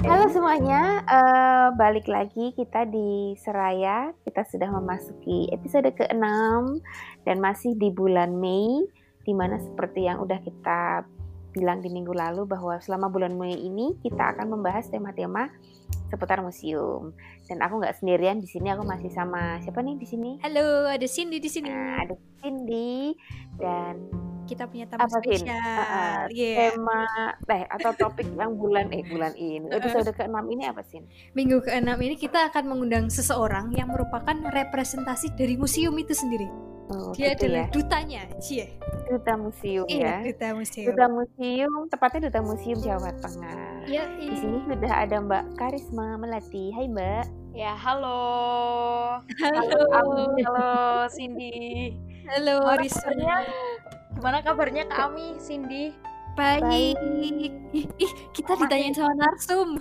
Halo 0.00 0.32
semuanya, 0.32 1.04
uh, 1.04 1.76
balik 1.76 2.08
lagi 2.08 2.56
kita 2.56 2.88
di 2.88 3.36
Seraya. 3.36 4.16
Kita 4.24 4.48
sudah 4.48 4.72
memasuki 4.72 5.52
episode 5.52 5.92
ke-6 5.92 6.24
dan 7.28 7.36
masih 7.36 7.76
di 7.76 7.92
bulan 7.92 8.32
Mei, 8.32 8.88
di 9.28 9.32
mana 9.36 9.60
seperti 9.60 10.08
yang 10.08 10.24
udah 10.24 10.40
kita 10.40 11.04
bilang 11.52 11.84
di 11.84 11.92
minggu 11.92 12.16
lalu 12.16 12.48
bahwa 12.48 12.80
selama 12.80 13.12
bulan 13.12 13.36
Mei 13.36 13.52
ini 13.60 13.92
kita 14.00 14.32
akan 14.32 14.56
membahas 14.56 14.88
tema-tema 14.88 15.52
seputar 16.10 16.42
museum. 16.42 17.14
Dan 17.46 17.62
aku 17.62 17.78
nggak 17.80 18.02
sendirian 18.02 18.42
di 18.42 18.48
sini, 18.50 18.68
aku 18.74 18.82
masih 18.82 19.08
sama 19.14 19.62
siapa 19.62 19.80
nih 19.80 19.96
di 19.96 20.06
sini? 20.06 20.30
Halo, 20.42 20.90
ada 20.90 21.06
Cindy 21.06 21.38
di 21.38 21.48
sini. 21.48 21.70
Nah, 21.70 22.02
ada 22.02 22.14
Cindy 22.42 23.14
dan 23.56 24.10
kita 24.50 24.66
punya 24.66 24.90
tamu 24.90 25.06
apa 25.06 25.22
spesial. 25.22 25.54
Uh, 25.54 26.26
yeah. 26.34 26.74
Tema 26.74 27.06
eh 27.46 27.64
atau 27.70 27.94
topik 27.94 28.26
yang 28.34 28.58
bulan 28.58 28.90
eh 28.90 29.06
bulan 29.06 29.30
ini 29.38 29.70
episode 29.70 30.10
ke-6 30.10 30.42
ini 30.50 30.64
apa 30.66 30.82
sih? 30.82 30.98
Minggu 31.38 31.62
ke-6 31.62 31.94
ini 32.02 32.18
kita 32.18 32.50
akan 32.50 32.66
mengundang 32.66 33.06
seseorang 33.06 33.70
yang 33.78 33.94
merupakan 33.94 34.34
representasi 34.50 35.38
dari 35.38 35.54
museum 35.54 35.94
itu 35.94 36.10
sendiri. 36.10 36.50
Oh, 36.90 37.14
Dia 37.14 37.38
gitu 37.38 37.46
adalah 37.46 37.70
ya? 37.70 37.70
dutanya, 37.70 38.22
Cie. 38.42 38.66
Duta 39.06 39.34
museum 39.38 39.86
iya, 39.86 40.18
ya. 40.18 40.34
Duta 40.34 40.48
museum. 40.58 40.86
Duta 40.90 41.06
museum, 41.06 41.80
tepatnya 41.86 42.20
duta 42.26 42.40
museum 42.42 42.78
Jawa 42.82 43.10
Tengah. 43.22 43.86
Ya, 43.86 44.10
iya. 44.18 44.30
Di 44.34 44.36
sini 44.38 44.58
sudah 44.66 44.92
ada 45.06 45.16
Mbak 45.22 45.44
Karisma 45.54 46.18
Melati. 46.18 46.74
Hai 46.74 46.90
Mbak. 46.90 47.24
Ya, 47.54 47.78
halo. 47.78 48.18
Halo. 49.38 49.78
Halo, 49.94 50.22
halo 50.34 50.70
Cindy. 51.14 51.94
Halo, 52.26 52.62
Risma. 52.78 53.42
Gimana 54.18 54.38
kabarnya 54.42 54.86
Kak 54.90 55.14
Ami, 55.14 55.38
Cindy? 55.38 55.94
Baik. 56.38 56.62
Baik. 56.62 57.52
Ih, 57.74 58.12
kita 58.34 58.54
ditanyain 58.54 58.94
sama 58.94 59.14
narsum. 59.18 59.78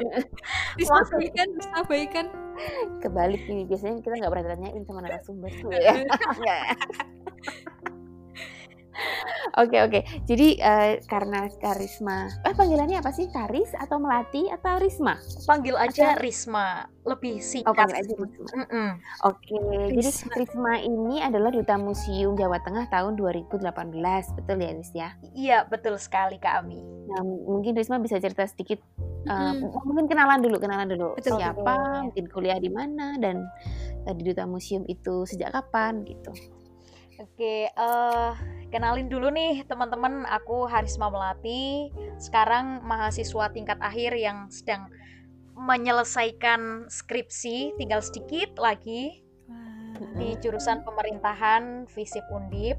bisa 0.78 0.94
baikan, 1.10 1.48
bisa 1.54 1.78
baikan. 1.86 2.26
Kebalik 3.02 3.42
ini 3.48 3.64
biasanya 3.68 4.00
kita 4.02 4.14
nggak 4.20 4.32
pernah 4.32 4.44
ditanyain 4.52 4.82
sama 4.84 5.00
narasumber 5.04 5.50
tuh 5.62 5.70
ya. 5.72 5.94
Oke 9.56 9.80
oke. 9.80 10.00
Jadi 10.28 10.60
uh, 10.60 11.00
karena 11.08 11.48
Karisma, 11.56 12.28
eh 12.44 12.52
panggilannya 12.52 13.00
apa 13.00 13.08
sih? 13.08 13.30
Karis 13.32 13.72
atau 13.72 13.96
Melati 13.96 14.52
atau 14.52 14.76
Risma? 14.76 15.16
Panggil 15.48 15.72
aja 15.80 16.12
atau... 16.12 16.20
Risma, 16.20 16.84
lebih 17.08 17.40
singkat. 17.40 17.72
Oh, 17.72 17.76
panggil 17.76 18.04
aja 18.04 18.12
Risma. 18.20 18.46
Mm 18.52 18.66
-mm. 18.68 18.88
Oke. 19.24 19.56
Okay. 19.56 19.96
Jadi 19.96 20.10
Risma 20.44 20.74
ini 20.84 21.24
adalah 21.24 21.48
duta 21.48 21.80
Museum 21.80 22.36
Jawa 22.36 22.60
Tengah 22.60 22.84
tahun 22.92 23.16
2018, 23.16 24.36
betul 24.36 24.56
ya 24.60 24.70
Ris 24.76 24.92
ya? 24.92 25.08
Iya 25.32 25.58
betul 25.64 25.96
sekali 25.96 26.36
Kak 26.36 26.66
Ami. 26.66 26.82
Nah, 27.08 27.24
mungkin 27.24 27.72
Risma 27.72 27.96
bisa 27.96 28.20
cerita 28.20 28.44
sedikit. 28.44 28.82
Uh, 29.26 29.56
mm. 29.56 29.72
Mungkin 29.88 30.06
kenalan 30.06 30.44
dulu, 30.44 30.60
kenalan 30.60 30.86
dulu. 30.90 31.16
Betul. 31.16 31.40
Siapa? 31.40 32.04
Mungkin 32.12 32.28
kuliah 32.28 32.60
di 32.60 32.68
mana 32.68 33.16
dan 33.16 33.40
uh, 34.04 34.14
di 34.14 34.22
duta 34.22 34.44
museum 34.44 34.84
itu 34.84 35.24
sejak 35.24 35.56
kapan 35.56 36.04
gitu. 36.04 36.30
Oke, 37.16 37.72
uh, 37.80 38.36
kenalin 38.70 39.08
dulu 39.10 39.30
nih 39.30 39.62
teman-teman, 39.66 40.26
aku 40.28 40.66
Harisma 40.66 41.08
Melati. 41.08 41.90
Sekarang 42.18 42.82
mahasiswa 42.82 43.50
tingkat 43.52 43.78
akhir 43.80 44.16
yang 44.16 44.50
sedang 44.50 44.90
menyelesaikan 45.56 46.92
skripsi, 46.92 47.74
tinggal 47.80 48.04
sedikit 48.04 48.60
lagi 48.60 49.24
di 50.16 50.36
jurusan 50.44 50.84
pemerintahan 50.84 51.88
Visip 51.88 52.24
Undip. 52.28 52.76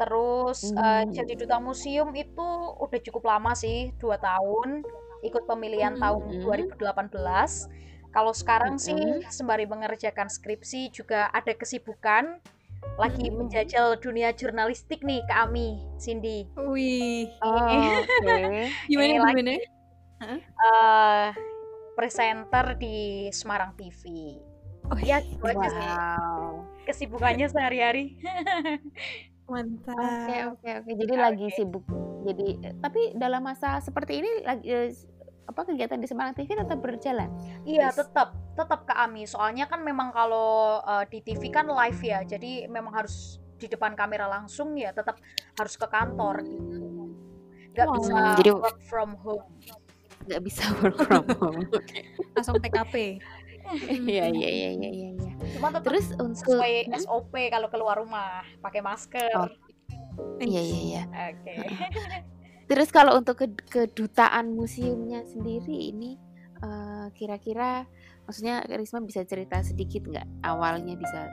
Terus 0.00 0.72
uh, 0.72 1.04
jadi 1.04 1.36
duta 1.36 1.60
museum 1.60 2.08
itu 2.16 2.48
udah 2.80 3.00
cukup 3.04 3.28
lama 3.28 3.52
sih, 3.52 3.92
dua 4.00 4.16
tahun. 4.16 4.80
Ikut 5.20 5.44
pemilihan 5.44 6.00
tahun 6.00 6.40
2018. 6.40 6.80
Kalau 8.10 8.32
sekarang 8.32 8.80
sih 8.80 9.20
sembari 9.28 9.68
mengerjakan 9.68 10.32
skripsi 10.32 10.88
juga 10.90 11.28
ada 11.28 11.52
kesibukan 11.52 12.40
lagi 13.00 13.32
menjajal 13.32 13.96
dunia 13.96 14.32
jurnalistik 14.36 15.00
nih 15.00 15.24
Kak 15.24 15.48
Ami, 15.48 15.80
Cindy. 15.96 16.44
Wih. 16.56 17.32
Oh, 17.40 17.56
Oke. 17.56 17.76
Okay. 18.20 18.68
gimana 18.92 19.12
gimana? 19.32 19.52
Uh, 20.60 21.26
presenter 21.96 22.76
di 22.76 23.28
Semarang 23.32 23.72
TV. 23.76 24.36
Oh 24.90 24.98
iya, 24.98 25.22
gitu 25.22 25.40
wow. 25.40 25.54
aja 25.54 25.68
sih. 25.70 25.88
Kesibukannya 26.88 27.46
sehari-hari. 27.48 28.18
Mantap. 29.50 29.96
Oke 29.96 30.36
oke 30.56 30.68
oke. 30.84 30.90
Jadi 30.94 31.14
okay. 31.14 31.22
lagi 31.24 31.46
sibuk. 31.54 31.84
Jadi 32.26 32.46
tapi 32.78 33.00
dalam 33.16 33.42
masa 33.42 33.80
seperti 33.80 34.20
ini 34.20 34.30
lagi 34.44 34.66
eh, 34.68 34.92
apa 35.48 35.60
kegiatan 35.66 35.98
di 35.98 36.06
Semarang 36.06 36.34
TV 36.36 36.54
tetap 36.54 36.78
berjalan? 36.78 37.30
Iya, 37.66 37.90
tetap 37.90 38.36
tetap 38.54 38.86
ke 38.86 38.94
Ami. 38.94 39.26
Soalnya 39.26 39.66
kan 39.66 39.82
memang 39.82 40.14
kalau 40.14 40.80
uh, 40.84 41.04
di 41.08 41.24
TV 41.24 41.50
kan 41.50 41.66
live 41.66 42.00
ya. 42.02 42.22
Jadi 42.22 42.70
memang 42.70 42.94
harus 42.94 43.40
di 43.60 43.68
depan 43.68 43.92
kamera 43.92 44.24
langsung 44.28 44.72
ya, 44.78 44.94
tetap 44.94 45.20
harus 45.58 45.74
ke 45.76 45.86
kantor 45.90 46.44
gitu. 46.46 46.78
Gak 47.76 47.86
wow. 47.86 47.94
bisa 47.96 48.16
jadi, 48.40 48.50
work 48.56 48.80
from 48.86 49.10
home. 49.20 49.46
Gak 50.26 50.42
bisa 50.42 50.62
work 50.80 50.96
from 51.06 51.26
home. 51.40 51.62
Langsung 52.34 52.56
TKP. 52.58 53.18
Iya 53.86 54.26
iya 54.34 54.50
iya 54.50 54.70
iya 54.74 54.90
iya. 54.90 55.10
Ya. 55.14 55.32
Cuma 55.54 55.70
tetap 55.70 55.94
Terus 55.94 56.10
untuk 56.18 56.42
sesuai 56.42 56.90
hmm? 56.90 57.06
SOP 57.06 57.30
kalau 57.54 57.70
keluar 57.70 58.02
rumah 58.02 58.42
pakai 58.58 58.82
masker. 58.82 59.30
Oh. 59.38 59.46
Iya 60.42 60.58
iya 60.58 60.80
iya. 60.82 61.02
Oke. 61.06 61.54
Terus 62.70 62.94
kalau 62.94 63.18
untuk 63.18 63.34
ke 63.34 63.50
kedutaan 63.66 64.54
museumnya 64.54 65.26
sendiri 65.26 65.90
ini 65.90 66.14
uh, 66.62 67.10
kira-kira 67.18 67.82
maksudnya 68.30 68.62
Risma 68.70 69.02
bisa 69.02 69.26
cerita 69.26 69.58
sedikit 69.66 70.06
nggak 70.06 70.46
awalnya 70.46 70.94
bisa 70.94 71.26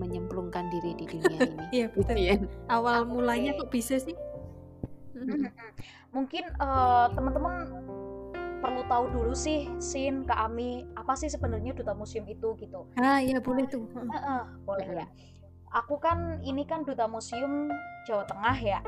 menyemplungkan 0.00 0.72
diri 0.72 0.96
di 0.96 1.04
dunia 1.04 1.38
ini? 1.52 1.66
Iya 1.74 1.86
betul. 1.92 2.16
Ya. 2.16 2.40
Awal 2.72 3.04
okay. 3.04 3.10
mulanya 3.12 3.50
kok 3.60 3.68
bisa 3.68 4.00
sih? 4.00 4.16
Mungkin 6.16 6.48
uh, 6.62 7.12
teman-teman 7.12 7.68
perlu 8.64 8.82
tahu 8.88 9.04
dulu 9.12 9.34
sih 9.36 9.68
Sin 9.78 10.24
ke 10.24 10.34
Ami 10.34 10.82
apa 10.96 11.12
sih 11.12 11.28
sebenarnya 11.28 11.76
duta 11.76 11.92
museum 11.92 12.24
itu 12.24 12.56
gitu. 12.56 12.88
Ah 12.96 13.20
iya 13.20 13.36
boleh 13.36 13.68
tuh. 13.68 13.84
Uh, 13.92 14.16
uh, 14.16 14.42
boleh 14.64 15.04
ya. 15.04 15.06
Aku 15.84 16.00
kan 16.00 16.40
ini 16.40 16.64
kan 16.64 16.88
duta 16.88 17.04
museum 17.04 17.68
Jawa 18.08 18.24
Tengah 18.24 18.56
ya. 18.56 18.80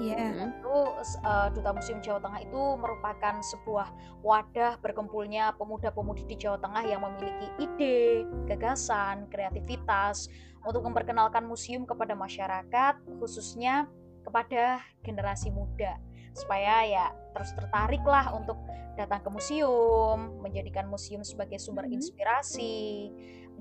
Yeah. 0.00 0.54
Itu 0.56 0.76
uh, 1.24 1.48
Duta 1.52 1.70
Museum 1.76 2.00
Jawa 2.00 2.20
Tengah 2.22 2.40
itu 2.44 2.62
merupakan 2.80 3.34
sebuah 3.42 3.88
wadah 4.24 4.80
berkumpulnya 4.80 5.52
pemuda-pemudi 5.60 6.24
di 6.24 6.36
Jawa 6.40 6.56
Tengah 6.60 6.84
yang 6.86 7.04
memiliki 7.04 7.48
ide, 7.60 8.24
gagasan, 8.48 9.28
kreativitas 9.28 10.32
untuk 10.62 10.86
memperkenalkan 10.86 11.44
museum 11.44 11.84
kepada 11.84 12.14
masyarakat, 12.14 12.94
khususnya 13.18 13.90
kepada 14.22 14.80
generasi 15.02 15.50
muda. 15.50 15.98
Supaya 16.32 16.86
ya 16.88 17.06
terus 17.36 17.52
tertarik 17.52 18.00
lah 18.08 18.32
untuk 18.32 18.56
datang 18.96 19.20
ke 19.24 19.30
museum, 19.32 20.40
menjadikan 20.40 20.88
museum 20.88 21.24
sebagai 21.24 21.56
sumber 21.60 21.88
inspirasi, 21.88 23.08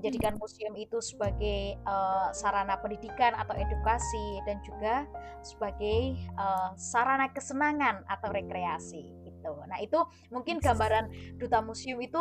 menjadikan 0.02 0.34
museum 0.42 0.74
itu 0.74 0.98
sebagai 0.98 1.78
uh, 1.86 2.34
sarana 2.34 2.74
pendidikan 2.82 3.38
atau 3.38 3.54
edukasi 3.54 4.42
dan 4.50 4.58
juga 4.66 5.06
sebagai 5.46 6.18
uh, 6.42 6.74
sarana 6.74 7.30
kesenangan 7.30 8.02
atau 8.10 8.34
rekreasi 8.34 9.14
gitu. 9.22 9.54
Nah, 9.70 9.78
itu 9.78 10.02
mungkin 10.34 10.58
gambaran 10.58 11.38
duta 11.38 11.62
museum 11.62 12.02
itu 12.02 12.18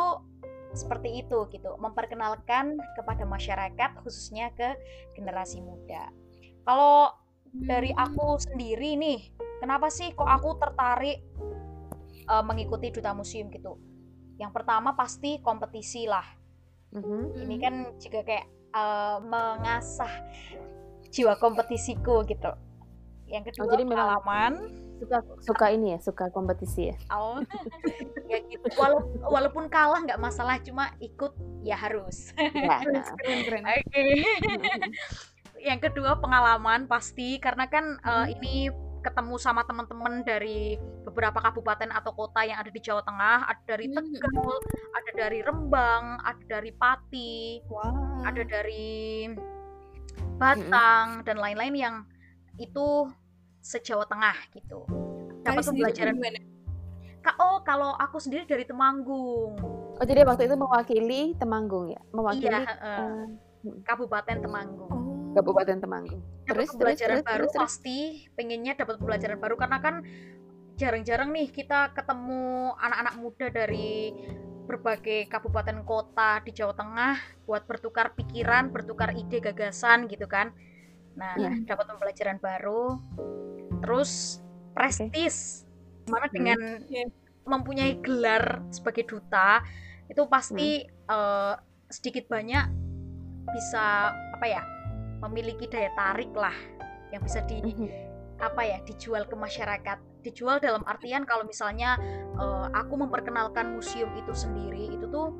seperti 0.77 1.25
itu 1.25 1.49
gitu, 1.49 1.73
memperkenalkan 1.81 2.77
kepada 2.93 3.25
masyarakat 3.25 3.89
khususnya 4.05 4.53
ke 4.53 4.77
generasi 5.17 5.57
muda. 5.65 6.13
Kalau 6.61 7.17
dari 7.49 7.89
aku 7.97 8.37
sendiri 8.37 8.93
nih, 8.93 9.33
kenapa 9.57 9.89
sih 9.89 10.13
kok 10.13 10.29
aku 10.29 10.53
tertarik 10.61 11.25
uh, 12.29 12.45
mengikuti 12.45 12.93
duta 12.93 13.17
museum 13.17 13.49
gitu? 13.49 13.81
Yang 14.37 14.53
pertama 14.53 14.93
pasti 14.93 15.41
kompetisi 15.41 16.05
lah 16.05 16.40
Mm-hmm. 16.91 17.21
Ini 17.47 17.55
kan 17.59 17.75
juga 17.99 18.19
kayak 18.27 18.47
uh, 18.75 19.17
mengasah 19.23 20.11
jiwa 21.11 21.35
kompetisiku 21.39 22.23
gitu. 22.27 22.51
Yang 23.27 23.51
kedua 23.51 23.63
oh, 23.63 23.71
jadi 23.71 23.83
pengalaman. 23.87 24.53
Suka 25.01 25.17
suka 25.41 25.65
ini 25.73 25.97
ya, 25.97 25.99
suka 26.03 26.29
kompetisi 26.29 26.93
ya. 26.93 26.95
Oh, 27.09 27.41
ya 28.31 28.37
gitu. 28.45 28.67
Walaupun, 28.77 29.17
walaupun 29.25 29.65
kalah 29.71 30.03
nggak 30.03 30.21
masalah, 30.21 30.61
cuma 30.61 30.93
ikut 31.01 31.33
ya 31.65 31.73
harus. 31.79 32.35
Ya, 32.37 32.83
keren 33.19 33.39
keren. 33.47 33.63
Oke. 33.65 33.81
Okay. 33.87 34.09
yang 35.61 35.77
kedua 35.77 36.17
pengalaman 36.17 36.89
pasti 36.89 37.37
karena 37.37 37.69
kan 37.69 38.01
uh, 38.01 38.25
ini 38.25 38.73
ketemu 39.01 39.35
sama 39.41 39.65
teman-teman 39.65 40.21
dari 40.21 40.77
beberapa 41.03 41.41
kabupaten 41.41 41.89
atau 41.89 42.13
kota 42.13 42.45
yang 42.45 42.61
ada 42.61 42.69
di 42.69 42.77
Jawa 42.77 43.01
Tengah, 43.01 43.49
ada 43.49 43.63
dari 43.65 43.89
hmm. 43.89 43.97
Tegal, 43.97 44.53
ada 44.93 45.11
dari 45.17 45.39
Rembang, 45.41 46.05
ada 46.21 46.43
dari 46.45 46.71
Pati, 46.71 47.65
wow. 47.65 48.25
ada 48.25 48.43
dari 48.45 49.27
Batang 50.37 51.21
hmm. 51.21 51.25
dan 51.25 51.37
lain-lain 51.37 51.75
yang 51.77 51.95
itu 52.61 53.09
se-Jawa 53.61 54.05
Tengah 54.05 54.37
gitu. 54.53 54.85
Dapat 55.41 55.65
pembelajaran 55.65 56.17
oh 57.41 57.61
kalau 57.61 57.93
aku 57.97 58.17
sendiri 58.17 58.49
dari 58.49 58.65
Temanggung. 58.65 59.57
Oh 59.97 60.05
jadi 60.05 60.25
waktu 60.25 60.49
itu 60.49 60.55
mewakili 60.57 61.21
Temanggung 61.37 61.93
ya? 61.93 62.01
Mewakili 62.13 62.49
iya, 62.49 62.65
uh, 62.81 63.25
Kabupaten 63.85 64.41
Temanggung. 64.41 64.89
Oh. 64.89 65.10
Kabupaten 65.31 65.77
Temanggung. 65.79 66.21
Terus 66.45 66.69
pembelajaran 66.75 67.23
terus, 67.23 67.29
baru 67.29 67.47
terus, 67.47 67.57
pasti 67.57 68.27
pengennya 68.35 68.75
dapat 68.75 68.99
pembelajaran 68.99 69.39
baru 69.39 69.55
karena 69.55 69.77
kan 69.79 69.95
jarang-jarang 70.75 71.29
nih 71.31 71.47
kita 71.53 71.93
ketemu 71.93 72.73
anak-anak 72.75 73.15
muda 73.21 73.47
dari 73.53 74.11
berbagai 74.65 75.27
kabupaten 75.27 75.83
kota 75.83 76.39
di 76.47 76.51
Jawa 76.55 76.73
Tengah 76.73 77.15
buat 77.43 77.67
bertukar 77.67 78.15
pikiran, 78.15 78.71
bertukar 78.71 79.11
ide, 79.13 79.43
gagasan 79.43 80.07
gitu 80.07 80.25
kan. 80.31 80.55
Nah, 81.17 81.35
yeah. 81.35 81.59
dapat 81.67 81.91
pembelajaran 81.91 82.39
baru. 82.39 82.97
Terus 83.83 84.39
prestis 84.71 85.67
okay. 86.07 86.11
mana 86.11 86.27
dengan 86.31 86.59
yeah. 86.87 87.09
mempunyai 87.43 87.99
gelar 87.99 88.63
sebagai 88.71 89.03
duta 89.05 89.59
itu 90.07 90.23
pasti 90.27 90.83
hmm. 90.83 91.07
uh, 91.11 91.55
sedikit 91.91 92.27
banyak 92.31 92.65
bisa 93.51 94.15
apa 94.15 94.45
ya 94.47 94.63
memiliki 95.21 95.69
daya 95.69 95.93
tarik 95.93 96.33
lah 96.33 96.53
yang 97.13 97.21
bisa 97.21 97.43
di 97.45 97.61
hmm. 97.61 97.89
apa 98.41 98.61
ya 98.65 98.77
dijual 98.83 99.27
ke 99.29 99.35
masyarakat. 99.37 99.97
Dijual 100.21 100.61
dalam 100.61 100.85
artian 100.85 101.25
kalau 101.25 101.45
misalnya 101.45 101.97
uh, 102.37 102.69
aku 102.73 102.97
memperkenalkan 102.97 103.73
museum 103.73 104.09
itu 104.17 104.33
sendiri 104.33 104.93
itu 104.93 105.05
tuh 105.09 105.33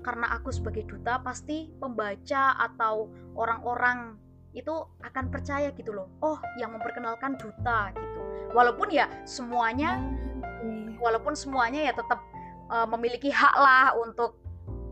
karena 0.00 0.32
aku 0.34 0.48
sebagai 0.50 0.88
duta 0.88 1.20
pasti 1.20 1.68
pembaca 1.76 2.56
atau 2.56 3.12
orang-orang 3.36 4.16
itu 4.50 4.72
akan 5.06 5.30
percaya 5.30 5.70
gitu 5.76 5.94
loh. 5.94 6.10
Oh 6.24 6.38
yang 6.58 6.74
memperkenalkan 6.74 7.38
duta 7.38 7.94
gitu. 7.94 8.20
Walaupun 8.50 8.90
ya 8.90 9.06
semuanya 9.22 10.02
hmm, 10.42 10.98
walaupun 10.98 11.38
semuanya 11.38 11.86
ya 11.86 11.92
tetap 11.94 12.18
uh, 12.66 12.86
memiliki 12.90 13.30
hak 13.30 13.54
lah 13.54 13.94
untuk 13.94 14.39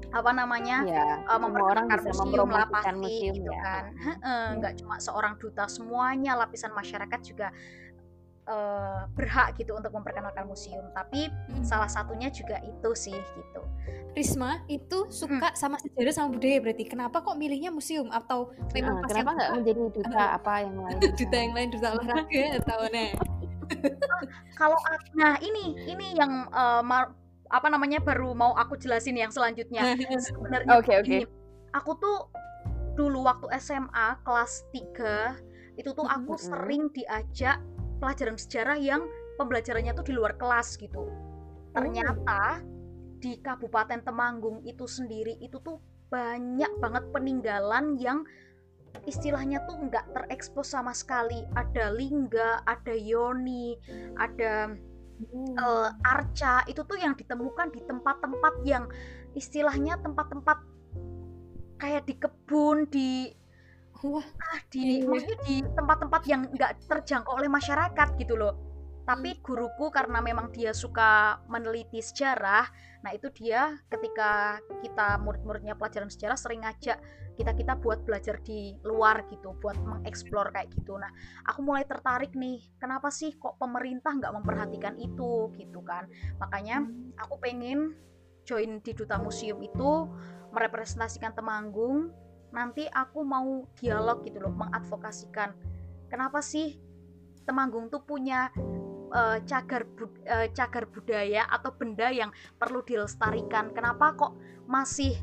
apa 0.08 0.31
namanya 0.32 0.88
ya, 0.88 1.20
uh, 1.28 1.37
memperkenalkan 1.37 2.00
museum 2.00 2.49
lah 2.49 2.64
pasti 2.72 2.96
museum, 2.96 3.34
gitu 3.37 3.52
ya. 3.52 3.60
kan. 3.60 3.84
Nggak 4.56 4.72
ya. 4.72 4.78
cuma 4.81 4.96
seorang 4.96 5.37
duta 5.37 5.69
semuanya 5.69 6.32
lapisan 6.37 6.72
masyarakat 6.72 7.20
juga 7.20 7.52
uh, 8.49 9.05
berhak 9.12 9.55
gitu 9.60 9.76
untuk 9.76 9.93
memperkenalkan 9.93 10.49
museum. 10.49 10.88
Tapi 10.96 11.28
hmm. 11.28 11.62
salah 11.62 11.87
satunya 11.87 12.32
juga 12.32 12.58
itu 12.64 12.90
sih 12.96 13.14
gitu. 13.14 13.62
Risma 14.16 14.64
itu 14.66 15.06
suka 15.12 15.52
hmm. 15.52 15.58
sama 15.58 15.76
sejarah 15.78 16.14
sama 16.16 16.28
budaya 16.34 16.58
berarti. 16.64 16.84
Kenapa 16.88 17.20
kok 17.20 17.37
milihnya 17.37 17.70
museum? 17.70 18.08
Atau 18.08 18.56
memang 18.72 19.05
nah, 19.05 19.06
kenapa 19.06 19.31
nggak 19.37 19.50
menjadi 19.60 19.81
duta 19.93 20.25
apa 20.40 20.52
yang 20.64 20.75
lain? 20.88 20.99
Duta 21.14 21.37
yang 21.37 21.52
lain 21.52 21.69
duta 21.70 21.88
olahraga 21.94 22.44
atau 22.64 22.78
nih? 22.90 23.10
Kalau 24.56 24.81
nah 25.12 25.37
ini 25.44 25.76
ini 25.84 26.16
yang 26.16 26.49
uh, 26.50 26.81
apa 27.49 27.67
namanya 27.73 28.00
baru 28.05 28.37
mau 28.37 28.53
aku 28.56 28.77
jelasin 28.77 29.17
yang 29.17 29.33
selanjutnya 29.33 29.97
sebenarnya 30.21 30.69
oke 30.77 30.85
okay, 30.85 30.97
okay. 31.00 31.21
aku 31.73 31.97
tuh 31.97 32.29
dulu 32.99 33.25
waktu 33.25 33.47
SMA 33.62 34.21
kelas 34.27 34.67
3 34.75 35.79
itu 35.79 35.91
tuh 35.95 36.05
aku 36.05 36.35
mm 36.35 36.39
-hmm. 36.39 36.49
sering 36.50 36.83
diajak 36.91 37.62
pelajaran 38.03 38.35
sejarah 38.35 38.79
yang 38.79 39.06
pembelajarannya 39.39 39.95
tuh 39.95 40.06
di 40.06 40.15
luar 40.19 40.35
kelas 40.35 40.75
gitu. 40.79 41.06
Ternyata 41.71 42.62
di 43.23 43.39
Kabupaten 43.39 44.03
Temanggung 44.03 44.67
itu 44.67 44.87
sendiri 44.91 45.39
itu 45.39 45.62
tuh 45.62 45.79
banyak 46.11 46.71
banget 46.83 47.05
peninggalan 47.15 47.94
yang 48.03 48.27
istilahnya 49.06 49.62
tuh 49.71 49.79
nggak 49.87 50.11
terekspos 50.11 50.75
sama 50.75 50.91
sekali. 50.91 51.47
Ada 51.55 51.94
lingga, 51.94 52.67
ada 52.67 52.94
yoni, 52.99 53.79
ada 54.19 54.75
hmm. 54.75 54.88
Uh, 55.59 55.91
arca. 56.03 56.62
Itu 56.67 56.85
tuh 56.85 56.99
yang 56.99 57.15
ditemukan 57.19 57.75
di 57.75 57.81
tempat-tempat 57.85 58.55
yang 58.65 58.87
istilahnya 59.35 59.99
tempat-tempat 60.00 60.59
kayak 61.79 62.05
di 62.06 62.15
kebun, 62.19 62.91
di 62.91 63.32
Wah, 63.99 64.23
ah, 64.23 64.62
di 64.70 65.03
iya. 65.03 65.11
maksudnya 65.11 65.38
di 65.43 65.56
tempat-tempat 65.75 66.23
yang 66.31 66.47
nggak 66.55 66.87
terjangkau 66.87 67.35
oleh 67.35 67.50
masyarakat 67.50 68.09
gitu 68.15 68.38
loh. 68.38 68.55
Tapi 69.03 69.35
hmm. 69.35 69.43
guruku 69.43 69.91
karena 69.91 70.23
memang 70.23 70.55
dia 70.55 70.70
suka 70.70 71.43
meneliti 71.50 71.99
sejarah, 71.99 72.70
nah 73.03 73.11
itu 73.11 73.26
dia 73.35 73.75
ketika 73.91 74.62
kita 74.87 75.19
murid-muridnya 75.19 75.75
pelajaran 75.75 76.06
sejarah 76.06 76.38
sering 76.38 76.62
ngajak 76.62 77.03
kita 77.38 77.55
kita 77.55 77.79
buat 77.79 78.02
belajar 78.02 78.43
di 78.43 78.75
luar 78.82 79.23
gitu, 79.31 79.55
buat 79.62 79.79
mengeksplor 79.79 80.50
kayak 80.50 80.75
gitu. 80.75 80.99
Nah, 80.99 81.08
aku 81.46 81.62
mulai 81.62 81.87
tertarik 81.87 82.35
nih, 82.35 82.58
kenapa 82.82 83.14
sih 83.14 83.38
kok 83.38 83.55
pemerintah 83.62 84.19
nggak 84.19 84.35
memperhatikan 84.35 84.99
itu 84.99 85.55
gitu 85.55 85.81
kan? 85.87 86.11
Makanya 86.43 86.82
aku 87.23 87.38
pengen 87.38 87.94
join 88.43 88.82
di 88.82 88.96
duta 88.96 89.20
museum 89.20 89.61
itu 89.62 90.08
merepresentasikan 90.56 91.37
Temanggung 91.37 92.08
nanti 92.49 92.88
aku 92.88 93.20
mau 93.20 93.69
dialog 93.76 94.25
gitu 94.25 94.41
loh 94.41 94.56
mengadvokasikan 94.56 95.52
kenapa 96.08 96.41
sih 96.41 96.81
Temanggung 97.44 97.93
tuh 97.93 98.05
punya 98.05 98.49
uh, 99.12 99.41
cagar 99.44 99.84
bud 99.84 100.12
uh, 100.25 100.49
cagar 100.52 100.88
budaya 100.88 101.44
atau 101.49 101.73
benda 101.76 102.08
yang 102.08 102.32
perlu 102.56 102.81
dilestarikan 102.84 103.73
kenapa 103.73 104.17
kok 104.17 104.32
masih 104.64 105.17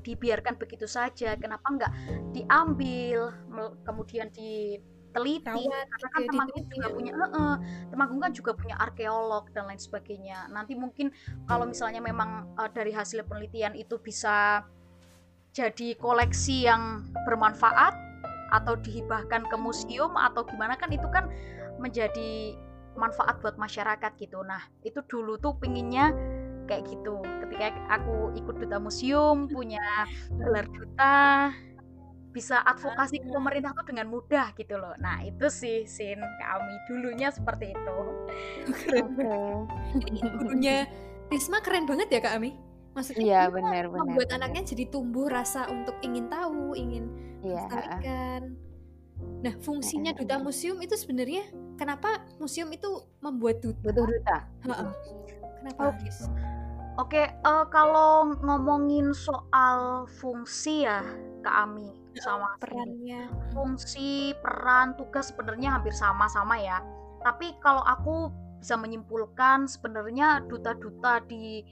dibiarkan 0.00 0.56
begitu 0.56 0.88
saja 0.88 1.36
kenapa 1.36 1.66
nggak 1.68 1.92
diambil 2.34 3.32
kemudian 3.84 4.32
diteliti 4.32 5.66
Rawat, 5.70 5.86
karena 5.88 6.08
kan 6.08 6.22
Temanggung 6.26 6.64
juga 6.68 6.88
ya. 6.88 6.94
punya 6.94 7.12
uh, 7.14 7.24
uh, 7.24 7.54
Temanggung 7.92 8.20
kan 8.20 8.32
juga 8.32 8.52
punya 8.56 8.76
arkeolog 8.80 9.44
dan 9.52 9.68
lain 9.68 9.80
sebagainya 9.80 10.48
nanti 10.50 10.72
mungkin 10.74 11.12
kalau 11.46 11.68
misalnya 11.68 12.00
memang 12.00 12.50
uh, 12.56 12.70
dari 12.72 12.90
hasil 12.90 13.22
penelitian 13.28 13.76
itu 13.76 14.00
bisa 14.00 14.64
jadi 15.50 15.98
koleksi 15.98 16.70
yang 16.70 17.10
bermanfaat 17.26 17.94
atau 18.50 18.74
dihibahkan 18.78 19.46
ke 19.46 19.56
museum 19.58 20.14
atau 20.18 20.42
gimana 20.46 20.74
kan 20.74 20.90
itu 20.90 21.06
kan 21.10 21.30
menjadi 21.78 22.54
manfaat 22.98 23.38
buat 23.38 23.54
masyarakat 23.56 24.12
gitu. 24.18 24.42
Nah, 24.42 24.60
itu 24.82 25.00
dulu 25.06 25.38
tuh 25.38 25.54
pinginnya 25.56 26.10
kayak 26.70 26.86
gitu. 26.86 27.18
Ketika 27.42 27.74
aku 27.90 28.30
ikut 28.38 28.54
duta 28.62 28.78
museum, 28.78 29.50
punya 29.50 29.82
gelar 30.38 30.70
duta, 30.70 31.50
bisa 32.30 32.62
advokasi 32.62 33.18
ke 33.18 33.28
pemerintah 33.34 33.74
tuh 33.74 33.90
dengan 33.90 34.06
mudah 34.06 34.54
gitu 34.54 34.78
loh. 34.78 34.94
Nah, 35.02 35.26
itu 35.26 35.50
sih 35.50 35.82
Sin 35.90 36.22
kami 36.22 36.74
dulunya 36.86 37.34
seperti 37.34 37.74
itu. 37.74 37.98
Keren. 38.86 39.04
Okay. 39.18 40.22
Gurunya 40.38 40.86
Risma 41.30 41.58
keren 41.62 41.86
banget 41.86 42.10
ya 42.10 42.22
Kak 42.22 42.38
Ami 42.38 42.70
maksudnya 42.94 43.22
iya 43.22 43.42
benar 43.46 43.86
benar 43.86 44.02
membuat 44.02 44.28
benar. 44.34 44.38
anaknya 44.42 44.62
jadi 44.74 44.84
tumbuh 44.90 45.30
rasa 45.30 45.70
untuk 45.70 45.94
ingin 46.02 46.26
tahu 46.26 46.74
ingin 46.74 47.06
iya. 47.46 47.64
nah 49.40 49.54
fungsinya 49.62 50.10
duta 50.16 50.42
museum 50.42 50.82
itu 50.82 50.98
sebenarnya 50.98 51.46
kenapa 51.78 52.26
museum 52.42 52.68
itu 52.74 53.06
membuat 53.22 53.62
duta 53.62 53.78
butuh 53.78 54.06
duta 54.10 54.38
kenapa 55.62 55.94
oh. 55.94 55.94
Oke, 56.98 57.22
okay, 57.22 57.26
uh, 57.46 57.64
kalau 57.70 58.34
ngomongin 58.42 59.14
soal 59.14 60.10
fungsi 60.18 60.84
ya, 60.88 61.06
Kak 61.46 61.56
Ami 61.70 61.88
sama 62.18 62.58
perannya, 62.58 63.30
fungsi, 63.54 64.34
peran, 64.42 64.98
tugas 64.98 65.30
sebenarnya 65.30 65.78
hampir 65.78 65.94
sama-sama 65.94 66.58
ya. 66.58 66.82
Tapi 67.22 67.54
kalau 67.62 67.86
aku 67.86 68.34
bisa 68.60 68.76
menyimpulkan 68.76 69.70
sebenarnya 69.70 70.44
duta-duta 70.50 71.24
di 71.24 71.64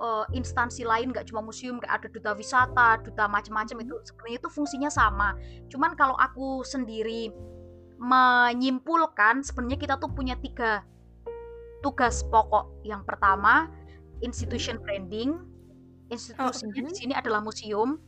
uh, 0.00 0.24
instansi 0.32 0.82
lain 0.82 1.12
nggak 1.12 1.28
cuma 1.28 1.44
museum 1.44 1.80
kayak 1.80 2.04
ada 2.04 2.08
duta 2.12 2.30
wisata 2.36 2.88
duta 3.04 3.24
macam-macam 3.28 3.84
itu 3.84 3.94
hmm. 3.96 4.04
sebenarnya 4.08 4.36
itu 4.40 4.48
fungsinya 4.52 4.90
sama 4.92 5.36
cuman 5.72 5.96
kalau 5.96 6.16
aku 6.20 6.64
sendiri 6.64 7.32
menyimpulkan 8.00 9.44
sebenarnya 9.44 9.78
kita 9.80 9.94
tuh 10.00 10.12
punya 10.12 10.36
tiga 10.40 10.84
tugas 11.84 12.24
pokok 12.28 12.84
yang 12.84 13.04
pertama 13.04 13.68
institution 14.20 14.80
branding. 14.80 15.36
Institusinya 16.10 16.82
oh, 16.82 16.88
di 16.90 16.94
sini 16.96 17.14
adalah 17.14 17.40
museum. 17.40 18.00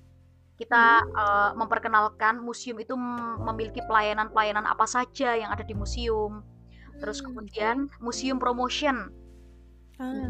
Kita 0.59 1.03
uh, 1.03 1.51
memperkenalkan 1.59 2.39
museum 2.39 2.79
itu 2.79 2.95
memiliki 3.41 3.83
pelayanan-pelayanan 3.89 4.69
apa 4.69 4.87
saja 4.87 5.35
yang 5.35 5.51
ada 5.51 5.65
di 5.65 5.75
museum. 5.75 6.45
Terus 7.01 7.19
hmm, 7.19 7.27
kemudian 7.31 7.77
museum 7.99 8.39
promotion. 8.39 9.11
Ah. 9.99 10.29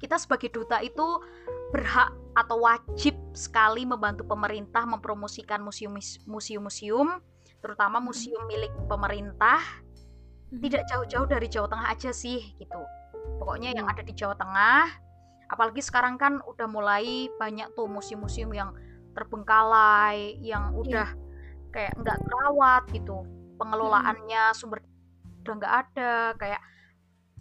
Kita 0.00 0.18
sebagai 0.18 0.50
duta 0.50 0.82
itu 0.82 1.22
berhak 1.70 2.10
atau 2.34 2.66
wajib 2.66 3.14
sekali 3.30 3.86
membantu 3.86 4.26
pemerintah 4.26 4.82
mempromosikan 4.86 5.62
museum-museum 5.62 7.22
terutama 7.62 8.02
hmm. 8.02 8.06
museum 8.06 8.42
milik 8.50 8.72
pemerintah. 8.90 9.62
Tidak 10.54 10.86
jauh-jauh 10.86 11.26
dari 11.26 11.50
Jawa 11.50 11.66
Tengah 11.66 11.88
aja 11.90 12.10
sih 12.14 12.54
gitu 12.62 12.82
pokoknya 13.38 13.76
yang 13.76 13.86
hmm. 13.86 13.94
ada 13.94 14.02
di 14.02 14.12
Jawa 14.14 14.34
Tengah 14.38 14.84
apalagi 15.48 15.80
sekarang 15.84 16.16
kan 16.16 16.40
udah 16.44 16.66
mulai 16.66 17.28
banyak 17.36 17.70
tuh 17.76 17.86
museum-museum 17.86 18.50
yang 18.50 18.72
terbengkalai 19.14 20.40
yang 20.42 20.74
udah 20.74 21.14
kayak 21.70 21.94
nggak 22.00 22.18
terawat 22.24 22.82
gitu 22.90 23.22
pengelolaannya 23.60 24.50
sumber 24.56 24.82
udah 25.44 25.54
nggak 25.60 25.74
ada 25.84 26.12
kayak 26.40 26.62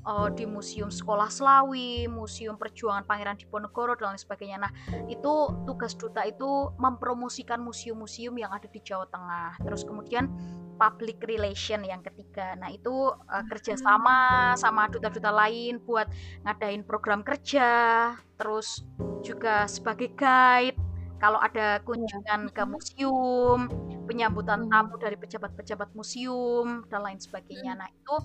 uh, 0.07 0.29
di 0.31 0.43
Museum 0.43 0.91
Sekolah 0.91 1.31
Selawi, 1.31 2.05
Museum 2.11 2.59
Perjuangan 2.59 3.07
Pangeran 3.07 3.39
Diponegoro 3.39 3.95
dan 3.95 4.13
lain 4.13 4.21
sebagainya. 4.21 4.57
Nah, 4.67 4.71
itu 5.07 5.33
tugas 5.63 5.95
duta 5.95 6.23
itu 6.27 6.71
mempromosikan 6.77 7.63
museum-museum 7.63 8.35
yang 8.35 8.51
ada 8.51 8.67
di 8.67 8.79
Jawa 8.83 9.07
Tengah. 9.09 9.63
Terus 9.63 9.87
kemudian 9.87 10.27
public 10.75 11.21
relation 11.25 11.81
yang 11.85 12.01
ketiga. 12.01 12.57
Nah, 12.57 12.73
itu 12.73 12.91
uh, 13.09 13.43
kerjasama 13.49 14.51
sama 14.57 14.89
duta-duta 14.89 15.29
lain 15.29 15.79
buat 15.83 16.09
ngadain 16.43 16.83
program 16.83 17.21
kerja, 17.21 18.11
terus 18.37 18.83
juga 19.23 19.65
sebagai 19.69 20.11
guide 20.13 20.77
kalau 21.23 21.39
ada 21.39 21.79
kunjungan 21.87 22.51
ke 22.51 22.63
museum, 22.67 23.71
penyambutan 24.03 24.67
tamu 24.67 24.99
dari 24.99 25.15
pejabat-pejabat 25.15 25.95
museum 25.95 26.83
dan 26.91 26.99
lain 26.99 27.15
sebagainya. 27.15 27.79
Nah, 27.79 27.87
itu 27.87 28.15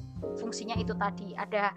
fungsinya 0.43 0.75
itu 0.75 0.99
tadi 0.99 1.31
ada 1.38 1.71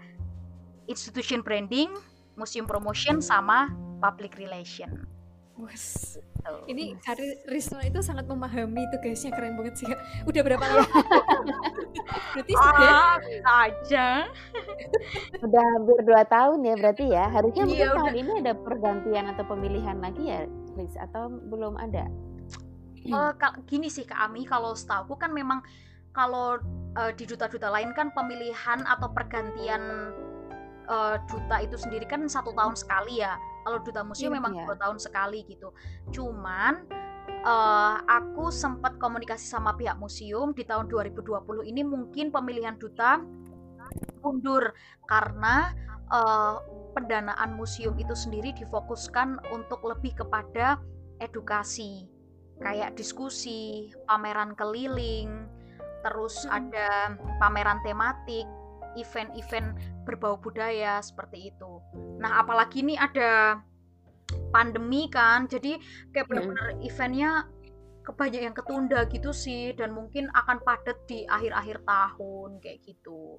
institution 0.90 1.38
branding, 1.38 1.94
museum 2.34 2.66
promotion 2.66 3.22
sama 3.22 3.70
public 4.02 4.34
relation. 4.34 5.11
Was. 5.60 6.16
Ini 6.64 6.96
Kari 7.04 7.44
Risma 7.46 7.84
itu 7.84 8.00
sangat 8.00 8.24
memahami 8.24 8.88
tugasnya 8.88 9.36
keren 9.36 9.54
banget 9.60 9.84
sih. 9.84 9.86
Udah 10.24 10.40
berapa 10.40 10.64
lama? 10.64 10.88
berarti 12.32 12.52
sudah 12.56 12.88
ah, 12.88 13.68
aja. 13.68 14.06
udah 15.44 15.64
hampir 15.76 15.98
dua 16.08 16.22
tahun 16.24 16.58
ya 16.64 16.74
berarti 16.80 17.04
ya. 17.12 17.24
Harusnya 17.28 17.64
mungkin 17.68 17.84
iya, 17.84 17.92
tahun 17.92 18.14
ini 18.16 18.32
ada 18.42 18.52
pergantian 18.56 19.24
atau 19.28 19.44
pemilihan 19.44 19.96
lagi 20.00 20.24
ya, 20.24 20.40
Riz? 20.74 20.96
Atau 20.96 21.28
belum 21.52 21.76
ada? 21.76 22.08
Uh, 23.02 23.34
gini 23.68 23.92
sih 23.92 24.08
Kak 24.08 24.30
Ami, 24.30 24.48
kalau 24.48 24.72
setahu 24.72 25.18
kan 25.18 25.34
memang 25.34 25.60
kalau 26.16 26.60
uh, 26.96 27.12
di 27.12 27.24
duta-duta 27.28 27.68
lain 27.68 27.92
kan 27.92 28.08
pemilihan 28.14 28.84
atau 28.88 29.10
pergantian 29.10 30.12
uh, 30.86 31.16
duta 31.26 31.56
itu 31.60 31.76
sendiri 31.76 32.06
kan 32.06 32.24
satu 32.28 32.54
tahun 32.54 32.78
sekali 32.78 33.20
ya 33.20 33.36
kalau 33.62 33.78
duta 33.80 34.02
museum 34.02 34.34
yeah, 34.34 34.38
memang 34.38 34.52
yeah. 34.54 34.66
dua 34.66 34.76
tahun 34.78 34.98
sekali 34.98 35.46
gitu. 35.46 35.74
Cuman 36.10 36.86
uh, 37.46 37.96
aku 38.06 38.50
sempat 38.50 38.98
komunikasi 38.98 39.46
sama 39.46 39.74
pihak 39.78 39.96
museum 39.98 40.54
di 40.54 40.66
tahun 40.66 40.90
2020 40.90 41.70
ini 41.70 41.82
mungkin 41.86 42.30
pemilihan 42.30 42.76
duta 42.78 43.22
mundur 44.22 44.72
karena 45.10 45.74
uh, 46.10 46.62
pendanaan 46.94 47.56
museum 47.58 47.98
itu 47.98 48.14
sendiri 48.14 48.54
difokuskan 48.54 49.42
untuk 49.50 49.82
lebih 49.82 50.14
kepada 50.14 50.78
edukasi 51.18 52.06
kayak 52.62 52.94
diskusi, 52.94 53.90
pameran 54.06 54.54
keliling, 54.54 55.50
terus 56.06 56.46
ada 56.46 57.18
pameran 57.42 57.82
tematik, 57.82 58.46
event-event 58.96 59.76
berbau 60.04 60.36
budaya 60.38 60.98
seperti 61.00 61.54
itu. 61.54 61.78
Nah, 62.18 62.42
apalagi 62.42 62.84
ini 62.84 62.94
ada 62.98 63.60
pandemi 64.52 65.08
kan, 65.12 65.48
jadi 65.48 65.76
kayak 66.12 66.26
benar-benar 66.28 66.76
hmm. 66.76 66.88
eventnya 66.88 67.30
kebanyak 68.02 68.42
yang 68.50 68.54
ketunda 68.56 69.06
gitu 69.08 69.30
sih, 69.30 69.72
dan 69.76 69.94
mungkin 69.94 70.28
akan 70.34 70.58
padat 70.64 70.98
di 71.06 71.24
akhir-akhir 71.28 71.86
tahun 71.86 72.58
kayak 72.58 72.78
gitu. 72.82 73.38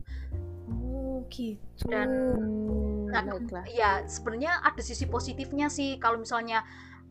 Oh 0.71 1.25
gitu. 1.29 1.85
Dan 1.89 2.09
nah, 3.11 3.23
ya 3.69 4.07
sebenarnya 4.07 4.63
ada 4.63 4.81
sisi 4.81 5.05
positifnya 5.05 5.67
sih 5.67 5.99
kalau 5.99 6.21
misalnya 6.21 6.63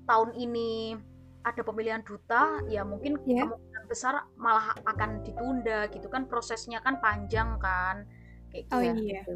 tahun 0.09 0.35
ini 0.35 0.97
ada 1.43 1.63
pemilihan 1.67 2.03
duta, 2.07 2.63
ya 2.71 2.87
mungkin 2.87 3.19
yeah. 3.27 3.47
kemungkinan 3.47 3.85
besar 3.91 4.15
malah 4.39 4.73
akan 4.87 5.27
ditunda 5.27 5.91
gitu 5.91 6.07
kan 6.07 6.31
prosesnya 6.31 6.79
kan 6.81 7.03
panjang 7.03 7.59
kan 7.59 8.07
kayak 8.53 8.67
oh 8.71 8.81
gitu. 8.85 9.01
iya 9.03 9.21
gitu. 9.25 9.35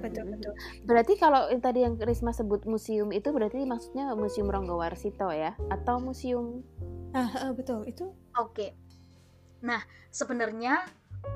betul 0.00 0.24
betul 0.32 0.52
berarti 0.88 1.14
kalau 1.20 1.52
tadi 1.60 1.84
yang 1.84 2.00
Risma 2.00 2.32
sebut 2.32 2.64
museum 2.64 3.12
itu 3.12 3.28
berarti 3.30 3.68
maksudnya 3.68 4.16
museum 4.16 4.48
Ronggowarsito 4.48 5.28
ya 5.30 5.52
atau 5.68 6.00
museum 6.00 6.64
ah 7.12 7.28
uh, 7.46 7.52
betul 7.52 7.84
itu 7.84 8.08
oke 8.34 8.56
okay. 8.56 8.70
nah 9.60 9.84
sebenarnya 10.08 10.80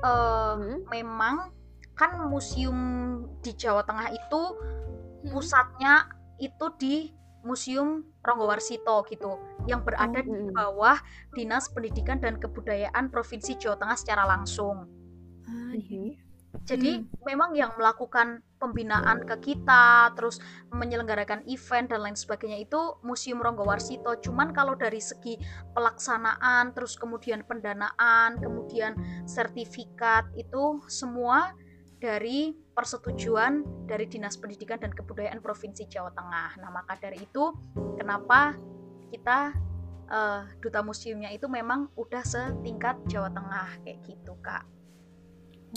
uh, 0.01 0.57
hmm? 0.57 0.89
memang 0.89 1.53
kan 1.93 2.17
museum 2.25 2.79
di 3.45 3.53
Jawa 3.53 3.85
Tengah 3.85 4.09
itu 4.09 4.41
hmm. 4.57 5.29
pusatnya 5.29 6.09
itu 6.41 6.65
di 6.81 6.95
Museum 7.41 8.05
Ronggowarsito 8.21 9.01
gitu 9.09 9.41
yang 9.65 9.81
berada 9.81 10.21
oh, 10.21 10.25
di 10.25 10.29
hmm. 10.29 10.53
bawah 10.53 10.97
Dinas 11.33 11.69
Pendidikan 11.73 12.21
dan 12.21 12.37
Kebudayaan 12.37 13.09
Provinsi 13.09 13.57
Jawa 13.57 13.81
Tengah 13.81 13.97
secara 13.97 14.29
langsung. 14.29 14.85
Ah, 15.49 15.73
iya. 15.73 16.20
Jadi 16.65 17.01
hmm. 17.01 17.25
memang 17.25 17.51
yang 17.57 17.73
melakukan 17.75 18.45
pembinaan 18.61 19.25
ke 19.25 19.35
kita, 19.41 20.13
terus 20.13 20.37
menyelenggarakan 20.69 21.41
event 21.49 21.89
dan 21.89 22.05
lain 22.05 22.13
sebagainya 22.13 22.61
itu 22.61 23.01
Museum 23.01 23.41
Ronggowarsito. 23.41 24.21
Cuman 24.21 24.53
kalau 24.53 24.77
dari 24.77 25.01
segi 25.01 25.41
pelaksanaan, 25.73 26.77
terus 26.77 26.93
kemudian 26.93 27.41
pendanaan, 27.49 28.37
kemudian 28.37 28.93
sertifikat 29.25 30.29
itu 30.37 30.77
semua 30.85 31.57
dari 32.01 32.53
persetujuan 32.73 33.85
dari 33.85 34.09
Dinas 34.09 34.37
Pendidikan 34.37 34.81
dan 34.81 34.93
Kebudayaan 34.93 35.41
Provinsi 35.41 35.85
Jawa 35.85 36.09
Tengah. 36.13 36.57
Nah, 36.61 36.69
maka 36.73 36.97
dari 36.97 37.21
itu 37.21 37.53
kenapa 37.97 38.57
kita 39.13 39.53
uh, 40.09 40.49
duta 40.57 40.81
museumnya 40.81 41.29
itu 41.29 41.45
memang 41.45 41.93
udah 41.93 42.25
setingkat 42.25 42.97
Jawa 43.05 43.29
Tengah 43.29 43.85
kayak 43.85 44.01
gitu, 44.01 44.33
Kak. 44.41 44.80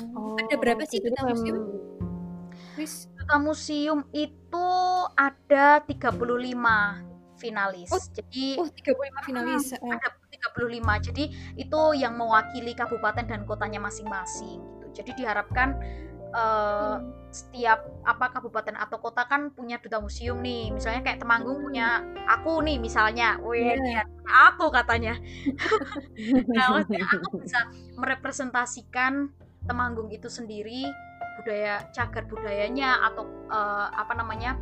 Oh, 0.03 0.35
ada 0.35 0.55
berapa 0.59 0.83
sih 0.91 0.99
duta 0.99 1.23
museum? 1.23 1.59
Wis. 2.75 3.07
Duta 3.15 3.37
museum 3.39 4.01
itu 4.11 4.69
ada 5.15 5.81
35 5.87 6.19
finalis. 7.39 7.91
Oh, 7.95 8.03
Jadi 8.03 8.59
oh 8.59 8.69
35 8.69 9.27
finalis. 9.27 9.65
Ah, 9.79 9.99
ada 9.99 10.09
35. 10.31 11.07
Jadi 11.13 11.25
itu 11.55 11.81
yang 11.95 12.19
mewakili 12.19 12.75
kabupaten 12.75 13.25
dan 13.27 13.47
kotanya 13.47 13.79
masing-masing 13.79 14.59
gitu. 14.59 14.87
Jadi 15.03 15.11
diharapkan 15.23 15.79
uh, 16.35 16.99
hmm. 16.99 17.31
setiap 17.31 17.87
apa 18.07 18.31
kabupaten 18.35 18.75
atau 18.79 18.99
kota 18.99 19.27
kan 19.27 19.55
punya 19.55 19.79
duta 19.79 20.03
museum 20.03 20.43
nih. 20.43 20.75
Misalnya 20.75 21.01
kayak 21.07 21.23
Temanggung 21.23 21.63
hmm. 21.63 21.67
punya 21.71 22.03
aku 22.27 22.61
nih 22.67 22.77
misalnya. 22.83 23.39
Wih, 23.41 23.79
yeah. 23.79 24.05
aku 24.51 24.69
katanya. 24.75 25.15
nah, 26.55 26.83
aku 26.83 27.39
bisa 27.41 27.71
merepresentasikan 27.95 29.31
Temanggung 29.65 30.13
itu 30.13 30.29
sendiri 30.29 30.87
budaya 31.41 31.89
cagar 31.91 32.25
budayanya 32.31 33.01
atau 33.11 33.27
uh, 33.51 33.89
apa 33.91 34.13
namanya 34.15 34.55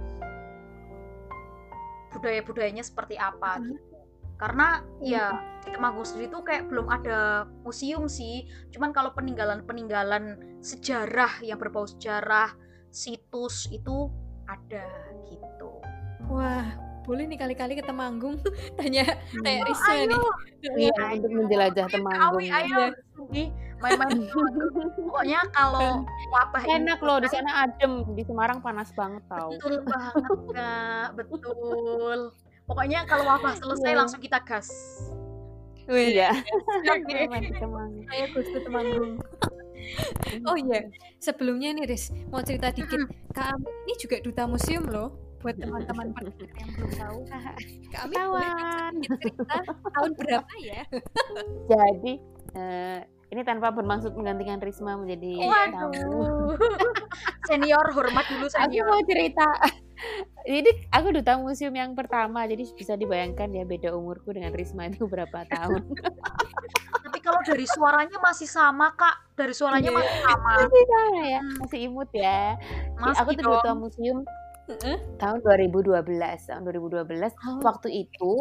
budaya-budayanya 2.12 2.84
seperti 2.84 3.16
apa 3.16 3.58
hmm. 3.58 3.64
gitu. 3.72 3.96
Karena 4.40 4.82
ya 4.98 5.38
di 5.62 5.70
Temanggung 5.70 6.02
sendiri 6.02 6.26
tuh 6.34 6.42
kayak 6.42 6.66
belum 6.66 6.90
ada 6.90 7.46
museum 7.62 8.10
sih. 8.10 8.50
Cuman 8.74 8.90
kalau 8.90 9.14
peninggalan-peninggalan 9.14 10.58
sejarah 10.58 11.38
yang 11.46 11.62
berbau 11.62 11.86
sejarah, 11.86 12.50
situs 12.90 13.70
itu 13.70 14.10
ada 14.50 14.86
gitu. 15.30 15.78
Wah, 16.26 16.66
boleh 17.02 17.24
nih 17.26 17.38
kali-kali 17.38 17.74
ke 17.78 17.84
Temanggung. 17.84 18.38
Tanya 18.78 19.04
kayak 19.42 19.62
Risa 19.66 19.92
nih. 20.06 20.22
Iya, 20.62 21.02
untuk 21.18 21.30
menjelajah 21.34 21.86
Temanggung. 21.90 22.42
Ayo, 22.46 22.54
ayo 22.54 23.44
main-main 23.82 24.30
pokoknya 24.94 25.42
kalau 25.50 26.06
wabah 26.30 26.62
enak 26.70 27.02
loh 27.02 27.18
di 27.18 27.28
sana 27.28 27.66
adem. 27.66 28.06
Di 28.14 28.22
Semarang 28.22 28.62
panas 28.62 28.94
banget 28.94 29.26
tau. 29.26 29.50
Betul 29.58 29.82
banget 29.82 30.38
kak. 30.54 31.06
Betul. 31.18 32.18
Pokoknya 32.62 33.02
kalau 33.10 33.26
wabah 33.26 33.58
selesai 33.58 33.90
yeah. 33.90 33.98
langsung 33.98 34.22
kita 34.22 34.38
gas. 34.46 34.70
Wih, 35.90 36.14
ya. 36.14 36.30
Saya 36.86 38.26
Gusti 38.30 38.58
Temanggung. 38.62 39.18
oh 40.48 40.54
iya, 40.54 40.86
sebelumnya 41.18 41.74
nih 41.74 41.90
Riz, 41.90 42.14
mau 42.30 42.38
cerita 42.38 42.70
dikit. 42.70 43.02
Kak 43.34 43.58
Ami 43.58 43.66
ini 43.90 43.94
juga 43.98 44.22
duta 44.22 44.46
museum 44.46 44.86
loh 44.86 45.21
buat 45.42 45.56
teman-teman 45.58 46.06
yang 46.14 46.70
belum 46.78 46.92
tahu. 46.94 47.18
Kak 47.90 48.00
Ami 48.06 48.14
Kawan. 48.14 48.92
cerita 49.02 49.56
tahun 49.66 50.10
berapa 50.14 50.54
ya? 50.62 50.82
Jadi 51.74 52.12
uh, 52.54 53.00
ini 53.34 53.42
tanpa 53.42 53.74
bermaksud 53.74 54.14
menggantikan 54.14 54.62
Risma 54.62 54.94
menjadi 54.94 55.42
senior 57.50 57.86
hormat 57.90 58.24
dulu 58.30 58.46
senior. 58.46 58.86
Aku 58.86 58.92
mau 58.94 59.02
cerita. 59.02 59.48
Jadi 60.42 60.70
aku 60.90 61.14
duta 61.14 61.38
museum 61.38 61.74
yang 61.78 61.94
pertama, 61.94 62.42
jadi 62.50 62.66
bisa 62.74 62.98
dibayangkan 62.98 63.54
ya 63.54 63.62
beda 63.62 63.94
umurku 63.94 64.34
dengan 64.34 64.50
Risma 64.50 64.90
itu 64.90 65.06
berapa 65.06 65.46
tahun. 65.46 65.82
Tapi 67.06 67.18
kalau 67.22 67.38
dari 67.46 67.66
suaranya 67.70 68.18
masih 68.18 68.50
sama 68.50 68.90
kak, 68.98 69.38
dari 69.38 69.54
suaranya 69.54 69.94
yeah. 69.94 69.98
masih 70.02 70.18
sama. 70.26 70.52
Masih 70.58 70.82
sama 70.90 71.22
ya, 71.22 71.40
hmm. 71.40 71.56
masih 71.62 71.78
imut 71.86 72.10
ya. 72.10 72.42
Masih 72.98 73.20
aku 73.22 73.30
tuh 73.38 73.44
duta 73.46 73.72
museum 73.78 74.18
tahun 75.22 75.38
2012, 75.42 75.92
tahun 76.48 76.62
2012. 76.62 77.08
Oh. 77.10 77.60
Waktu 77.62 77.88
itu 77.92 78.32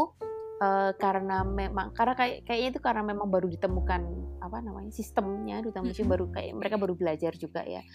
uh, 0.61 0.91
karena 0.95 1.43
memang 1.43 1.91
karena 1.95 2.13
kayak 2.15 2.47
kayaknya 2.47 2.69
itu 2.77 2.79
karena 2.79 3.03
memang 3.03 3.27
baru 3.27 3.49
ditemukan 3.49 4.01
apa 4.41 4.57
namanya 4.57 4.89
sistemnya 4.89 5.61
duta 5.61 5.85
museum 5.85 6.09
baru 6.09 6.25
kayak 6.33 6.57
mereka 6.57 6.75
baru 6.81 6.97
belajar 6.97 7.37
juga 7.37 7.61
ya 7.61 7.85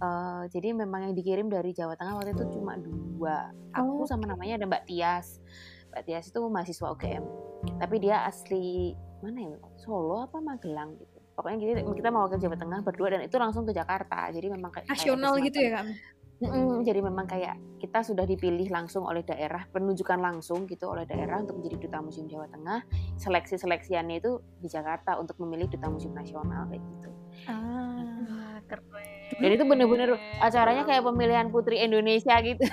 Uh, 0.00 0.48
jadi 0.48 0.72
memang 0.72 1.12
yang 1.12 1.14
dikirim 1.14 1.52
dari 1.52 1.76
Jawa 1.76 1.92
Tengah 1.92 2.16
waktu 2.16 2.32
itu 2.32 2.56
cuma 2.56 2.72
dua. 2.80 3.52
Aku 3.76 4.04
oh. 4.04 4.08
sama 4.08 4.24
namanya 4.24 4.56
ada 4.56 4.64
Mbak 4.64 4.88
Tias. 4.88 5.44
Mbak 5.92 6.02
Tias 6.08 6.24
itu 6.32 6.40
mahasiswa 6.40 6.88
UGM. 6.96 7.24
Tapi 7.76 7.96
dia 8.00 8.24
asli 8.24 8.96
mana 9.20 9.52
ya? 9.52 9.60
Solo 9.76 10.24
apa 10.24 10.40
Magelang 10.40 10.96
gitu. 10.96 11.20
Pokoknya 11.36 11.84
kita, 11.84 11.92
kita 11.92 12.08
mau 12.08 12.24
ke 12.32 12.40
Jawa 12.40 12.56
Tengah 12.56 12.80
berdua 12.80 13.12
dan 13.12 13.28
itu 13.28 13.36
langsung 13.36 13.68
ke 13.68 13.76
Jakarta. 13.76 14.32
Jadi 14.32 14.48
memang 14.48 14.72
kayak 14.72 14.88
nasional 14.88 15.36
gitu 15.36 15.58
ya 15.60 15.70
kak? 15.84 15.84
Mm-mm, 16.40 16.80
jadi 16.88 17.04
memang 17.04 17.28
kayak 17.28 17.60
kita 17.76 18.00
sudah 18.00 18.24
dipilih 18.24 18.72
langsung 18.72 19.04
oleh 19.04 19.20
daerah, 19.20 19.68
penunjukan 19.68 20.16
langsung 20.16 20.64
gitu 20.64 20.88
oleh 20.88 21.04
daerah 21.04 21.44
untuk 21.44 21.60
menjadi 21.60 21.76
duta 21.84 21.98
museum 22.00 22.32
Jawa 22.32 22.48
Tengah. 22.48 22.80
Seleksi 23.20 23.60
seleksiannya 23.60 24.24
itu 24.24 24.40
di 24.56 24.68
Jakarta 24.72 25.20
untuk 25.20 25.36
memilih 25.44 25.68
duta 25.68 25.92
museum 25.92 26.16
nasional 26.16 26.64
kayak 26.72 26.80
gitu. 26.80 27.10
Ah, 27.44 28.56
keren. 28.64 29.36
Dan 29.36 29.50
itu 29.52 29.64
bener-bener 29.68 30.16
acaranya 30.40 30.88
kayak 30.88 31.04
pemilihan 31.04 31.52
putri 31.52 31.84
Indonesia 31.84 32.34
gitu. 32.40 32.64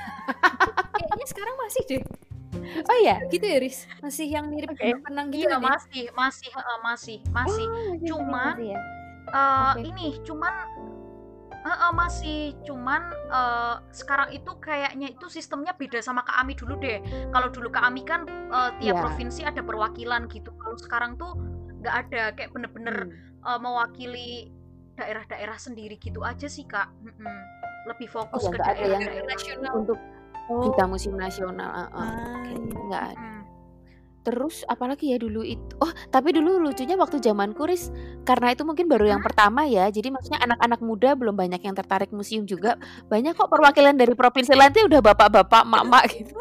Kayaknya 0.98 1.28
sekarang 1.30 1.56
masih 1.62 1.82
deh. 1.86 2.04
Oh 2.88 2.98
iya, 3.00 3.22
gitu 3.30 3.46
ya 3.46 3.58
Riz. 3.62 3.86
Masih 4.02 4.28
yang 4.32 4.50
mirip 4.50 4.74
okay. 4.74 4.96
penang 4.98 5.30
gitu 5.30 5.48
iya, 5.48 5.60
masih, 5.60 6.10
masih, 6.16 6.50
uh, 6.56 6.80
masih, 6.84 7.18
masih. 7.32 7.66
Oh, 7.70 7.94
cuman 8.02 8.56
ya? 8.60 8.80
uh, 9.32 9.76
okay. 9.76 9.88
ini 9.88 10.20
cuman 10.24 10.54
Uh, 11.68 11.92
uh, 11.92 11.92
masih 11.92 12.56
cuman 12.64 13.12
uh, 13.28 13.84
sekarang 13.92 14.32
itu 14.32 14.56
kayaknya 14.64 15.12
itu 15.12 15.28
sistemnya 15.28 15.76
beda 15.76 16.00
sama 16.00 16.24
Kak 16.24 16.40
Ami 16.40 16.56
dulu 16.56 16.80
deh. 16.80 17.04
Kalau 17.36 17.52
dulu 17.52 17.68
Kak 17.68 17.84
Ami 17.84 18.08
kan 18.08 18.24
uh, 18.48 18.72
tiap 18.80 18.96
yeah. 18.96 19.04
provinsi 19.04 19.44
ada 19.44 19.60
perwakilan 19.60 20.32
gitu. 20.32 20.56
Kalau 20.56 20.80
sekarang 20.80 21.20
tuh 21.20 21.36
nggak 21.84 21.96
ada 22.08 22.32
kayak 22.40 22.56
bener-bener 22.56 23.12
hmm. 23.12 23.44
uh, 23.44 23.60
mewakili 23.60 24.48
daerah-daerah 24.96 25.60
sendiri 25.60 26.00
gitu 26.00 26.24
aja 26.24 26.48
sih 26.48 26.64
Kak. 26.64 26.88
Hmm, 27.04 27.42
lebih 27.92 28.08
fokus 28.08 28.48
oh, 28.48 28.56
ke 28.56 28.64
daerah-daerah 28.64 29.28
nasional 29.28 29.72
untuk 29.84 30.00
oh. 30.48 30.72
kita 30.72 30.88
musim 30.88 31.20
nasional. 31.20 31.68
Uh, 31.68 31.84
uh. 31.92 32.00
Ah, 32.00 32.48
nggak 32.88 33.04
ada. 33.12 33.20
Hmm 33.20 33.38
Terus 34.28 34.68
apalagi 34.68 35.16
ya 35.16 35.18
dulu 35.24 35.40
itu? 35.40 35.72
Oh, 35.80 35.88
tapi 36.12 36.36
dulu 36.36 36.60
lucunya 36.60 37.00
waktu 37.00 37.24
zaman 37.24 37.56
kuris 37.56 37.96
karena 38.28 38.52
itu 38.52 38.68
mungkin 38.68 38.92
baru 38.92 39.08
yang 39.16 39.24
pertama 39.24 39.64
ya. 39.64 39.88
Jadi 39.88 40.12
maksudnya 40.12 40.44
anak-anak 40.44 40.84
muda 40.84 41.16
belum 41.16 41.32
banyak 41.32 41.64
yang 41.64 41.72
tertarik 41.72 42.12
museum 42.12 42.44
juga. 42.44 42.76
Banyak 43.08 43.40
kok 43.40 43.48
perwakilan 43.48 43.96
dari 43.96 44.12
provinsi 44.20 44.52
lain 44.52 44.76
tuh 44.76 44.92
udah 44.92 45.00
bapak-bapak, 45.00 45.64
mak-mak 45.64 46.04
gitu. 46.20 46.36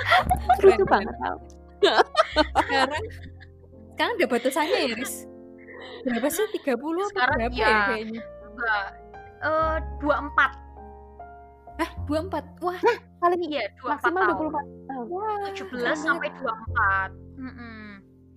Lucu 0.66 0.82
banget 0.82 1.14
tau. 1.22 1.38
Sekarang 2.58 3.04
sekarang 3.94 4.12
ada 4.18 4.26
batasannya 4.26 4.78
ya, 4.90 4.94
Riz? 4.98 5.14
Berapa 6.02 6.26
sih? 6.26 6.46
30 6.58 6.74
sekarang 7.14 7.36
berapa 7.38 7.54
ya, 7.54 7.70
ya 7.70 7.78
kayaknya? 7.86 8.22
Eh, 9.46 9.78
uh, 9.78 9.78
24 10.02 10.61
Eh, 11.80 11.90
24. 12.04 12.60
Wah, 12.60 12.78
nah, 12.84 12.98
paling 13.22 13.40
iya, 13.48 13.72
24 13.80 13.88
maksimal 13.88 14.22
tahun. 14.28 14.50
24 14.52 14.90
tahun. 14.90 15.06
Wah, 15.08 15.46
17 15.56 15.96
sampai 15.96 16.28
24. 16.36 17.10
Mm 17.40 17.52
-mm. 17.52 17.86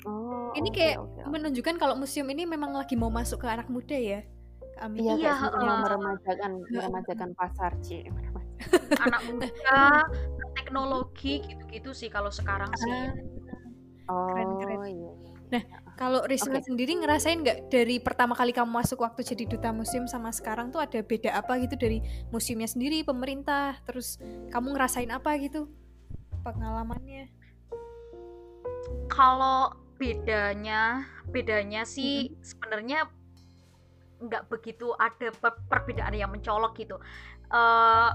Oh, 0.06 0.54
ini 0.54 0.70
kayak 0.70 1.02
okay, 1.02 1.26
okay. 1.26 1.34
menunjukkan 1.34 1.76
kalau 1.82 1.98
museum 1.98 2.30
ini 2.30 2.46
memang 2.46 2.78
lagi 2.78 2.94
mau 2.94 3.10
masuk 3.10 3.42
ke 3.42 3.48
anak 3.50 3.66
muda 3.74 3.98
ya. 3.98 4.22
Amin. 4.78 5.02
Iya, 5.02 5.14
iya 5.18 5.34
uh, 5.50 5.82
meremajakan 5.82 6.62
meremajakan 6.70 7.30
pasar 7.34 7.74
sih. 7.82 8.06
anak 9.06 9.22
muda, 9.26 9.50
teknologi 10.62 11.42
gitu-gitu 11.42 11.90
sih 11.98 12.14
kalau 12.14 12.30
sekarang 12.30 12.70
sih. 12.78 13.18
Oh, 14.06 14.30
keren, 14.30 14.50
keren. 14.62 14.80
iya. 14.86 15.12
Nah, 15.50 15.64
kalau 15.96 16.28
Risma 16.28 16.60
okay. 16.60 16.68
sendiri 16.68 16.92
ngerasain 17.00 17.40
nggak 17.40 17.72
dari 17.72 18.04
pertama 18.04 18.36
kali 18.36 18.52
kamu 18.52 18.68
masuk 18.68 19.00
waktu 19.00 19.24
jadi 19.24 19.48
duta 19.48 19.72
museum 19.72 20.12
sama 20.12 20.28
sekarang 20.36 20.68
tuh 20.68 20.84
ada 20.84 21.00
beda 21.00 21.32
apa 21.32 21.56
gitu 21.64 21.80
dari 21.80 22.04
museumnya 22.36 22.68
sendiri, 22.68 23.08
pemerintah, 23.08 23.80
terus 23.88 24.20
kamu 24.52 24.76
ngerasain 24.76 25.08
apa 25.08 25.40
gitu 25.40 25.72
pengalamannya? 26.46 27.32
Kalau 29.10 29.74
bedanya, 29.96 31.08
bedanya 31.32 31.88
sih 31.88 32.30
mm-hmm. 32.30 32.44
sebenarnya 32.44 33.00
nggak 34.20 34.52
begitu 34.52 34.92
ada 35.00 35.32
per 35.32 35.64
perbedaan 35.72 36.14
yang 36.14 36.30
mencolok 36.30 36.76
gitu. 36.78 37.00
Uh, 37.50 38.12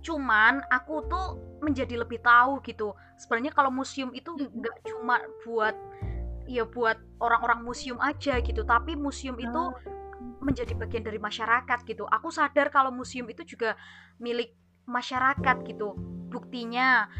cuman 0.00 0.62
aku 0.70 1.02
tuh 1.10 1.36
menjadi 1.60 2.00
lebih 2.00 2.24
tahu 2.24 2.64
gitu. 2.64 2.96
Sebenarnya 3.20 3.52
kalau 3.52 3.68
museum 3.68 4.10
itu 4.16 4.34
nggak 4.34 4.76
cuma 4.88 5.20
buat 5.44 5.74
ya 6.46 6.64
buat 6.64 6.96
orang-orang 7.18 7.62
museum 7.66 7.98
aja 8.00 8.38
gitu. 8.40 8.62
Tapi 8.62 8.94
museum 8.94 9.36
itu 9.38 9.62
ah. 9.70 9.74
menjadi 10.40 10.72
bagian 10.78 11.04
dari 11.04 11.18
masyarakat 11.18 11.82
gitu. 11.84 12.06
Aku 12.06 12.30
sadar 12.30 12.70
kalau 12.70 12.94
museum 12.94 13.26
itu 13.28 13.42
juga 13.42 13.74
milik 14.22 14.54
masyarakat 14.86 15.56
gitu. 15.66 15.98
Buktinya 16.30 17.10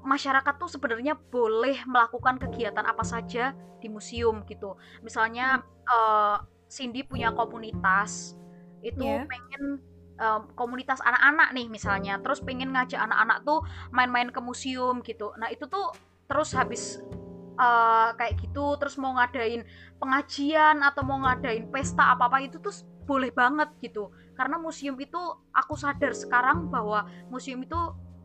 masyarakat 0.00 0.54
tuh 0.56 0.68
sebenarnya 0.72 1.14
boleh 1.14 1.84
melakukan 1.84 2.40
kegiatan 2.40 2.84
apa 2.84 3.04
saja 3.04 3.52
di 3.80 3.88
museum 3.92 4.44
gitu. 4.48 4.76
Misalnya 5.04 5.60
uh, 5.88 6.40
Cindy 6.70 7.04
punya 7.04 7.32
komunitas 7.36 8.36
itu 8.80 9.04
yeah. 9.04 9.28
pengen 9.28 9.84
um, 10.16 10.48
komunitas 10.56 11.04
anak-anak 11.04 11.52
nih 11.52 11.66
misalnya. 11.68 12.16
Terus 12.24 12.40
pengen 12.40 12.72
ngajak 12.72 13.00
anak-anak 13.00 13.44
tuh 13.44 13.60
main-main 13.92 14.32
ke 14.32 14.40
museum 14.40 15.04
gitu. 15.04 15.36
Nah 15.36 15.52
itu 15.52 15.68
tuh 15.68 15.92
terus 16.30 16.54
habis 16.54 17.02
uh, 17.60 18.08
kayak 18.16 18.40
gitu 18.40 18.80
terus 18.80 18.96
mau 18.96 19.12
ngadain 19.20 19.62
pengajian 20.00 20.80
atau 20.80 21.04
mau 21.04 21.20
ngadain 21.20 21.68
pesta 21.68 22.16
apa 22.16 22.32
apa 22.32 22.40
itu 22.40 22.56
tuh 22.56 22.72
boleh 23.04 23.28
banget 23.28 23.68
gitu 23.84 24.08
karena 24.34 24.56
museum 24.56 24.96
itu 24.96 25.20
aku 25.52 25.76
sadar 25.76 26.16
sekarang 26.16 26.72
bahwa 26.72 27.04
museum 27.28 27.60
itu 27.60 27.76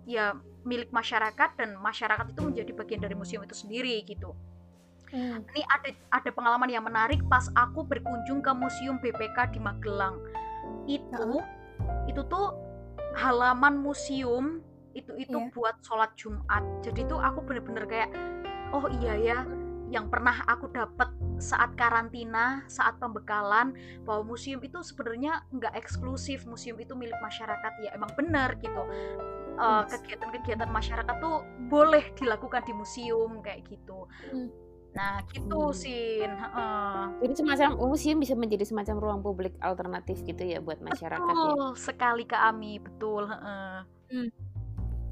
ya 0.07 0.37
milik 0.63 0.89
masyarakat 0.95 1.59
dan 1.59 1.75
masyarakat 1.77 2.31
itu 2.31 2.41
menjadi 2.41 2.71
bagian 2.71 3.01
dari 3.03 3.15
museum 3.17 3.43
itu 3.43 3.57
sendiri 3.57 3.99
gitu 4.07 4.31
hmm. 5.11 5.43
ini 5.51 5.61
ada 5.67 5.89
ada 6.13 6.29
pengalaman 6.31 6.71
yang 6.71 6.85
menarik 6.85 7.19
pas 7.27 7.51
aku 7.57 7.83
berkunjung 7.83 8.39
ke 8.39 8.51
museum 8.55 8.95
BPK 9.01 9.51
di 9.51 9.59
Magelang 9.59 10.21
itu 10.87 11.41
hmm. 11.41 12.09
itu 12.09 12.21
tuh 12.31 12.55
halaman 13.17 13.75
museum 13.75 14.61
itu 14.95 15.11
itu 15.19 15.35
yeah. 15.35 15.51
buat 15.51 15.75
sholat 15.83 16.15
Jumat 16.15 16.63
jadi 16.79 17.03
tuh 17.09 17.19
aku 17.19 17.43
bener-bener 17.43 17.83
kayak 17.83 18.09
oh 18.75 18.91
iya 18.99 19.15
ya 19.15 19.39
yang 19.87 20.11
pernah 20.11 20.43
aku 20.49 20.67
dapat 20.73 21.07
saat 21.37 21.75
karantina, 21.75 22.63
saat 22.65 22.97
pembekalan 22.97 23.75
bahwa 24.03 24.35
museum 24.35 24.59
itu 24.63 24.81
sebenarnya 24.81 25.43
nggak 25.51 25.75
eksklusif, 25.77 26.47
museum 26.49 26.79
itu 26.79 26.95
milik 26.97 27.15
masyarakat 27.21 27.73
ya 27.83 27.95
emang 27.95 28.11
benar 28.17 28.55
gitu. 28.59 28.83
eh, 29.55 29.83
kegiatan-kegiatan 29.87 30.67
masyarakat 30.67 31.15
tuh 31.23 31.47
boleh 31.71 32.11
dilakukan 32.19 32.67
di 32.67 32.75
museum 32.75 33.39
kayak 33.39 33.63
gitu. 33.71 34.03
Hmm. 34.35 34.51
Nah, 34.95 35.23
gitu 35.31 35.71
hmm. 35.71 35.75
sih. 35.75 36.23
Uh. 36.27 37.07
Jadi 37.23 37.33
semacam 37.39 37.69
museum 37.79 38.19
bisa 38.19 38.35
menjadi 38.35 38.67
semacam 38.67 38.95
ruang 38.99 39.19
publik 39.23 39.55
alternatif 39.63 40.23
gitu 40.27 40.43
ya 40.43 40.59
buat 40.59 40.83
masyarakat 40.83 41.23
ya? 41.23 41.35
betul, 41.35 41.71
ya. 41.71 41.79
sekali 41.79 42.23
Kak 42.27 42.43
Ami, 42.51 42.83
betul. 42.83 43.31
Uh. 43.31 43.83
Hmm. 44.11 44.27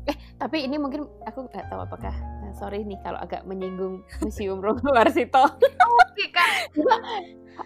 Eh, 0.03 0.17
tapi 0.35 0.67
ini 0.67 0.75
mungkin 0.75 1.07
aku 1.23 1.47
nggak 1.47 1.71
tahu 1.71 1.79
apakah 1.79 2.11
sorry 2.53 2.83
nih 2.83 2.99
kalau 3.01 3.19
agak 3.23 3.47
menyinggung 3.47 4.03
Museum 4.21 4.59
Romo 4.59 4.83
Warsito. 4.93 5.43
Oke 6.03 6.25
kan. 6.29 6.69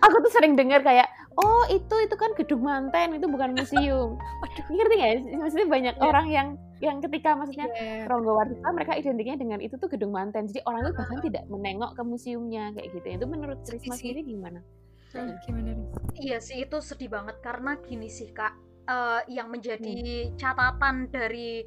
aku 0.03 0.15
tuh 0.19 0.31
sering 0.31 0.53
dengar 0.59 0.83
kayak 0.83 1.07
oh 1.39 1.63
itu 1.71 1.95
itu 2.03 2.15
kan 2.15 2.31
gedung 2.35 2.61
manten 2.63 3.17
itu 3.17 3.27
bukan 3.27 3.55
museum. 3.57 4.17
Waduh, 4.17 4.65
ngerti 4.69 4.95
nggak? 4.95 5.11
Maksudnya 5.37 5.67
banyak 5.67 5.95
yeah. 5.97 6.07
orang 6.07 6.25
yang 6.29 6.47
yang 6.77 6.97
ketika 7.01 7.33
maksudnya 7.33 7.67
yeah. 7.73 8.05
Ronggo 8.05 8.37
Warsito 8.37 8.69
mereka 8.69 8.93
identiknya 8.93 9.35
dengan 9.37 9.59
itu 9.59 9.75
tuh 9.75 9.89
gedung 9.89 10.13
manten. 10.13 10.45
Jadi 10.45 10.61
orang 10.65 10.87
itu 10.87 10.93
bahkan 10.93 11.19
tidak 11.25 11.43
menengok 11.49 11.91
ke 11.97 12.01
museumnya 12.05 12.71
kayak 12.77 12.87
gitu. 12.93 13.07
Itu 13.17 13.25
menurut 13.25 13.59
Risma 13.65 13.95
sendiri 13.97 14.21
gimana? 14.23 14.61
Hmm, 15.15 15.39
gimana 15.47 15.71
Iya 16.19 16.37
sih 16.43 16.67
itu 16.67 16.77
sedih 16.83 17.07
banget 17.07 17.39
karena 17.39 17.79
gini 17.79 18.11
sih 18.11 18.29
kak 18.35 18.53
uh, 18.91 19.21
yang 19.31 19.47
menjadi 19.47 20.27
hmm. 20.27 20.35
catatan 20.35 21.07
dari 21.07 21.63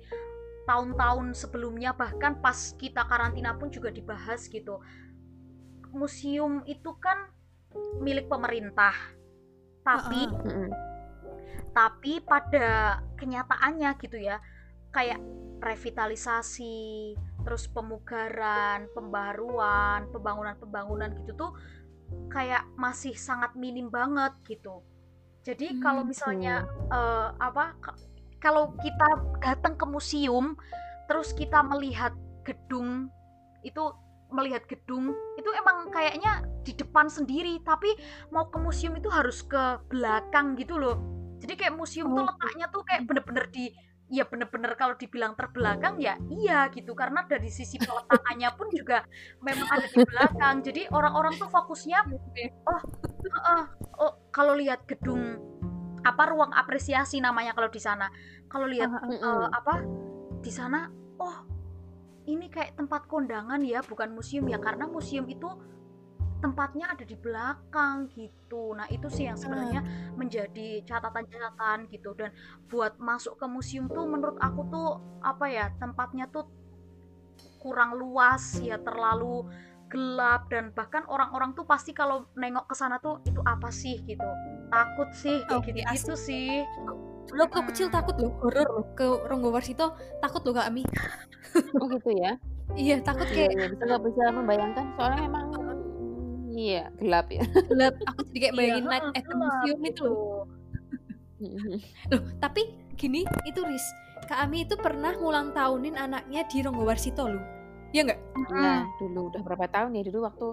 tahun-tahun 0.68 1.34
sebelumnya 1.34 1.96
bahkan 1.96 2.38
pas 2.38 2.74
kita 2.76 3.04
karantina 3.08 3.56
pun 3.56 3.72
juga 3.72 3.88
dibahas 3.90 4.46
gitu 4.46 4.80
museum 5.90 6.62
itu 6.66 6.94
kan 6.98 7.30
milik 8.02 8.30
pemerintah 8.30 8.94
tapi 9.82 10.28
uh 10.28 10.46
-uh. 10.46 10.70
tapi 11.74 12.22
pada 12.22 13.00
kenyataannya 13.18 13.90
gitu 13.98 14.18
ya 14.20 14.38
kayak 14.90 15.18
revitalisasi 15.62 17.14
terus 17.44 17.70
pemugaran 17.70 18.90
pembaruan 18.92 20.10
pembangunan-pembangunan 20.12 21.14
gitu 21.24 21.32
tuh 21.36 21.52
kayak 22.28 22.66
masih 22.74 23.14
sangat 23.14 23.54
minim 23.54 23.88
banget 23.88 24.34
gitu 24.44 24.82
jadi 25.40 25.72
hmm. 25.72 25.80
kalau 25.80 26.02
misalnya 26.04 26.68
uh, 26.92 27.32
apa 27.40 27.78
kalau 28.40 28.72
kita 28.80 29.08
datang 29.44 29.76
ke 29.76 29.86
museum 29.86 30.56
terus 31.06 31.30
kita 31.36 31.60
melihat 31.62 32.16
gedung 32.42 33.12
itu 33.60 33.92
melihat 34.30 34.64
gedung 34.70 35.12
itu 35.36 35.50
emang 35.58 35.90
kayaknya 35.90 36.46
di 36.62 36.72
depan 36.72 37.10
sendiri 37.10 37.60
tapi 37.66 37.90
mau 38.30 38.48
ke 38.48 38.58
museum 38.62 38.94
itu 38.96 39.10
harus 39.10 39.42
ke 39.42 39.82
belakang 39.90 40.54
gitu 40.54 40.78
loh. 40.78 40.96
Jadi 41.40 41.56
kayak 41.56 41.74
museum 41.74 42.12
tuh 42.14 42.24
letaknya 42.28 42.66
tuh 42.70 42.82
kayak 42.86 43.08
bener-bener 43.08 43.48
di 43.50 43.72
ya 44.10 44.26
bener-bener 44.26 44.74
kalau 44.74 44.98
dibilang 44.98 45.38
terbelakang 45.38 46.02
ya 46.02 46.18
iya 46.34 46.66
gitu 46.74 46.98
karena 46.98 47.22
dari 47.30 47.46
sisi 47.46 47.78
peletakannya 47.78 48.50
pun 48.58 48.66
juga 48.70 49.02
memang 49.42 49.66
ada 49.66 49.86
di 49.90 49.98
belakang. 49.98 50.54
Jadi 50.62 50.82
orang-orang 50.94 51.34
tuh 51.34 51.50
fokusnya 51.50 52.06
oh 52.70 52.80
uh, 53.34 53.64
oh 53.98 54.12
kalau 54.30 54.54
lihat 54.54 54.86
gedung 54.86 55.42
apa 56.00 56.22
ruang 56.32 56.52
apresiasi 56.52 57.20
namanya 57.20 57.52
kalau 57.52 57.68
di 57.68 57.80
sana. 57.80 58.08
Kalau 58.50 58.66
lihat 58.66 58.90
uh, 58.90 59.48
apa 59.52 59.84
di 60.40 60.52
sana 60.52 60.88
oh 61.20 61.36
ini 62.28 62.48
kayak 62.48 62.76
tempat 62.76 63.08
kondangan 63.08 63.60
ya 63.64 63.84
bukan 63.84 64.12
museum 64.12 64.48
ya 64.48 64.60
karena 64.60 64.88
museum 64.88 65.28
itu 65.28 65.48
tempatnya 66.40 66.88
ada 66.90 67.04
di 67.04 67.14
belakang 67.14 68.08
gitu. 68.16 68.72
Nah, 68.72 68.88
itu 68.88 69.06
sih 69.12 69.28
yang 69.28 69.36
sebenarnya 69.36 69.84
menjadi 70.16 70.82
catatan-catatan 70.88 71.86
gitu. 71.92 72.16
Dan 72.16 72.32
buat 72.66 72.96
masuk 72.96 73.36
ke 73.36 73.46
museum 73.46 73.86
tuh 73.92 74.08
menurut 74.08 74.40
aku 74.40 74.60
tuh 74.72 74.90
apa 75.20 75.46
ya, 75.52 75.68
tempatnya 75.76 76.26
tuh 76.32 76.48
kurang 77.60 77.92
luas 78.00 78.56
ya, 78.64 78.80
terlalu 78.80 79.44
gelap 79.90 80.46
dan 80.48 80.70
bahkan 80.72 81.02
orang-orang 81.10 81.52
tuh 81.58 81.66
pasti 81.66 81.90
kalau 81.90 82.30
nengok 82.38 82.70
ke 82.70 82.74
sana 82.78 83.02
tuh 83.02 83.18
itu 83.26 83.42
apa 83.42 83.68
sih 83.74 83.98
gitu. 84.06 84.24
Takut 84.70 85.10
sih 85.10 85.42
kayak 85.50 85.66
okay, 85.66 85.72
gitu, 85.74 85.90
gitu 85.90 86.14
sih. 86.14 86.62
Lo 87.34 87.50
hmm. 87.50 87.66
kecil 87.74 87.90
takut 87.90 88.14
loh 88.22 88.32
horor 88.38 88.68
loh 88.70 88.86
ke 88.94 89.04
Ronggo 89.26 89.50
Warsito 89.50 89.98
takut 90.22 90.46
loh 90.46 90.54
Kak 90.54 90.70
Ami. 90.70 90.86
oh 91.82 91.86
gitu 91.90 92.14
ya. 92.14 92.38
iya, 92.78 93.02
takut 93.02 93.26
iya, 93.34 93.50
kayak 93.50 93.52
iya, 93.58 93.66
bisa 93.74 93.82
nggak 93.82 94.02
bisa 94.06 94.22
membayangkan 94.30 94.84
soalnya 94.94 95.26
memang 95.26 95.50
Iya, 96.50 96.84
gelap 96.98 97.26
ya. 97.32 97.42
Gelap. 97.72 97.94
Aku 98.12 98.20
jadi 98.30 98.38
kayak 98.38 98.54
iya, 98.54 98.58
bayangin 98.58 98.84
iya, 98.84 98.92
night 98.92 99.06
at 99.16 99.24
the 99.24 99.36
museum 99.38 99.80
itu 99.86 100.02
loh. 100.04 100.44
loh, 102.12 102.22
tapi 102.36 102.62
gini, 103.00 103.24
itu 103.48 103.60
Riz. 103.64 103.86
Kak 104.28 104.44
Ami 104.44 104.68
itu 104.68 104.76
pernah 104.76 105.16
ngulang 105.16 105.56
tahunin 105.56 105.96
anaknya 105.96 106.44
di 106.46 106.60
Ronggowarsito 106.60 107.24
loh. 107.24 107.59
Iya 107.90 108.00
nggak? 108.06 108.20
Iya, 108.54 108.74
dulu 109.02 109.20
udah 109.34 109.42
berapa 109.42 109.66
tahun 109.66 109.98
ya 109.98 110.02
dulu 110.06 110.18
waktu 110.30 110.46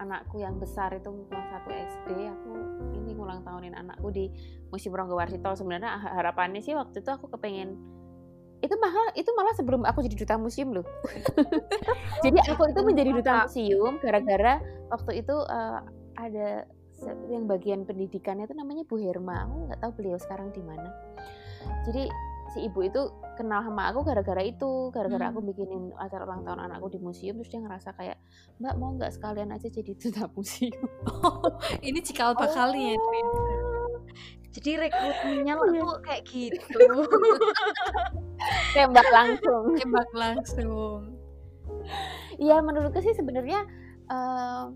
anakku 0.00 0.40
yang 0.40 0.56
besar 0.56 0.94
itu 0.96 1.10
kelas 1.28 1.46
satu 1.52 1.68
SD, 1.68 2.08
aku 2.32 2.50
ini 2.96 3.12
ngulang 3.12 3.44
tahunin 3.44 3.76
anakku 3.76 4.08
di 4.08 4.32
Museum 4.72 4.96
Ronggowarsito. 4.96 5.52
Sebenarnya 5.52 6.00
harapannya 6.00 6.64
sih 6.64 6.72
waktu 6.72 7.04
itu 7.04 7.10
aku 7.12 7.28
kepengen 7.36 7.76
itu 8.58 8.74
malah 8.74 9.14
itu 9.14 9.30
malah 9.38 9.54
sebelum 9.54 9.86
aku 9.86 10.02
jadi 10.02 10.16
duta 10.18 10.34
museum 10.34 10.74
loh. 10.74 10.86
jadi 12.26 12.38
aku 12.50 12.72
itu 12.74 12.80
menjadi 12.82 13.10
duta 13.14 13.32
museum 13.46 13.92
gara-gara 14.02 14.58
waktu 14.90 15.22
itu 15.22 15.36
uh, 15.46 15.78
ada 16.18 16.66
yang 17.30 17.46
bagian 17.46 17.86
pendidikannya 17.86 18.50
itu 18.50 18.56
namanya 18.58 18.82
Bu 18.88 18.98
Herma. 18.98 19.46
Aku 19.46 19.70
nggak 19.70 19.78
tahu 19.78 19.92
beliau 20.02 20.18
sekarang 20.18 20.50
di 20.50 20.62
mana. 20.64 20.90
Jadi 21.86 22.10
si 22.54 22.64
ibu 22.64 22.80
itu 22.84 23.02
kenal 23.36 23.60
sama 23.62 23.92
aku 23.92 24.02
gara-gara 24.02 24.42
itu, 24.42 24.90
gara-gara 24.90 25.28
hmm. 25.28 25.32
aku 25.36 25.40
bikinin 25.52 25.84
acara 26.00 26.22
ulang 26.24 26.42
tahun 26.42 26.60
anakku 26.64 26.88
di 26.90 26.98
museum 26.98 27.38
terus 27.38 27.50
dia 27.52 27.60
ngerasa 27.60 27.94
kayak, 27.94 28.16
"Mbak 28.58 28.74
mau 28.80 28.90
nggak 28.96 29.12
sekalian 29.14 29.52
aja 29.52 29.68
jadi 29.68 29.92
duta 29.94 30.24
museum?" 30.32 30.88
Oh, 31.22 31.60
ini 31.84 32.00
cikal 32.00 32.32
bakal 32.34 32.72
nih 32.72 32.94
ya. 32.94 32.98
Jadi 34.48 34.70
rekrutmennya 34.80 35.54
tuh 35.54 36.00
kayak 36.02 36.22
gitu. 36.24 36.80
tembak 38.74 39.08
langsung 39.12 39.74
tembak 39.76 40.10
langsung 40.14 41.18
Iya 42.38 42.62
menurutku 42.62 43.02
sih 43.02 43.16
sebenarnya 43.18 43.66
uh, 44.06 44.70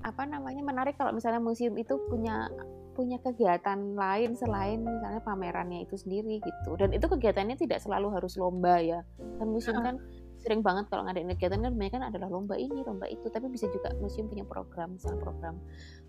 apa 0.00 0.22
namanya 0.24 0.64
menarik 0.64 0.96
kalau 0.96 1.12
misalnya 1.12 1.42
museum 1.42 1.76
itu 1.76 2.00
punya 2.08 2.48
punya 2.96 3.20
kegiatan 3.20 3.92
lain 3.92 4.32
selain 4.32 4.80
misalnya 4.80 5.20
pamerannya 5.20 5.84
itu 5.84 6.00
sendiri 6.00 6.40
gitu 6.40 6.80
dan 6.80 6.96
itu 6.96 7.04
kegiatannya 7.04 7.60
tidak 7.60 7.84
selalu 7.84 8.08
harus 8.16 8.40
lomba 8.40 8.80
ya 8.80 9.04
kan 9.36 9.46
museum 9.52 9.84
kan 9.84 10.00
sering 10.40 10.64
banget 10.64 10.88
kalau 10.88 11.04
ngadain 11.04 11.28
kegiatan 11.36 11.60
kan 11.60 11.72
banyak 11.76 11.92
kan 11.92 12.04
adalah 12.08 12.32
lomba 12.32 12.56
ini 12.56 12.80
lomba 12.80 13.04
itu 13.12 13.28
tapi 13.28 13.52
bisa 13.52 13.68
juga 13.68 13.92
museum 14.00 14.32
punya 14.32 14.48
program 14.48 14.96
misalnya 14.96 15.20
program 15.20 15.54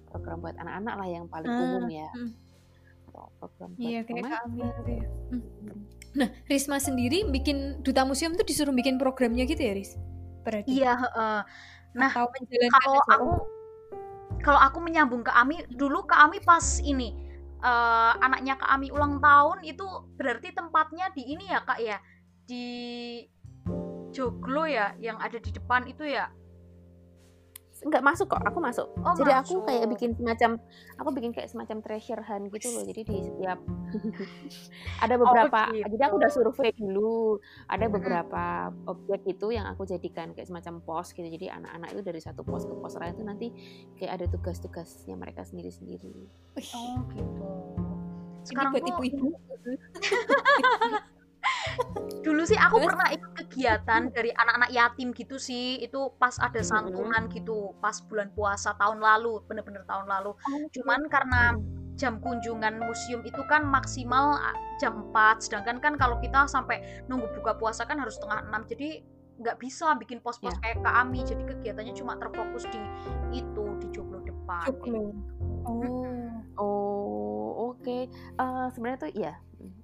program 0.07 0.39
buat 0.39 0.55
anak-anak 0.55 0.93
lah 0.95 1.07
yang 1.11 1.25
paling 1.27 1.51
umum 1.51 1.85
ya 1.91 2.07
hmm. 2.15 2.31
atau 3.11 3.27
program 3.43 3.69
buat 3.75 3.83
iya 3.83 3.99
kayak 4.07 4.23
kami 4.23 4.63
ya. 4.63 5.07
Hmm. 5.35 5.43
Nah, 6.17 6.33
Risma 6.49 6.81
sendiri 6.81 7.29
bikin 7.29 7.85
duta 7.85 8.01
museum 8.01 8.33
tuh 8.33 8.41
disuruh 8.41 8.73
bikin 8.73 8.97
programnya 8.97 9.45
gitu 9.45 9.61
ya, 9.61 9.77
Ris? 9.77 9.93
Berarti. 10.41 10.81
Iya, 10.81 10.97
uh, 10.97 11.41
nah 11.93 12.09
kalau 12.09 12.97
aku 13.05 13.29
kalau 14.43 14.59
aku 14.59 14.79
menyambung 14.81 15.25
ke 15.25 15.31
Ami 15.33 15.63
dulu 15.71 16.05
ke 16.05 16.15
Ami 16.15 16.41
pas 16.41 16.79
ini 16.83 17.13
uh, 17.61 18.13
anaknya 18.21 18.57
ke 18.57 18.65
Ami 18.67 18.93
ulang 18.93 19.17
tahun 19.21 19.65
itu 19.65 19.85
berarti 20.17 20.53
tempatnya 20.53 21.09
di 21.13 21.23
ini 21.33 21.45
ya 21.49 21.61
kak 21.65 21.79
ya? 21.81 21.97
Di 22.47 22.65
Joglo 24.11 24.65
ya 24.65 24.95
yang 24.97 25.19
ada 25.19 25.37
di 25.37 25.51
depan 25.51 25.85
itu 25.85 26.07
ya 26.07 26.31
nggak 27.87 28.03
masuk 28.03 28.27
kok 28.29 28.43
aku 28.43 28.59
masuk. 28.59 28.87
Oh, 29.01 29.13
jadi 29.15 29.39
masuk. 29.39 29.63
aku 29.63 29.71
kayak 29.71 29.85
bikin 29.91 30.09
semacam 30.15 30.51
aku 30.99 31.09
bikin 31.15 31.31
kayak 31.31 31.49
semacam 31.49 31.77
treasure 31.81 32.23
hunt 32.23 32.45
gitu 32.51 32.67
loh. 32.75 32.83
Jadi 32.83 33.01
di 33.07 33.17
setiap 33.23 33.59
ada 35.03 35.15
beberapa 35.15 35.59
oh, 35.67 35.75
gitu. 35.75 35.87
jadi 35.95 36.03
aku 36.11 36.15
udah 36.19 36.31
survei 36.31 36.71
dulu. 36.75 37.39
Ada 37.71 37.85
beberapa 37.87 38.45
hmm. 38.71 38.91
objek 38.91 39.21
itu 39.25 39.47
yang 39.55 39.65
aku 39.71 39.87
jadikan 39.87 40.31
kayak 40.35 40.47
semacam 40.47 40.83
pos 40.83 41.11
gitu. 41.15 41.27
Jadi 41.27 41.47
anak-anak 41.47 41.89
itu 41.95 42.01
dari 42.03 42.19
satu 42.21 42.43
pos 42.43 42.67
ke 42.67 42.73
pos 42.77 42.95
lain 42.99 43.15
itu 43.15 43.23
nanti 43.23 43.47
kayak 43.97 44.21
ada 44.21 44.25
tugas-tugasnya 44.29 45.15
mereka 45.17 45.47
sendiri-sendiri. 45.47 46.13
Oh 46.75 47.01
gitu. 47.15 47.45
Sekarang 48.47 48.71
buat 48.71 48.85
ibu-ibu 48.85 49.35
dulu 52.25 52.41
sih 52.43 52.57
aku 52.59 52.83
pernah 52.83 53.07
ikut 53.13 53.31
kegiatan 53.45 54.11
dari 54.11 54.31
anak-anak 54.33 54.69
yatim 54.73 55.13
gitu 55.15 55.37
sih. 55.37 55.81
Itu 55.81 56.15
pas 56.17 56.35
ada 56.41 56.59
santunan 56.59 57.29
gitu 57.31 57.75
pas 57.79 57.99
bulan 58.05 58.33
puasa 58.33 58.75
tahun 58.75 58.99
lalu 58.99 59.43
bener-bener 59.45 59.83
tahun 59.87 60.05
lalu. 60.09 60.35
Oh, 60.35 60.65
cuman 60.73 61.07
karena 61.07 61.55
jam 61.97 62.21
kunjungan 62.21 62.77
museum 62.77 63.25
itu 63.25 63.41
kan 63.49 63.65
maksimal 63.65 64.37
jam 64.77 65.09
4 65.09 65.41
sedangkan 65.41 65.81
kan 65.81 65.93
kalau 65.97 66.21
kita 66.21 66.45
sampai 66.45 67.01
nunggu 67.09 67.25
buka 67.33 67.57
puasa 67.57 67.89
kan 67.89 67.97
harus 67.97 68.21
setengah 68.21 68.45
6 68.53 68.69
jadi 68.69 69.01
nggak 69.37 69.57
bisa 69.61 69.93
bikin 69.97 70.17
pos-pos 70.21 70.53
ya. 70.53 70.61
kayak 70.61 70.81
kami 70.81 71.21
jadi 71.21 71.43
kegiatannya 71.45 71.93
cuma 71.93 72.17
terfokus 72.17 72.65
di 72.69 72.81
itu 73.33 73.65
di 73.81 73.87
joglo 73.93 74.21
depan 74.25 74.65
Joglo. 74.65 75.13
oh 75.65 76.29
oh 76.57 77.49
oke. 77.73 77.81
Okay. 77.81 78.09
uh, 78.41 78.65
eh, 78.65 78.67
sebenarnya 78.73 78.99
tuh 79.01 79.11
ya 79.13 79.33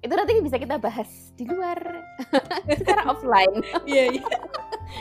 itu 0.04 0.12
nanti 0.12 0.32
bisa 0.44 0.56
kita 0.60 0.76
bahas 0.76 1.08
di 1.34 1.48
luar. 1.48 1.80
Secara 2.78 3.08
offline. 3.08 3.56
Iya 3.88 4.20
iya. 4.20 4.24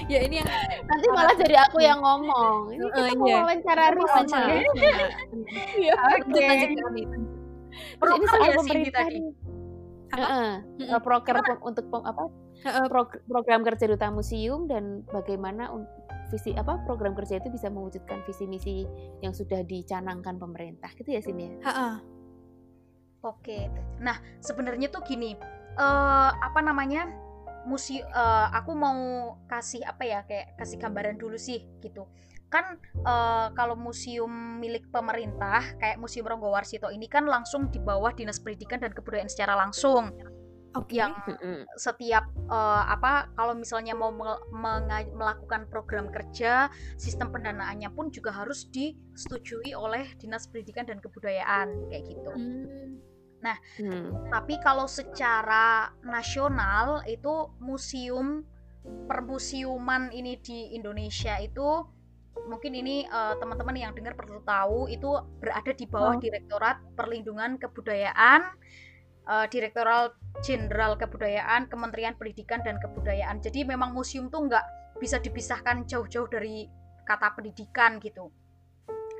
Ya 0.07 0.19
ini 0.23 0.39
yang 0.39 0.49
nanti 0.87 1.05
malah 1.11 1.35
jadi 1.35 1.55
aku 1.67 1.83
yang 1.83 1.99
ngomong. 1.99 2.71
Ini 2.71 2.85
kita 2.87 3.11
uh, 3.11 3.17
mau 3.19 3.27
wawancara 3.27 3.83
wawancara 3.93 4.63
iya. 5.75 5.95
Oke. 6.15 6.47
Ini 7.99 8.25
soal 8.31 8.49
pemerintah 8.63 9.05
nih. 9.11 9.25
Uh, 10.13 10.61
uh, 10.93 11.01
program 11.01 11.41
untuk 11.65 11.89
apa? 11.91 12.29
Program 13.27 13.65
kerja 13.65 13.91
duta 13.91 14.07
museum 14.07 14.71
dan 14.71 15.03
bagaimana 15.11 15.67
visi 16.31 16.55
apa? 16.55 16.79
Program 16.87 17.11
kerja 17.11 17.43
itu 17.43 17.51
bisa 17.51 17.67
mewujudkan 17.67 18.23
visi 18.23 18.47
misi 18.47 18.87
yang 19.19 19.35
sudah 19.35 19.67
dicanangkan 19.67 20.39
pemerintah. 20.39 20.95
Gitu 20.95 21.11
ya 21.11 21.19
sini 21.19 21.59
ya. 21.59 21.99
Oke, 23.23 23.71
nah 24.03 24.19
sebenarnya 24.43 24.91
tuh 24.91 24.99
gini, 25.07 25.39
uh, 25.79 26.31
apa 26.35 26.59
namanya 26.59 27.07
museum, 27.63 28.03
uh, 28.11 28.51
aku 28.51 28.75
mau 28.75 28.99
kasih 29.47 29.79
apa 29.87 30.03
ya 30.03 30.19
kayak 30.27 30.59
kasih 30.59 30.75
gambaran 30.75 31.15
dulu 31.15 31.39
sih 31.39 31.63
gitu. 31.79 32.03
Kan 32.51 32.77
uh, 33.07 33.47
kalau 33.55 33.79
museum 33.79 34.59
milik 34.59 34.91
pemerintah 34.91 35.63
kayak 35.79 35.97
Museum 35.97 36.27
Ronggowarsito 36.27 36.91
ini 36.91 37.07
kan 37.07 37.23
langsung 37.23 37.71
di 37.71 37.79
bawah 37.79 38.11
Dinas 38.11 38.43
Pendidikan 38.43 38.83
dan 38.83 38.91
Kebudayaan 38.91 39.31
secara 39.31 39.55
langsung. 39.55 40.11
Okay. 40.73 40.99
Yang 41.05 41.13
setiap 41.77 42.27
uh, 42.49 42.83
apa 42.91 43.29
kalau 43.37 43.55
misalnya 43.55 43.95
mau 43.95 44.11
melakukan 45.15 45.69
program 45.71 46.11
kerja, 46.11 46.67
sistem 46.99 47.31
pendanaannya 47.31 47.93
pun 47.93 48.11
juga 48.11 48.35
harus 48.35 48.67
disetujui 48.67 49.71
oleh 49.77 50.11
Dinas 50.19 50.51
Pendidikan 50.51 50.83
dan 50.83 50.99
Kebudayaan 50.99 51.87
kayak 51.87 52.03
gitu. 52.11 52.31
Hmm 52.35 53.12
Nah, 53.43 53.59
hmm. 53.77 54.31
tapi 54.31 54.55
kalau 54.63 54.87
secara 54.87 55.91
nasional 56.01 57.03
itu 57.03 57.51
museum 57.59 58.47
permusiuman 58.83 60.11
ini 60.11 60.39
di 60.39 60.75
Indonesia 60.75 61.39
itu 61.39 61.87
mungkin 62.47 62.75
ini 62.75 63.07
uh, 63.07 63.37
teman-teman 63.39 63.75
yang 63.77 63.91
dengar 63.95 64.17
perlu 64.17 64.43
tahu 64.43 64.91
itu 64.91 65.07
berada 65.39 65.71
di 65.71 65.85
bawah 65.87 66.17
oh. 66.17 66.19
Direktorat 66.19 66.81
Perlindungan 66.97 67.55
Kebudayaan, 67.61 68.41
uh, 69.27 69.45
Direktorat 69.47 70.15
Jenderal 70.43 70.99
Kebudayaan, 70.99 71.71
Kementerian 71.71 72.17
Pendidikan 72.19 72.59
dan 72.65 72.81
Kebudayaan. 72.81 73.39
Jadi 73.39 73.63
memang 73.63 73.95
museum 73.95 74.27
tuh 74.27 74.49
nggak 74.49 74.97
bisa 74.99 75.19
dipisahkan 75.19 75.87
jauh-jauh 75.87 76.27
dari 76.27 76.67
kata 77.03 77.35
pendidikan 77.35 77.99
gitu. 77.99 78.31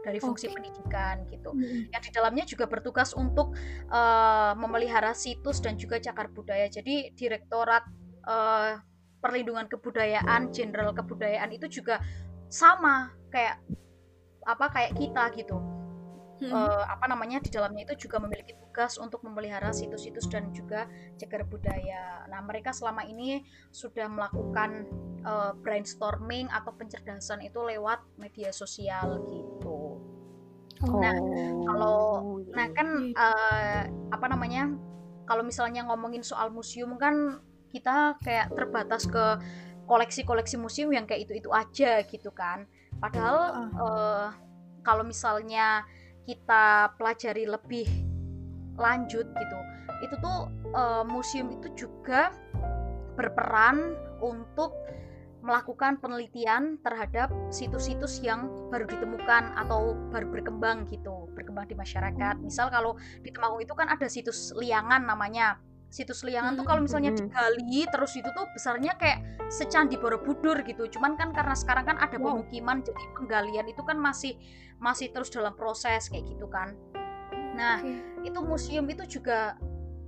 Dari 0.04 0.20
fungsi 0.20 0.52
okay. 0.52 0.56
pendidikan 0.60 1.16
gitu. 1.32 1.56
Hmm. 1.56 1.88
Yang 1.90 2.02
di 2.06 2.12
dalamnya 2.12 2.46
juga 2.46 2.68
bertugas 2.68 3.16
untuk 3.16 3.56
uh, 3.90 4.54
memelihara 4.60 5.16
situs 5.16 5.64
dan 5.64 5.80
juga 5.80 5.98
cagar 6.04 6.28
budaya. 6.30 6.68
Jadi 6.68 7.16
Direktorat 7.16 7.88
uh, 8.28 8.78
Perlindungan 9.24 9.72
Kebudayaan, 9.72 10.52
Jenderal 10.52 10.92
Kebudayaan 10.92 11.56
itu 11.56 11.72
juga 11.82 12.04
sama 12.52 13.16
kayak 13.32 13.64
apa 14.44 14.66
kayak 14.70 15.00
kita 15.00 15.24
gitu 15.40 15.58
hmm. 16.44 16.52
uh, 16.52 16.84
apa 16.92 17.08
namanya 17.08 17.40
di 17.40 17.48
dalamnya 17.48 17.88
itu 17.88 18.08
juga 18.08 18.20
memiliki 18.20 18.54
tugas 18.60 19.00
untuk 19.00 19.24
memelihara 19.24 19.72
situs-situs 19.72 20.28
dan 20.28 20.52
juga 20.52 20.92
cagar 21.16 21.48
budaya. 21.48 22.28
Nah 22.28 22.44
mereka 22.44 22.76
selama 22.76 23.08
ini 23.08 23.48
sudah 23.72 24.12
melakukan 24.12 24.86
uh, 25.24 25.56
brainstorming 25.56 26.52
atau 26.52 26.76
pencerdasan 26.76 27.42
itu 27.48 27.60
lewat 27.64 28.04
media 28.20 28.52
sosial 28.52 29.24
gitu. 29.32 30.04
Oh. 30.84 31.00
Nah 31.00 31.16
kalau 31.64 32.00
iya, 32.44 32.52
nah 32.52 32.68
kan 32.76 32.88
uh, 33.16 33.82
apa 34.12 34.26
namanya 34.28 34.74
kalau 35.24 35.48
misalnya 35.48 35.88
ngomongin 35.88 36.22
soal 36.22 36.52
museum 36.52 37.00
kan 37.00 37.40
kita 37.72 38.20
kayak 38.22 38.52
terbatas 38.54 39.08
ke 39.08 39.26
koleksi-koleksi 39.88 40.56
museum 40.60 40.92
yang 40.92 41.08
kayak 41.08 41.28
itu 41.28 41.40
itu 41.40 41.50
aja 41.52 42.04
gitu 42.04 42.30
kan. 42.32 42.68
Padahal 43.00 43.38
uh, 43.80 44.28
kalau 44.84 45.04
misalnya 45.08 45.88
kita 46.24 46.96
pelajari 46.98 47.48
lebih 47.48 47.88
lanjut 48.80 49.28
gitu. 49.28 49.60
Itu 50.04 50.16
tuh 50.20 50.52
uh, 50.76 51.04
museum 51.08 51.54
itu 51.54 51.88
juga 51.88 52.34
berperan 53.14 53.94
untuk 54.20 54.74
melakukan 55.44 56.00
penelitian 56.00 56.80
terhadap 56.80 57.28
situs-situs 57.52 58.24
yang 58.24 58.48
baru 58.72 58.88
ditemukan 58.88 59.52
atau 59.60 59.92
baru 60.08 60.32
berkembang 60.32 60.88
gitu 60.88 61.28
berkembang 61.36 61.68
di 61.68 61.76
masyarakat. 61.76 62.40
Misal 62.40 62.72
kalau 62.72 62.96
di 63.20 63.30
Temanggung 63.30 63.60
itu 63.60 63.76
kan 63.76 63.92
ada 63.92 64.08
situs 64.08 64.56
liangan 64.56 65.04
namanya 65.04 65.60
situs 65.94 66.26
liangan 66.26 66.58
tuh 66.58 66.66
kalau 66.66 66.82
misalnya 66.82 67.14
digali 67.14 67.86
terus 67.86 68.18
itu 68.18 68.26
tuh 68.34 68.50
besarnya 68.50 68.98
kayak 68.98 69.22
secandi 69.54 70.02
Borobudur 70.02 70.66
gitu. 70.66 70.90
Cuman 70.90 71.14
kan 71.14 71.30
karena 71.30 71.54
sekarang 71.54 71.86
kan 71.86 72.02
ada 72.02 72.18
pemukiman 72.18 72.82
jadi 72.82 73.04
penggalian 73.14 73.70
itu 73.70 73.86
kan 73.86 74.02
masih 74.02 74.34
masih 74.82 75.14
terus 75.14 75.30
dalam 75.30 75.54
proses 75.54 76.10
kayak 76.10 76.26
gitu 76.26 76.50
kan. 76.50 76.74
Nah 77.54 77.86
itu 78.26 78.40
museum 78.42 78.90
itu 78.90 79.06
juga 79.06 79.54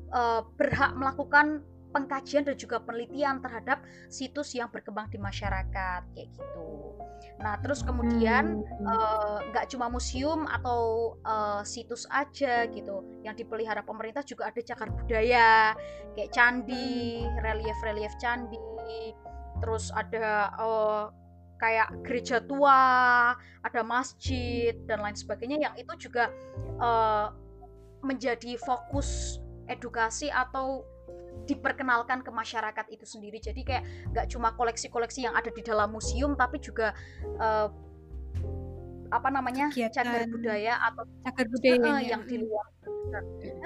uh, 0.09 0.41
berhak 0.57 0.97
melakukan 0.97 1.61
pengkajian 1.95 2.43
dan 2.43 2.59
juga 2.59 2.83
penelitian 2.83 3.39
terhadap 3.39 3.79
situs 4.11 4.51
yang 4.51 4.67
berkembang 4.67 5.07
di 5.07 5.15
masyarakat 5.15 6.03
kayak 6.11 6.27
gitu. 6.35 6.67
Nah 7.39 7.55
terus 7.63 7.79
kemudian 7.87 8.59
hmm. 8.59 8.83
Eh, 8.85 9.37
nggak 9.55 9.63
hmm. 9.63 9.71
uh, 9.71 9.71
cuma 9.71 9.87
museum 9.87 10.43
atau 10.51 11.15
uh, 11.23 11.63
situs 11.63 12.03
aja 12.11 12.67
gitu, 12.67 13.23
yang 13.23 13.39
dipelihara 13.39 13.79
pemerintah 13.87 14.27
juga 14.27 14.51
ada 14.51 14.59
cagar 14.59 14.91
budaya 14.91 15.71
kayak 16.19 16.31
candi, 16.35 17.23
hmm. 17.23 17.39
relief-relief 17.39 18.11
candi, 18.19 18.59
terus 19.63 19.87
ada 19.95 20.51
uh, 20.59 21.05
kayak 21.55 21.87
gereja 22.03 22.43
tua, 22.43 23.31
ada 23.63 23.81
masjid 23.87 24.75
dan 24.83 24.99
lain 24.99 25.15
sebagainya 25.15 25.71
yang 25.71 25.75
itu 25.79 26.11
juga 26.11 26.27
uh, 26.83 27.31
menjadi 28.03 28.59
fokus 28.59 29.39
edukasi 29.65 30.29
atau 30.29 30.85
diperkenalkan 31.43 32.23
ke 32.23 32.31
masyarakat 32.31 32.85
itu 32.89 33.05
sendiri. 33.05 33.37
Jadi 33.43 33.61
kayak 33.67 33.83
nggak 34.15 34.27
cuma 34.31 34.55
koleksi-koleksi 34.55 35.27
yang 35.27 35.35
ada 35.35 35.51
di 35.51 35.61
dalam 35.61 35.91
museum 35.91 36.33
tapi 36.33 36.63
juga 36.63 36.95
uh, 37.37 37.69
apa 39.13 39.29
namanya 39.29 39.69
Kegiatan. 39.69 40.01
cagar 40.01 40.23
budaya 40.27 40.73
atau 40.91 41.03
cagar 41.21 41.47
budaya 41.47 41.77
uh, 41.85 42.01
yang 42.01 42.21
di 42.25 42.41
luar 42.41 42.65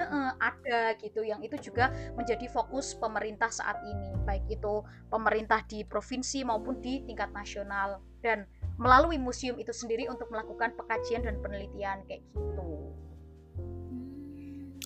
uh, 0.04 0.32
ada 0.38 0.94
gitu. 1.00 1.24
Yang 1.24 1.40
itu 1.50 1.72
juga 1.72 1.90
menjadi 2.14 2.46
fokus 2.52 2.92
pemerintah 2.98 3.48
saat 3.48 3.80
ini. 3.86 4.12
Baik 4.28 4.44
itu 4.50 4.84
pemerintah 5.08 5.64
di 5.64 5.82
provinsi 5.86 6.44
maupun 6.44 6.78
di 6.84 7.02
tingkat 7.08 7.32
nasional. 7.32 8.04
Dan 8.20 8.44
melalui 8.76 9.16
museum 9.16 9.56
itu 9.56 9.72
sendiri 9.72 10.08
untuk 10.12 10.28
melakukan 10.28 10.76
pengkajian 10.76 11.24
dan 11.24 11.40
penelitian 11.40 12.04
kayak 12.04 12.20
gitu. 12.36 12.92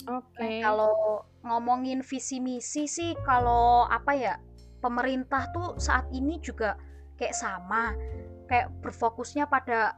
Oke. 0.09 0.37
Okay. 0.37 0.61
Nah, 0.61 0.73
kalau 0.73 0.95
ngomongin 1.45 2.01
visi 2.01 2.41
misi 2.41 2.89
sih 2.89 3.13
kalau 3.25 3.85
apa 3.89 4.13
ya 4.17 4.35
pemerintah 4.81 5.49
tuh 5.53 5.77
saat 5.81 6.09
ini 6.13 6.41
juga 6.41 6.77
kayak 7.17 7.37
sama 7.37 7.93
kayak 8.49 8.73
berfokusnya 8.85 9.49
pada 9.49 9.97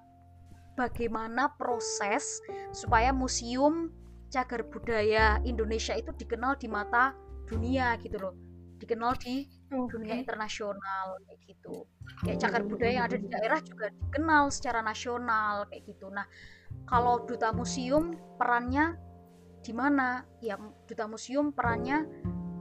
bagaimana 0.79 1.51
proses 1.57 2.39
supaya 2.71 3.11
museum 3.11 3.91
cagar 4.31 4.67
budaya 4.67 5.41
Indonesia 5.47 5.95
itu 5.97 6.13
dikenal 6.15 6.59
di 6.61 6.69
mata 6.69 7.15
dunia 7.47 7.95
gitu 8.03 8.19
loh 8.21 8.35
dikenal 8.77 9.17
di 9.17 9.49
okay. 9.73 9.89
dunia 9.89 10.15
internasional 10.21 11.17
kayak 11.25 11.41
gitu 11.49 11.89
kayak 12.23 12.39
cagar 12.43 12.63
budaya 12.67 12.93
yang 13.01 13.07
ada 13.09 13.19
di 13.19 13.29
daerah 13.33 13.61
juga 13.65 13.89
dikenal 13.89 14.53
secara 14.53 14.85
nasional 14.85 15.65
kayak 15.73 15.89
gitu 15.89 16.13
nah 16.13 16.29
kalau 16.85 17.25
duta 17.25 17.51
museum 17.57 18.13
perannya 18.37 19.01
di 19.67 19.75
mana 19.75 20.23
ya 20.39 20.55
duta 20.87 21.11
museum 21.11 21.51
perannya 21.51 22.07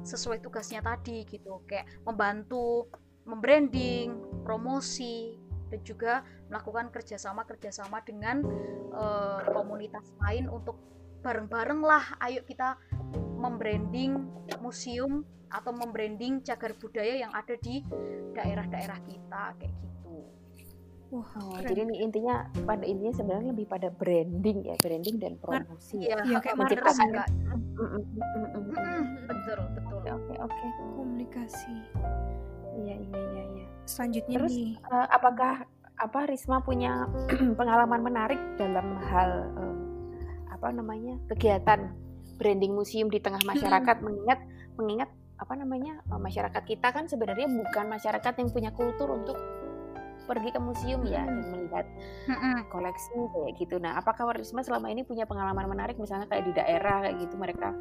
sesuai 0.02 0.42
tugasnya 0.42 0.82
tadi 0.82 1.22
gitu. 1.30 1.62
Kayak 1.70 1.86
membantu 2.02 2.90
membranding 3.30 4.42
promosi 4.42 5.38
dan 5.70 5.82
juga 5.86 6.26
melakukan 6.50 6.90
kerjasama 6.94 7.46
kerjasama 7.46 8.02
dengan 8.06 8.42
uh, 8.94 9.42
komunitas 9.50 10.14
lain 10.22 10.50
untuk 10.50 10.78
bareng-bareng 11.26 11.82
lah 11.82 12.06
ayo 12.22 12.46
kita 12.46 12.78
membranding 13.42 14.30
museum 14.62 15.26
atau 15.50 15.74
membranding 15.74 16.46
cagar 16.46 16.78
budaya 16.78 17.26
yang 17.26 17.34
ada 17.34 17.58
di 17.58 17.82
daerah-daerah 18.38 19.00
kita 19.10 19.44
kayak 19.58 19.74
gitu 19.74 19.95
Wah, 21.14 21.30
oh, 21.38 21.62
jadi 21.62 21.86
ini 21.86 22.02
intinya 22.02 22.50
pada 22.66 22.82
intinya 22.82 23.14
sebenarnya 23.14 23.54
lebih 23.54 23.70
pada 23.70 23.94
branding 23.94 24.66
ya, 24.66 24.76
branding 24.82 25.16
dan 25.22 25.38
promosi. 25.38 26.02
Iya, 26.02 26.18
ya, 26.26 26.38
kayak 26.42 26.58
menciptakan 26.58 27.08
betul, 29.30 29.60
betul. 29.78 30.00
Oke, 30.06 30.34
oke. 30.42 30.66
Komunikasi. 30.98 31.76
Iya, 32.76 32.96
iya, 33.00 33.20
iya, 33.22 33.44
iya. 33.54 33.66
Selanjutnya 33.86 34.38
Terus 34.42 34.54
nih. 34.58 34.72
Uh, 34.90 35.08
apakah 35.14 35.54
apa 35.96 36.20
Risma 36.28 36.60
punya 36.66 37.08
pengalaman 37.60 38.02
menarik 38.02 38.42
dalam 38.58 38.98
hal 39.00 39.32
uh, 39.56 39.78
apa 40.52 40.74
namanya? 40.74 41.22
kegiatan 41.32 41.94
branding 42.36 42.76
museum 42.76 43.08
di 43.08 43.22
tengah 43.22 43.40
masyarakat 43.46 44.02
mengingat 44.02 44.40
mengingat 44.76 45.10
apa 45.38 45.54
namanya? 45.54 46.02
Uh, 46.10 46.20
masyarakat 46.20 46.64
kita 46.66 46.90
kan 46.92 47.06
sebenarnya 47.06 47.46
bukan 47.46 47.86
masyarakat 47.88 48.34
yang 48.42 48.50
punya 48.52 48.72
kultur 48.74 49.14
untuk 49.14 49.38
pergi 50.26 50.50
ke 50.52 50.60
museum 50.60 51.02
ya 51.06 51.24
dan 51.24 51.46
melihat 51.54 51.86
koleksi 52.74 53.14
kayak 53.14 53.52
gitu. 53.62 53.76
Nah, 53.78 53.98
apakah 54.02 54.28
Warisma 54.28 54.66
selama 54.66 54.90
ini 54.92 55.06
punya 55.06 55.24
pengalaman 55.30 55.70
menarik 55.70 55.96
misalnya 56.02 56.26
kayak 56.28 56.50
di 56.50 56.54
daerah 56.58 57.06
kayak 57.06 57.18
gitu 57.22 57.36
mereka 57.38 57.72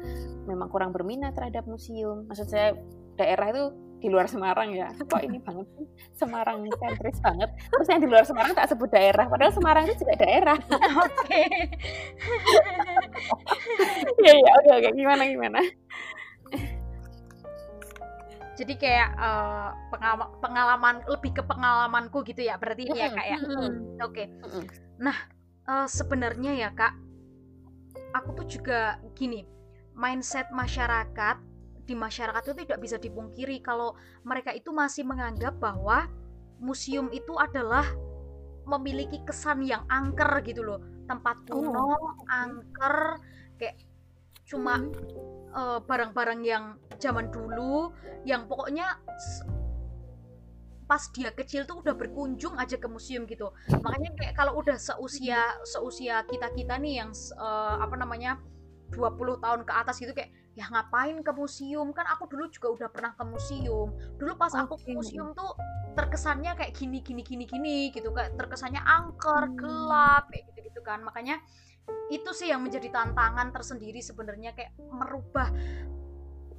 memang 0.45 0.69
kurang 0.69 0.93
berminat 0.93 1.33
terhadap 1.33 1.65
museum? 1.65 2.29
Maksud 2.29 2.47
saya 2.47 2.77
daerah 3.17 3.49
itu 3.51 3.63
di 4.05 4.07
luar 4.11 4.27
Semarang 4.29 4.69
ya. 4.75 4.91
Kok 4.93 5.21
ini 5.23 5.41
banget 5.41 5.65
sih 5.73 5.85
Semarang 6.13 6.61
sentris 6.77 7.17
banget. 7.23 7.49
Terus 7.73 7.87
yang 7.89 8.01
di 8.03 8.09
luar 8.11 8.25
Semarang 8.27 8.53
tak 8.53 8.69
sebut 8.69 8.89
daerah, 8.91 9.25
padahal 9.25 9.53
Semarang 9.55 9.83
itu 9.89 10.05
juga 10.05 10.15
daerah. 10.19 10.57
Oke. 11.05 11.43
Iya 14.21 14.33
iya 14.41 14.51
oke 14.61 14.71
oke 14.77 14.89
gimana 14.93 15.23
gimana? 15.25 15.59
Jadi 18.55 18.73
kayak 18.79 19.09
uh, 19.19 19.69
pengalaman, 19.91 20.29
pengalaman 20.39 20.95
lebih 21.11 21.31
ke 21.35 21.43
pengalamanku 21.43 22.23
gitu 22.23 22.41
ya 22.47 22.55
berarti 22.55 22.87
ini 22.87 22.99
ya 22.99 23.09
kak 23.11 23.27
ya? 23.27 23.37
oke. 23.39 24.11
Okay. 24.11 24.25
nah 24.99 25.15
uh, 25.67 25.87
sebenarnya 25.87 26.55
ya 26.55 26.69
kak 26.71 26.95
aku 28.15 28.43
tuh 28.43 28.47
juga 28.47 28.99
gini 29.13 29.43
mindset 29.95 30.47
masyarakat 30.51 31.37
di 31.85 31.93
masyarakat 31.93 32.41
itu 32.41 32.55
tidak 32.65 32.79
bisa 32.81 32.97
dipungkiri 32.97 33.61
kalau 33.61 33.93
mereka 34.25 34.49
itu 34.51 34.73
masih 34.73 35.05
menganggap 35.05 35.53
bahwa 35.61 36.09
museum 36.57 37.13
itu 37.13 37.37
adalah 37.37 37.85
memiliki 38.65 39.21
kesan 39.21 39.61
yang 39.61 39.85
angker 39.85 40.41
gitu 40.41 40.65
loh. 40.65 40.81
Tempat 41.05 41.45
kuno 41.45 41.93
oh. 41.93 42.17
angker 42.25 43.21
kayak 43.61 43.77
cuma 44.49 44.81
uh, 45.55 45.79
barang-barang 45.81 46.41
yang 46.43 46.75
zaman 46.99 47.31
dulu 47.31 47.95
yang 48.27 48.45
pokoknya 48.45 48.99
pas 50.85 51.01
dia 51.17 51.33
kecil 51.33 51.65
tuh 51.65 51.81
udah 51.81 51.97
berkunjung 51.97 52.53
aja 52.61 52.77
ke 52.77 52.85
museum 52.85 53.25
gitu 53.25 53.49
makanya 53.81 54.13
kayak 54.21 54.33
kalau 54.37 54.53
udah 54.61 54.77
seusia 54.77 55.41
seusia 55.65 56.21
kita 56.29 56.53
kita 56.53 56.77
nih 56.77 57.01
yang 57.01 57.09
uh, 57.41 57.81
apa 57.81 57.97
namanya 57.97 58.37
20 58.93 59.41
tahun 59.41 59.61
ke 59.65 59.73
atas 59.73 59.97
gitu 59.97 60.13
kayak 60.13 60.29
ya 60.53 60.69
ngapain 60.69 61.19
ke 61.25 61.31
museum 61.33 61.89
kan 61.89 62.05
aku 62.05 62.29
dulu 62.29 62.47
juga 62.53 62.67
udah 62.71 62.89
pernah 62.93 63.11
ke 63.17 63.23
museum 63.25 63.91
dulu 64.21 64.33
pas 64.37 64.53
okay. 64.53 64.61
aku 64.61 64.73
ke 64.77 64.87
museum 64.93 65.33
tuh 65.33 65.57
terkesannya 65.97 66.53
kayak 66.53 66.71
gini 66.77 67.01
gini 67.01 67.25
gini 67.25 67.43
gini 67.49 67.77
gitu 67.89 68.13
kayak 68.13 68.37
terkesannya 68.37 68.79
angker 68.85 69.51
hmm. 69.51 69.57
gelap 69.57 70.23
kayak 70.29 70.43
gitu 70.53 70.59
gitu 70.69 70.79
kan 70.85 71.01
makanya 71.01 71.41
itu 72.13 72.29
sih 72.33 72.53
yang 72.53 72.61
menjadi 72.61 72.93
tantangan 72.93 73.49
tersendiri 73.49 74.01
sebenarnya 74.01 74.53
kayak 74.53 74.77
merubah 74.77 75.49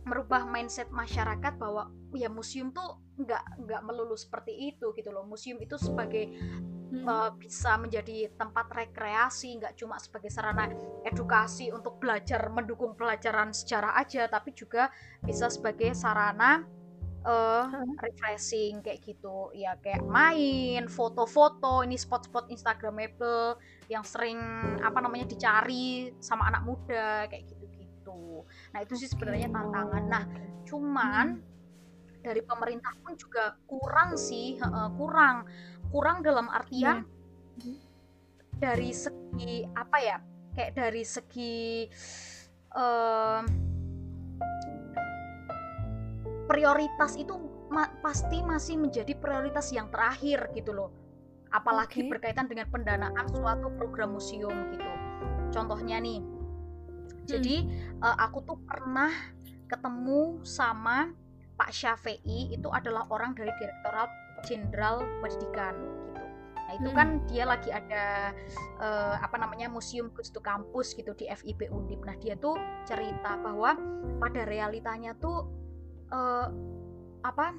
merubah 0.06 0.46
mindset 0.46 0.86
masyarakat 0.94 1.58
bahwa 1.58 1.90
ya 2.14 2.30
museum 2.30 2.70
tuh 2.70 3.02
nggak 3.18 3.66
nggak 3.66 3.82
melulu 3.82 4.14
seperti 4.14 4.70
itu 4.70 4.94
gitu 4.94 5.10
loh 5.10 5.26
museum 5.26 5.58
itu 5.58 5.74
sebagai 5.74 6.30
hmm. 6.94 7.02
uh, 7.02 7.30
bisa 7.34 7.74
menjadi 7.74 8.30
tempat 8.38 8.70
rekreasi 8.70 9.58
nggak 9.58 9.74
cuma 9.74 9.98
sebagai 9.98 10.30
sarana 10.30 10.70
edukasi 11.02 11.74
untuk 11.74 11.98
belajar 11.98 12.46
mendukung 12.54 12.94
pelajaran 12.94 13.50
sejarah 13.50 13.98
aja 13.98 14.30
tapi 14.30 14.54
juga 14.54 14.94
bisa 15.26 15.50
sebagai 15.50 15.90
sarana 15.90 16.62
uh, 17.26 17.66
refreshing 17.98 18.80
kayak 18.80 19.02
gitu. 19.02 19.50
Ya 19.52 19.74
kayak 19.82 20.06
main 20.06 20.86
foto-foto 20.86 21.82
ini 21.82 21.98
spot-spot 21.98 22.48
instagramable 22.48 23.58
yang 23.90 24.06
sering 24.06 24.38
apa 24.80 25.02
namanya 25.02 25.26
dicari 25.26 26.14
sama 26.22 26.46
anak 26.48 26.62
muda 26.62 27.26
kayak 27.26 27.44
gitu-gitu. 27.50 28.46
Nah 28.72 28.78
itu 28.80 28.94
sih 28.94 29.10
sebenarnya 29.10 29.50
tantangan. 29.50 30.04
Nah 30.06 30.24
cuman 30.64 31.42
dari 32.22 32.42
pemerintah 32.42 32.94
pun 33.02 33.18
juga 33.18 33.58
kurang 33.66 34.14
sih 34.14 34.56
uh, 34.62 34.90
kurang. 34.94 35.44
Kurang 35.90 36.22
dalam 36.22 36.50
artian 36.50 37.06
hmm. 37.62 37.78
dari 38.58 38.90
segi 38.90 39.62
apa 39.74 39.98
ya 40.02 40.18
kayak 40.56 40.72
dari 40.74 41.04
segi 41.06 41.86
uh, 42.74 43.65
prioritas 46.46 47.18
itu 47.18 47.34
ma 47.66 47.90
pasti 47.98 48.40
masih 48.40 48.78
menjadi 48.78 49.18
prioritas 49.18 49.74
yang 49.74 49.90
terakhir 49.90 50.54
gitu 50.54 50.70
loh 50.70 50.90
apalagi 51.50 52.06
okay. 52.06 52.10
berkaitan 52.10 52.46
dengan 52.46 52.66
pendanaan 52.70 53.26
suatu 53.30 53.70
program 53.74 54.14
museum 54.14 54.54
gitu 54.70 54.90
contohnya 55.50 55.98
nih 55.98 56.22
hmm. 56.22 57.26
jadi 57.26 57.56
uh, 58.02 58.16
aku 58.22 58.42
tuh 58.46 58.58
pernah 58.66 59.10
ketemu 59.66 60.46
sama 60.46 61.10
Pak 61.56 61.72
Syafei 61.72 62.20
itu 62.26 62.68
adalah 62.70 63.08
orang 63.10 63.32
dari 63.34 63.50
Direktorat 63.58 64.10
Jenderal 64.46 65.02
Pendidikan 65.22 65.74
gitu 65.74 66.06
nah 66.66 66.72
itu 66.74 66.90
hmm. 66.90 66.98
kan 66.98 67.08
dia 67.30 67.44
lagi 67.46 67.70
ada 67.70 68.34
uh, 68.82 69.14
apa 69.22 69.38
namanya 69.38 69.70
museum 69.70 70.10
Gustu 70.10 70.42
Kampus 70.42 70.94
gitu 70.94 71.14
di 71.14 71.30
FIB 71.30 71.70
Undip 71.70 72.02
nah 72.02 72.14
dia 72.18 72.34
tuh 72.38 72.58
cerita 72.86 73.38
bahwa 73.38 73.78
pada 74.18 74.42
realitanya 74.46 75.14
tuh 75.18 75.65
uh, 76.12 76.48
apa 77.26 77.56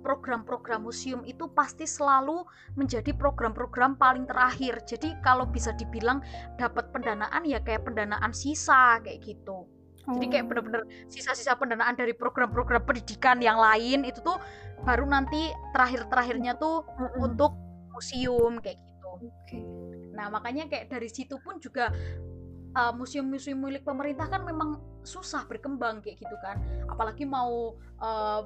program-program 0.00 0.88
museum 0.88 1.20
itu 1.28 1.44
pasti 1.52 1.84
selalu 1.84 2.42
menjadi 2.74 3.12
program-program 3.12 4.00
paling 4.00 4.24
terakhir. 4.24 4.80
Jadi 4.88 5.12
kalau 5.20 5.44
bisa 5.44 5.76
dibilang 5.76 6.24
dapat 6.56 6.88
pendanaan 6.90 7.44
ya 7.44 7.60
kayak 7.60 7.84
pendanaan 7.84 8.32
sisa 8.32 8.98
kayak 9.04 9.20
gitu. 9.24 9.68
Jadi 10.08 10.26
kayak 10.32 10.44
oh. 10.44 10.48
bener-bener 10.48 10.82
sisa-sisa 11.12 11.54
pendanaan 11.60 11.92
dari 11.94 12.16
program-program 12.16 12.82
pendidikan 12.88 13.38
yang 13.44 13.60
lain 13.60 14.08
itu 14.08 14.24
tuh 14.24 14.40
baru 14.82 15.04
nanti 15.04 15.52
terakhir-terakhirnya 15.76 16.56
tuh 16.56 16.88
untuk 17.20 17.52
museum 17.92 18.56
kayak 18.64 18.80
gitu. 18.80 19.10
Okay. 19.44 19.62
Nah 20.16 20.32
makanya 20.32 20.66
kayak 20.72 20.88
dari 20.88 21.12
situ 21.12 21.36
pun 21.44 21.60
juga 21.60 21.92
uh, 22.76 22.92
museum-museum 22.94 23.58
milik 23.58 23.82
pemerintah 23.82 24.26
kan 24.30 24.42
memang 24.46 24.78
susah 25.00 25.48
berkembang 25.48 26.04
kayak 26.04 26.20
gitu 26.20 26.36
kan 26.44 26.60
apalagi 26.92 27.24
mau 27.24 27.74
uh, 28.04 28.44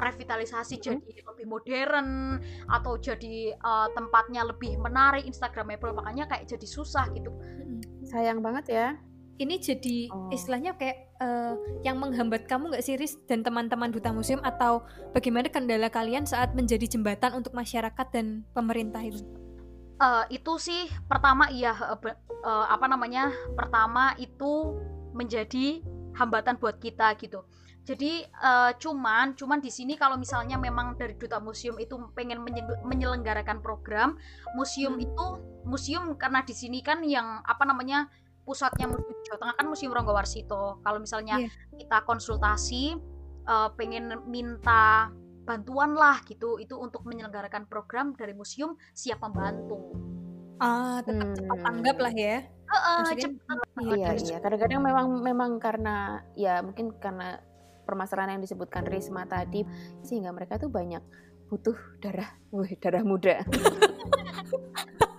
revitalisasi 0.00 0.80
hmm. 0.80 0.84
jadi 0.84 1.20
lebih 1.28 1.46
modern 1.46 2.40
atau 2.72 2.96
jadi 2.96 3.52
uh, 3.60 3.88
tempatnya 3.92 4.48
lebih 4.48 4.80
menarik 4.80 5.28
instagramable 5.28 5.92
makanya 5.92 6.24
kayak 6.30 6.48
jadi 6.48 6.66
susah 6.66 7.10
gitu 7.12 7.30
sayang 8.08 8.40
banget 8.40 8.66
ya 8.72 8.88
ini 9.40 9.56
jadi 9.56 10.12
oh. 10.12 10.28
istilahnya 10.28 10.76
kayak 10.76 11.16
uh, 11.16 11.56
yang 11.80 11.96
menghambat 11.96 12.44
kamu 12.44 12.76
nggak 12.76 12.84
sih 12.84 13.00
Riz 13.00 13.16
dan 13.24 13.40
teman-teman 13.40 13.88
duta 13.88 14.12
museum 14.12 14.44
atau 14.44 14.84
bagaimana 15.16 15.48
kendala 15.48 15.88
kalian 15.88 16.28
saat 16.28 16.52
menjadi 16.52 16.84
jembatan 16.84 17.40
untuk 17.40 17.56
masyarakat 17.56 18.06
dan 18.12 18.44
pemerintah 18.52 19.00
itu? 19.00 19.39
Uh, 20.00 20.24
itu 20.32 20.56
sih 20.56 20.88
pertama 21.04 21.52
iya 21.52 21.76
uh, 21.76 21.92
uh, 22.40 22.66
apa 22.72 22.88
namanya 22.88 23.28
pertama 23.52 24.16
itu 24.16 24.80
menjadi 25.12 25.84
hambatan 26.16 26.56
buat 26.56 26.80
kita 26.80 27.20
gitu 27.20 27.44
jadi 27.84 28.28
uh, 28.40 28.72
cuman 28.76 29.36
cuman 29.36 29.58
di 29.58 29.72
sini 29.72 30.00
kalau 30.00 30.20
misalnya 30.20 30.60
memang 30.60 30.96
dari 30.96 31.16
duta 31.16 31.36
museum 31.36 31.76
itu 31.76 31.96
pengen 32.12 32.44
menyelenggarakan 32.84 33.60
program 33.64 34.20
museum 34.56 34.96
hmm. 34.96 35.04
itu 35.04 35.26
museum 35.64 36.16
karena 36.16 36.44
di 36.44 36.54
sini 36.54 36.84
kan 36.84 37.04
yang 37.04 37.40
apa 37.44 37.64
namanya 37.64 38.08
pusatnya 38.44 38.88
museum 38.88 39.16
Jawa 39.26 39.38
Tengah 39.40 39.56
kan 39.56 39.66
museum 39.68 39.92
Ronggo 39.92 40.12
Warsito 40.16 40.80
kalau 40.80 40.98
misalnya 41.00 41.44
yeah. 41.44 41.52
kita 41.76 41.98
konsultasi 42.04 42.96
uh, 43.48 43.68
pengen 43.74 44.16
minta 44.28 45.10
bantuan 45.50 45.98
lah 45.98 46.22
gitu 46.22 46.62
itu 46.62 46.78
untuk 46.78 47.02
menyelenggarakan 47.02 47.66
program 47.66 48.14
dari 48.14 48.30
museum 48.30 48.78
siap 48.94 49.18
membantu 49.18 49.90
Ah, 50.60 51.00
tetap 51.00 51.32
cepat 51.32 51.56
tanggap 51.64 51.96
lah 52.04 52.12
ya. 52.12 52.36
Heeh, 52.44 53.04
cepat. 53.16 53.56
Iya, 53.80 54.12
iya. 54.20 54.36
Kadang-kadang 54.44 54.80
memang 54.84 55.06
memang 55.24 55.50
karena 55.56 56.20
ya 56.36 56.60
mungkin 56.60 56.92
karena 57.00 57.40
permasalahan 57.88 58.36
yang 58.36 58.44
disebutkan 58.44 58.84
Risma 58.84 59.24
tadi 59.24 59.64
sehingga 60.04 60.36
mereka 60.36 60.60
tuh 60.60 60.68
banyak 60.68 61.00
butuh 61.48 61.74
darah, 62.04 62.28
wih, 62.52 62.76
darah 62.76 63.02
muda. 63.02 63.40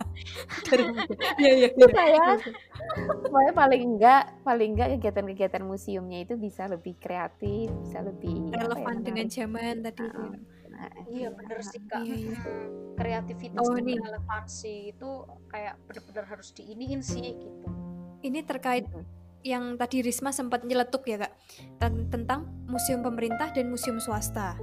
Iya, 1.42 1.52
iya, 1.58 1.68
iya. 1.72 1.88
Saya 1.92 2.26
Pokoknya 2.92 3.54
paling 3.56 3.82
enggak, 3.96 4.24
paling 4.44 4.70
enggak 4.76 4.90
kegiatan-kegiatan 5.00 5.64
museumnya 5.64 6.28
itu 6.28 6.36
bisa 6.36 6.68
lebih 6.68 7.00
kreatif, 7.00 7.72
bisa 7.88 8.04
lebih 8.04 8.52
relevan 8.52 9.00
ya, 9.00 9.04
dengan 9.06 9.28
zaman 9.32 9.76
tadi. 9.86 10.04
Uh, 10.04 10.36
iya 11.08 11.28
bener 11.32 11.60
sih 11.62 11.82
kak. 11.88 12.04
Iya, 12.04 12.16
iya. 12.16 12.38
kreativitas 12.98 13.64
oh, 13.64 13.78
dan 13.78 13.86
relevansi 13.86 14.94
itu 14.94 15.10
kayak 15.50 15.78
bener-bener 15.88 16.26
harus 16.28 16.52
diiniin 16.54 17.02
sih 17.02 17.38
gitu. 17.38 17.68
Ini 18.22 18.46
terkait 18.46 18.86
yang 19.42 19.74
tadi 19.78 20.06
Risma 20.06 20.30
sempat 20.30 20.62
nyeletuk 20.62 21.02
ya 21.10 21.26
kak 21.26 21.34
tentang 22.14 22.46
museum 22.70 23.02
pemerintah 23.02 23.50
dan 23.54 23.74
museum 23.74 23.98
swasta. 23.98 24.58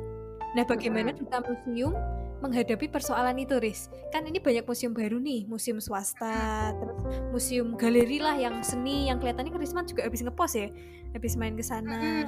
Nah 0.54 0.64
bagaimana 0.64 1.10
kita 1.14 1.42
museum 1.42 1.94
menghadapi 2.38 2.86
persoalan 2.86 3.38
itu 3.38 3.58
Riz. 3.58 3.90
Kan 4.14 4.26
ini 4.26 4.38
banyak 4.38 4.64
museum 4.64 4.94
baru 4.94 5.18
nih 5.18 5.46
museum 5.50 5.82
swasta 5.82 6.70
terus 6.78 7.02
museum 7.34 7.74
galeri 7.74 8.22
lah 8.22 8.38
yang 8.38 8.62
seni 8.62 9.10
yang 9.10 9.18
kelihatannya 9.18 9.54
Risma 9.58 9.82
juga 9.82 10.06
habis 10.06 10.22
ngepost 10.22 10.54
ya 10.54 10.68
habis 11.14 11.34
main 11.34 11.58
ke 11.58 11.64
sana. 11.66 12.26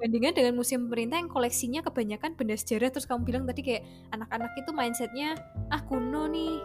Bandingan 0.00 0.32
dengan 0.32 0.56
museum 0.56 0.88
pemerintah 0.88 1.20
yang 1.20 1.28
koleksinya 1.28 1.84
kebanyakan 1.84 2.32
benda 2.32 2.56
sejarah 2.56 2.88
terus 2.88 3.04
kamu 3.04 3.20
bilang 3.28 3.44
tadi 3.44 3.60
kayak 3.60 3.84
anak-anak 4.16 4.48
itu 4.56 4.70
mindsetnya 4.72 5.36
ah 5.68 5.82
kuno 5.84 6.24
nih. 6.24 6.56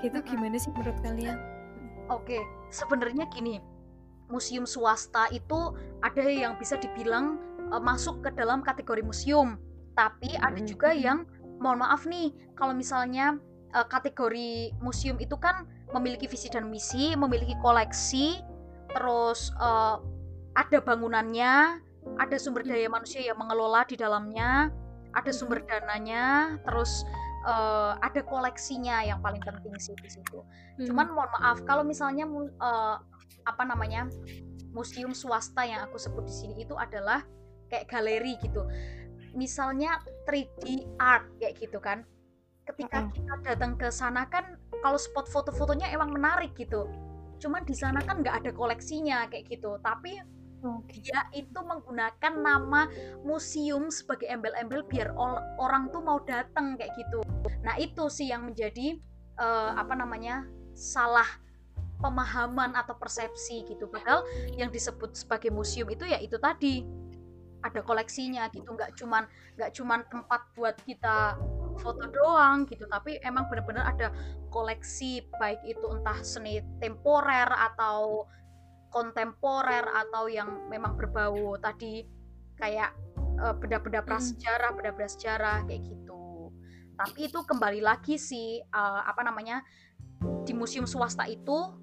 Gitu 0.00 0.16
gimana 0.24 0.56
sih 0.56 0.72
menurut 0.72 0.96
kalian? 1.04 1.36
Oke, 2.08 2.40
sebenarnya 2.72 3.28
gini, 3.28 3.60
museum 4.32 4.64
swasta 4.64 5.28
itu 5.28 5.76
ada 6.00 6.24
yang 6.24 6.56
bisa 6.56 6.80
dibilang 6.80 7.36
uh, 7.68 7.76
masuk 7.76 8.24
ke 8.24 8.32
dalam 8.32 8.64
kategori 8.64 9.04
museum, 9.04 9.60
tapi 9.92 10.32
ada 10.40 10.56
juga 10.64 10.96
yang 10.96 11.28
mohon 11.58 11.82
maaf 11.82 12.06
nih 12.06 12.32
kalau 12.54 12.74
misalnya 12.74 13.38
uh, 13.74 13.86
kategori 13.86 14.74
museum 14.82 15.18
itu 15.18 15.34
kan 15.38 15.66
memiliki 15.94 16.28
visi 16.28 16.52
dan 16.52 16.68
misi, 16.68 17.16
memiliki 17.16 17.56
koleksi, 17.60 18.40
terus 18.92 19.52
uh, 19.60 20.00
ada 20.56 20.78
bangunannya, 20.82 21.80
ada 22.18 22.36
sumber 22.36 22.64
daya 22.64 22.88
manusia 22.88 23.24
yang 23.24 23.36
mengelola 23.40 23.84
di 23.88 23.96
dalamnya, 23.96 24.72
ada 25.16 25.30
sumber 25.32 25.64
dananya, 25.64 26.56
terus 26.64 27.04
uh, 27.48 27.96
ada 28.04 28.20
koleksinya 28.24 29.04
yang 29.04 29.20
paling 29.24 29.40
penting 29.40 29.74
sih 29.80 29.96
di 30.00 30.10
situ. 30.10 30.40
Hmm. 30.42 30.86
Cuman 30.88 31.06
mohon 31.12 31.30
maaf 31.40 31.58
kalau 31.64 31.84
misalnya 31.84 32.28
uh, 32.60 32.96
apa 33.48 33.62
namanya 33.64 34.12
museum 34.72 35.16
swasta 35.16 35.64
yang 35.64 35.80
aku 35.88 35.96
sebut 35.96 36.28
di 36.28 36.34
sini 36.34 36.54
itu 36.62 36.76
adalah 36.76 37.24
kayak 37.72 37.88
galeri 37.88 38.36
gitu. 38.44 38.64
Misalnya 39.34 40.00
3D 40.28 40.86
art 41.00 41.28
kayak 41.40 41.54
gitu 41.60 41.78
kan. 41.80 42.04
Ketika 42.68 43.08
kita 43.12 43.34
datang 43.44 43.80
ke 43.80 43.88
sana 43.88 44.28
kan 44.28 44.60
kalau 44.84 45.00
spot 45.00 45.26
foto-fotonya 45.28 45.88
emang 45.90 46.12
menarik 46.12 46.52
gitu. 46.54 46.88
Cuman 47.40 47.64
di 47.64 47.72
sana 47.72 48.04
kan 48.04 48.20
nggak 48.20 48.44
ada 48.44 48.50
koleksinya 48.52 49.26
kayak 49.32 49.48
gitu. 49.48 49.80
Tapi 49.80 50.20
Okay. 50.58 51.06
Dia 51.06 51.22
itu 51.38 51.54
menggunakan 51.54 52.34
nama 52.34 52.90
museum 53.22 53.94
sebagai 53.94 54.26
embel-embel 54.26 54.82
biar 54.90 55.14
orang 55.58 55.86
tuh 55.94 56.02
mau 56.02 56.18
datang 56.26 56.74
kayak 56.74 56.98
gitu. 56.98 57.22
Nah 57.62 57.78
itu 57.78 58.10
sih 58.10 58.34
yang 58.34 58.50
menjadi 58.50 58.98
uh, 59.38 59.78
apa 59.78 59.94
namanya 59.94 60.50
salah 60.74 61.26
pemahaman 62.02 62.74
atau 62.74 62.94
persepsi 62.98 63.66
gitu. 63.70 63.86
Padahal 63.86 64.26
yang 64.54 64.70
disebut 64.70 65.14
sebagai 65.14 65.54
museum 65.54 65.86
itu 65.90 66.06
ya 66.06 66.18
itu 66.18 66.38
tadi 66.42 66.82
ada 67.62 67.80
koleksinya 67.82 68.46
gitu. 68.54 68.74
Nggak 68.74 68.94
cuman 68.98 69.26
nggak 69.58 69.70
cuman 69.74 70.00
tempat 70.10 70.40
buat 70.54 70.76
kita 70.86 71.38
foto-foto 71.78 72.10
doang 72.10 72.66
gitu 72.66 72.90
tapi 72.90 73.22
emang 73.22 73.46
benar-benar 73.46 73.86
ada 73.94 74.10
koleksi 74.50 75.22
baik 75.38 75.62
itu 75.62 75.86
entah 75.94 76.18
seni 76.26 76.58
temporer 76.82 77.46
atau 77.46 78.26
kontemporer 78.90 79.86
atau 79.86 80.26
yang 80.26 80.66
memang 80.66 80.98
berbau 80.98 81.54
tadi 81.62 82.02
kayak 82.58 82.90
uh, 83.38 83.54
benda-benda 83.54 84.02
prasejarah, 84.02 84.74
benda-benda 84.74 85.06
sejarah 85.06 85.62
kayak 85.70 85.86
gitu. 85.86 86.50
Tapi 86.98 87.30
itu 87.30 87.38
kembali 87.46 87.78
lagi 87.78 88.18
sih 88.18 88.58
uh, 88.58 89.06
apa 89.06 89.22
namanya 89.22 89.62
di 90.42 90.50
museum 90.50 90.88
swasta 90.88 91.30
itu 91.30 91.78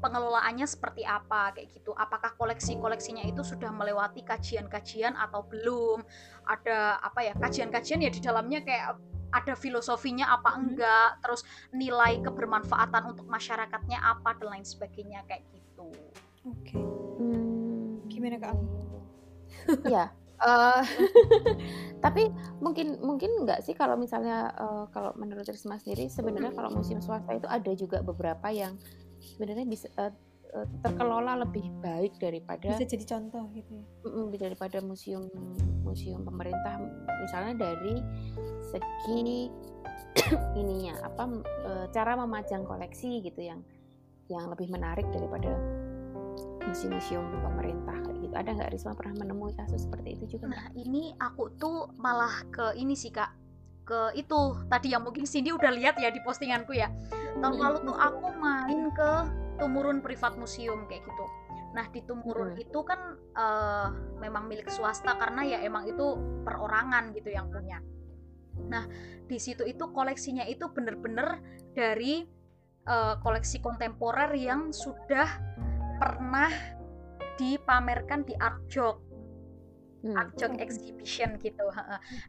pengelolaannya 0.00 0.66
seperti 0.66 1.04
apa 1.04 1.54
kayak 1.54 1.70
gitu. 1.76 1.92
Apakah 1.94 2.34
koleksi-koleksinya 2.40 3.24
itu 3.28 3.44
sudah 3.44 3.70
melewati 3.70 4.24
kajian-kajian 4.24 5.14
atau 5.14 5.44
belum? 5.46 6.02
Ada 6.48 6.98
apa 7.04 7.20
ya 7.22 7.34
kajian-kajian 7.36 8.00
ya 8.02 8.10
di 8.10 8.20
dalamnya 8.20 8.64
kayak 8.64 8.98
ada 9.30 9.54
filosofinya 9.54 10.26
apa 10.34 10.58
enggak, 10.58 11.22
terus 11.22 11.46
nilai 11.70 12.18
kebermanfaatan 12.18 13.14
untuk 13.14 13.30
masyarakatnya 13.30 14.02
apa 14.02 14.34
dan 14.42 14.58
lain 14.58 14.66
sebagainya 14.66 15.22
kayak 15.30 15.46
gitu. 15.54 15.94
Oke. 16.48 16.74
Okay. 16.74 16.82
Hmm. 17.20 18.02
Gimana 18.10 18.42
kak? 18.42 18.58
ya, 19.86 20.10
Uh, 20.40 20.80
tapi 22.04 22.32
mungkin 22.64 22.96
mungkin 23.04 23.44
enggak 23.44 23.60
sih 23.60 23.76
kalau 23.76 24.00
misalnya 24.00 24.48
uh, 24.56 24.88
kalau 24.88 25.12
menurut 25.20 25.44
Risma 25.44 25.76
sendiri 25.76 26.08
sebenarnya 26.08 26.56
kalau 26.56 26.72
museum 26.72 27.04
swasta 27.04 27.36
itu 27.36 27.44
ada 27.44 27.72
juga 27.76 28.00
beberapa 28.00 28.48
yang 28.48 28.80
sebenarnya 29.20 29.66
bisa 29.68 29.86
uh, 29.96 30.10
terkelola 30.82 31.46
lebih 31.46 31.70
baik 31.78 32.18
daripada 32.18 32.74
bisa 32.74 32.88
jadi 32.88 33.04
contoh 33.06 33.46
gitu 33.54 33.70
ya? 33.78 33.84
Daripada 34.50 34.82
museum 34.82 35.30
museum 35.86 36.26
pemerintah 36.26 36.80
misalnya 37.22 37.54
dari 37.70 38.02
segi 38.66 39.50
ininya 40.60 41.06
apa 41.06 41.22
cara 41.94 42.18
memajang 42.18 42.66
koleksi 42.66 43.22
gitu 43.22 43.46
yang 43.46 43.62
yang 44.30 44.46
lebih 44.50 44.70
menarik 44.70 45.06
daripada 45.10 45.54
museum-museum 46.70 47.26
pemerintah 47.42 47.96
kayak 48.06 48.18
gitu. 48.22 48.34
Ada 48.36 48.50
nggak 48.54 48.70
Risma 48.70 48.92
pernah 48.94 49.14
menemui 49.26 49.52
kasus 49.58 49.90
seperti 49.90 50.14
itu 50.14 50.38
juga? 50.38 50.54
Nah 50.54 50.64
ini 50.78 51.10
aku 51.18 51.50
tuh 51.58 51.90
malah 51.98 52.46
ke 52.54 52.78
ini 52.78 52.94
sih 52.94 53.10
kak 53.10 53.39
ke 53.90 54.22
itu 54.22 54.54
tadi 54.70 54.94
yang 54.94 55.02
mungkin 55.02 55.26
Cindy 55.26 55.50
udah 55.50 55.74
lihat 55.74 55.98
ya 55.98 56.14
di 56.14 56.22
postinganku 56.22 56.78
ya 56.78 56.86
tahun 57.42 57.58
lalu 57.58 57.78
tuh 57.90 57.96
aku 57.98 58.30
main 58.38 58.94
ke 58.94 59.10
Tumurun 59.58 59.98
Privat 59.98 60.38
Museum 60.38 60.86
kayak 60.86 61.02
gitu 61.02 61.26
nah 61.74 61.90
di 61.90 61.98
Tumurun 62.06 62.54
hmm. 62.54 62.62
itu 62.62 62.80
kan 62.86 63.18
uh, 63.34 63.90
memang 64.22 64.46
milik 64.46 64.70
swasta 64.70 65.18
karena 65.18 65.42
ya 65.42 65.58
emang 65.66 65.90
itu 65.90 66.14
perorangan 66.46 67.10
gitu 67.18 67.34
yang 67.34 67.50
punya 67.50 67.82
nah 68.70 68.86
di 69.26 69.38
situ 69.42 69.66
itu 69.66 69.90
koleksinya 69.90 70.46
itu 70.46 70.70
bener-bener 70.70 71.42
dari 71.74 72.22
uh, 72.86 73.18
koleksi 73.18 73.58
kontemporer 73.58 74.30
yang 74.38 74.70
sudah 74.70 75.26
pernah 75.98 76.50
dipamerkan 77.38 78.22
di 78.22 78.38
Art 78.38 78.62
Jog 78.70 79.10
hmm. 80.04 80.16
Art 80.16 80.32
Jog 80.36 80.56
Exhibition 80.60 81.36
gitu. 81.40 81.64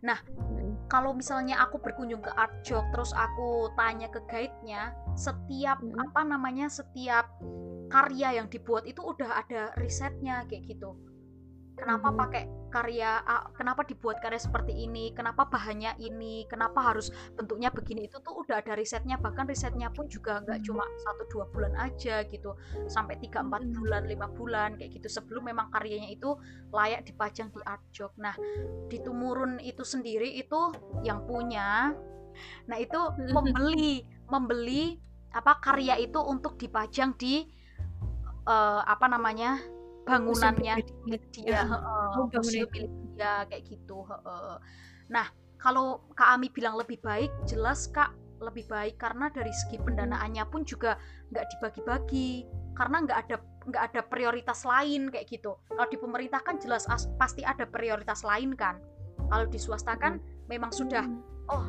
Nah, 0.07 0.19
hmm. 0.27 0.70
Kalau 0.91 1.15
misalnya 1.15 1.55
aku 1.63 1.79
berkunjung 1.79 2.19
ke 2.19 2.27
Art 2.35 2.51
Jog 2.67 2.83
terus 2.91 3.15
aku 3.15 3.71
tanya 3.79 4.11
ke 4.11 4.19
guide-nya, 4.27 4.91
setiap 5.15 5.79
hmm. 5.79 5.95
apa 5.95 6.27
namanya 6.27 6.67
setiap 6.67 7.31
karya 7.87 8.43
yang 8.43 8.51
dibuat 8.51 8.83
itu 8.83 8.99
udah 8.99 9.39
ada 9.39 9.71
risetnya 9.79 10.43
kayak 10.51 10.67
gitu 10.67 10.91
kenapa 11.81 12.13
pakai 12.13 12.45
karya 12.69 13.19
kenapa 13.57 13.81
dibuat 13.83 14.21
karya 14.21 14.37
seperti 14.37 14.85
ini 14.85 15.11
kenapa 15.17 15.49
bahannya 15.49 15.97
ini 15.97 16.45
kenapa 16.45 16.93
harus 16.93 17.09
bentuknya 17.33 17.73
begini 17.73 18.05
itu 18.05 18.21
tuh 18.21 18.45
udah 18.45 18.61
ada 18.61 18.77
risetnya 18.77 19.17
bahkan 19.17 19.49
risetnya 19.49 19.89
pun 19.89 20.05
juga 20.05 20.39
nggak 20.45 20.61
hmm. 20.61 20.67
cuma 20.69 20.85
satu 21.01 21.23
dua 21.33 21.45
bulan 21.49 21.73
aja 21.81 22.23
gitu 22.29 22.53
sampai 22.85 23.17
tiga 23.17 23.41
empat 23.41 23.65
hmm. 23.65 23.73
bulan 23.75 24.03
lima 24.05 24.29
bulan 24.29 24.77
kayak 24.77 25.01
gitu 25.01 25.09
sebelum 25.09 25.49
memang 25.49 25.73
karyanya 25.73 26.13
itu 26.13 26.37
layak 26.69 27.03
dipajang 27.03 27.49
di 27.49 27.59
art 27.65 27.83
nah 28.15 28.37
di 28.87 28.97
Tumurun 29.01 29.57
itu 29.59 29.81
sendiri 29.81 30.37
itu 30.37 30.71
yang 31.01 31.25
punya 31.25 31.91
nah 32.69 32.77
itu 32.79 32.99
membeli 33.33 34.05
membeli 34.33 34.95
apa 35.35 35.59
karya 35.59 35.99
itu 35.99 36.19
untuk 36.23 36.55
dipajang 36.55 37.19
di 37.19 37.43
uh, 38.47 38.83
apa 38.83 39.11
namanya 39.11 39.59
bangunannya 40.05 40.81
milik 41.05 41.23
dia, 41.29 41.63
uh, 41.67 42.25
museum 42.29 42.67
milik 42.73 42.89
dia 43.13 43.45
kayak 43.47 43.63
gitu. 43.69 44.07
Nah, 45.11 45.27
kalau 45.61 46.01
Kak 46.17 46.39
Ami 46.39 46.49
bilang 46.49 46.73
lebih 46.79 46.97
baik, 47.05 47.29
jelas 47.45 47.85
Kak 47.93 48.15
lebih 48.41 48.65
baik 48.65 48.97
karena 48.97 49.29
dari 49.29 49.53
segi 49.53 49.77
hmm. 49.77 49.85
pendanaannya 49.85 50.43
pun 50.49 50.65
juga 50.65 50.97
nggak 51.29 51.45
dibagi-bagi 51.55 52.49
karena 52.73 53.05
nggak 53.05 53.19
ada 53.27 53.37
nggak 53.69 53.83
ada 53.93 54.01
prioritas 54.09 54.65
lain 54.65 55.13
kayak 55.13 55.29
gitu. 55.29 55.53
Kalau 55.69 55.85
di 55.85 55.97
pemerintah 56.01 56.41
kan 56.41 56.57
jelas 56.57 56.89
as, 56.89 57.05
pasti 57.21 57.45
ada 57.45 57.69
prioritas 57.69 58.25
lain 58.25 58.57
kan. 58.57 58.81
Kalau 59.29 59.45
di 59.45 59.61
swasta 59.61 59.93
kan 60.01 60.17
hmm. 60.17 60.49
memang 60.49 60.73
sudah 60.73 61.05
hmm. 61.05 61.53
oh 61.53 61.65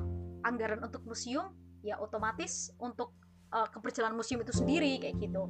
anggaran 0.49 0.81
untuk 0.81 1.05
museum 1.05 1.53
ya 1.85 2.01
otomatis 2.01 2.73
untuk 2.81 3.13
uh, 3.53 3.69
keberjalanan 3.69 4.17
museum 4.17 4.41
itu 4.41 4.57
sendiri 4.57 4.97
kayak 4.97 5.21
gitu. 5.21 5.45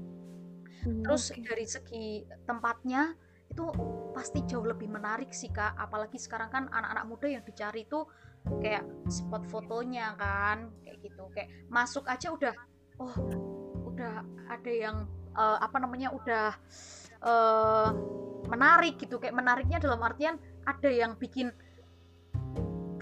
Hmm, 0.82 1.02
Terus 1.06 1.30
okay. 1.30 1.42
dari 1.46 1.66
segi 1.66 2.06
tempatnya 2.46 3.14
itu 3.52 3.68
pasti 4.16 4.42
jauh 4.48 4.64
lebih 4.64 4.88
menarik 4.88 5.30
sih 5.30 5.52
kak. 5.52 5.76
Apalagi 5.78 6.18
sekarang 6.18 6.48
kan 6.50 6.64
anak-anak 6.72 7.04
muda 7.06 7.26
yang 7.28 7.44
dicari 7.44 7.86
itu 7.86 8.02
kayak 8.58 8.82
spot 9.06 9.46
fotonya 9.46 10.18
kan, 10.18 10.72
kayak 10.82 10.98
gitu. 11.06 11.24
Kayak 11.30 11.48
masuk 11.70 12.08
aja 12.10 12.34
udah, 12.34 12.54
oh 12.98 13.14
udah 13.92 14.26
ada 14.50 14.72
yang 14.72 15.06
uh, 15.38 15.58
apa 15.62 15.76
namanya 15.78 16.10
udah 16.10 16.56
uh, 17.22 17.90
menarik 18.50 18.98
gitu. 18.98 19.22
Kayak 19.22 19.38
menariknya 19.38 19.78
dalam 19.78 20.02
artian 20.02 20.40
ada 20.66 20.90
yang 20.90 21.14
bikin 21.14 21.54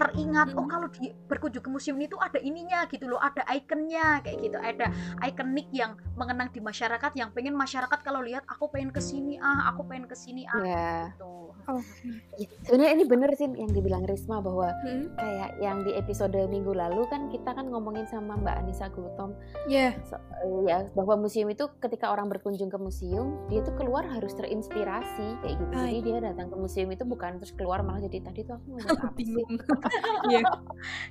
teringat 0.01 0.57
oh 0.57 0.65
kalau 0.65 0.89
di 0.89 1.13
berkunjung 1.29 1.61
ke 1.61 1.69
museum 1.69 2.01
itu 2.01 2.17
ada 2.17 2.41
ininya 2.41 2.89
gitu 2.89 3.05
loh 3.05 3.21
ada 3.21 3.45
ikonnya 3.53 4.25
kayak 4.25 4.37
gitu 4.41 4.57
ada 4.57 4.89
ikonik 5.21 5.69
yang 5.69 5.93
mengenang 6.17 6.49
di 6.49 6.57
masyarakat 6.57 7.11
yang 7.13 7.29
pengen 7.29 7.53
masyarakat 7.53 7.99
kalau 8.01 8.25
lihat 8.25 8.41
aku 8.49 8.65
pengen 8.73 8.89
ke 8.89 8.97
sini 8.97 9.37
ah 9.37 9.69
aku 9.69 9.85
pengen 9.85 10.09
ke 10.09 10.17
sini 10.17 10.49
ah 10.49 10.61
yeah. 10.65 11.01
gitu 11.13 11.41
okay. 11.69 12.49
sebenarnya 12.65 12.91
ini 12.97 13.03
bener 13.05 13.29
sih 13.37 13.45
yang 13.45 13.69
dibilang 13.69 14.03
Risma 14.09 14.41
bahwa 14.41 14.73
hmm? 14.81 15.13
kayak 15.17 15.49
yang 15.61 15.85
di 15.85 15.93
episode 15.93 16.33
minggu 16.33 16.73
lalu 16.73 17.05
kan 17.07 17.29
kita 17.29 17.53
kan 17.53 17.69
ngomongin 17.69 18.09
sama 18.09 18.37
Mbak 18.41 18.55
Anissa 18.65 18.89
Gultom 18.89 19.37
yeah. 19.69 19.93
so, 20.07 20.17
ya 20.65 20.89
bahwa 20.97 21.27
museum 21.27 21.49
itu 21.53 21.69
ketika 21.77 22.09
orang 22.09 22.27
berkunjung 22.31 22.73
ke 22.73 22.77
museum 22.81 23.37
dia 23.53 23.61
tuh 23.61 23.75
keluar 23.77 24.05
harus 24.07 24.33
terinspirasi 24.33 25.27
kayak 25.45 25.55
gitu 25.61 25.73
Ay. 25.77 26.01
jadi 26.01 26.01
dia 26.01 26.17
datang 26.33 26.49
ke 26.49 26.57
museum 26.57 26.89
itu 26.89 27.03
bukan 27.05 27.37
terus 27.37 27.53
keluar 27.53 27.85
malah 27.85 28.01
jadi 28.01 28.25
tadi 28.25 28.41
tuh 28.45 28.57
aku 28.57 28.65
ngeliat 28.77 28.97
apa 28.97 29.21
sih 29.21 29.45
Iya. 30.31 30.41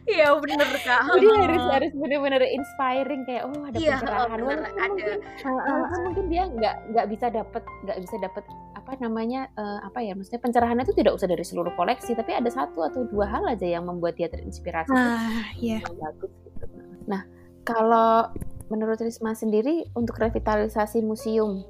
Iya 0.08 0.28
bener 0.38 0.68
kak. 0.82 1.02
Jadi 1.14 1.26
harus 1.30 1.64
harus 1.70 1.92
bener-bener 1.94 2.42
inspiring 2.42 3.22
kayak 3.28 3.42
oh 3.46 3.62
ada 3.66 3.78
ya, 3.78 3.98
pencerahan. 3.98 4.38
Oh, 4.40 4.48
bener, 4.48 4.58
ada. 4.66 4.86
Mungkin, 4.90 5.18
uh, 5.46 5.84
kan 5.86 6.00
mungkin 6.06 6.24
dia 6.26 6.42
nggak 6.50 6.74
nggak 6.94 7.06
bisa 7.10 7.26
dapat 7.30 7.62
nggak 7.86 7.98
bisa 8.02 8.16
dapat 8.18 8.44
apa 8.74 8.92
namanya 8.98 9.40
uh, 9.54 9.80
apa 9.86 9.98
ya 10.02 10.12
maksudnya 10.16 10.42
pencerahan 10.42 10.80
itu 10.82 10.94
tidak 10.96 11.12
usah 11.14 11.28
dari 11.30 11.44
seluruh 11.46 11.70
koleksi 11.78 12.16
tapi 12.16 12.34
ada 12.34 12.50
satu 12.50 12.82
atau 12.82 13.06
dua 13.06 13.28
hal 13.28 13.46
aja 13.46 13.66
yang 13.66 13.86
membuat 13.86 14.18
dia 14.18 14.26
terinspirasi. 14.26 14.90
Nah, 14.90 15.54
iya. 15.58 15.78
Bagus 15.84 16.32
gitu. 16.46 16.64
Nah 17.06 17.22
kalau 17.62 18.32
menurut 18.70 18.98
Risma 19.02 19.34
sendiri 19.34 19.86
untuk 19.98 20.18
revitalisasi 20.18 21.02
museum 21.02 21.62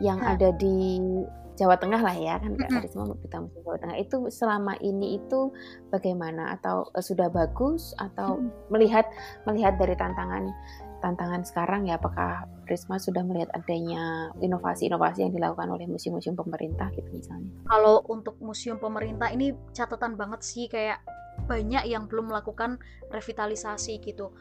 yang 0.00 0.20
ada 0.20 0.52
di 0.52 1.08
Jawa 1.56 1.80
Tengah 1.80 2.00
lah 2.04 2.16
ya 2.16 2.36
kan 2.36 2.52
Kak 2.54 2.68
Karisma 2.68 3.08
-hmm. 3.08 3.20
kita 3.24 3.36
musim 3.40 3.60
Jawa 3.64 3.78
Tengah. 3.80 3.96
Itu 3.96 4.16
selama 4.28 4.76
ini 4.84 5.16
itu 5.16 5.50
bagaimana? 5.88 6.52
Atau 6.56 6.92
uh, 6.92 7.02
sudah 7.02 7.32
bagus? 7.32 7.96
Atau 7.96 8.36
mm 8.36 8.40
-hmm. 8.44 8.50
melihat 8.70 9.06
melihat 9.48 9.74
dari 9.80 9.96
tantangan 9.96 10.52
tantangan 11.00 11.42
sekarang 11.48 11.88
ya? 11.88 11.96
Apakah 11.96 12.44
Risma 12.68 13.00
sudah 13.00 13.24
melihat 13.24 13.48
adanya 13.56 14.32
inovasi-inovasi 14.40 15.24
yang 15.24 15.32
dilakukan 15.32 15.68
oleh 15.72 15.88
museum-museum 15.88 16.36
pemerintah 16.36 16.92
gitu 16.92 17.08
misalnya? 17.12 17.50
Kalau 17.68 18.04
untuk 18.12 18.36
museum 18.38 18.76
pemerintah 18.76 19.32
ini 19.32 19.56
catatan 19.72 20.14
banget 20.20 20.40
sih 20.44 20.68
kayak 20.68 21.00
banyak 21.44 21.84
yang 21.86 22.08
belum 22.08 22.32
melakukan 22.32 22.80
revitalisasi 23.12 24.00
gitu 24.00 24.32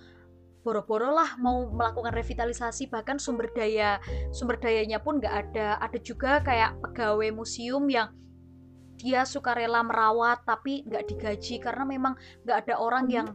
boro-boro 0.66 1.13
lah 1.13 1.38
mau 1.38 1.70
melakukan 1.70 2.09
revitalisasi 2.09 2.89
bahkan 2.89 3.22
sumber 3.22 3.53
daya 3.53 4.01
sumber 4.34 4.57
dayanya 4.57 4.97
pun 4.97 5.22
nggak 5.22 5.36
ada. 5.53 5.78
Ada 5.78 6.01
juga 6.01 6.41
kayak 6.41 6.82
pegawai 6.82 7.30
museum 7.30 7.86
yang 7.86 8.09
dia 8.97 9.22
suka 9.30 9.53
rela 9.53 9.86
merawat 9.86 10.41
tapi 10.41 10.82
nggak 10.89 11.05
digaji 11.13 11.61
karena 11.61 11.86
memang 11.86 12.18
nggak 12.41 12.66
ada 12.66 12.82
orang 12.82 13.05
yang 13.13 13.30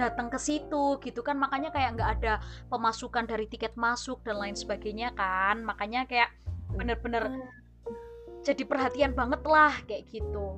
datang 0.00 0.32
ke 0.32 0.40
situ 0.40 0.96
gitu 1.04 1.20
kan. 1.20 1.36
Makanya 1.36 1.68
kayak 1.68 2.00
nggak 2.00 2.10
ada 2.16 2.32
pemasukan 2.72 3.28
dari 3.28 3.44
tiket 3.44 3.76
masuk 3.76 4.24
dan 4.24 4.40
lain 4.40 4.56
sebagainya 4.56 5.12
kan. 5.12 5.60
Makanya 5.60 6.08
kayak 6.08 6.32
bener-bener 6.72 7.44
jadi 8.40 8.64
perhatian 8.64 9.12
banget 9.12 9.44
lah 9.44 9.76
kayak 9.84 10.08
gitu. 10.08 10.56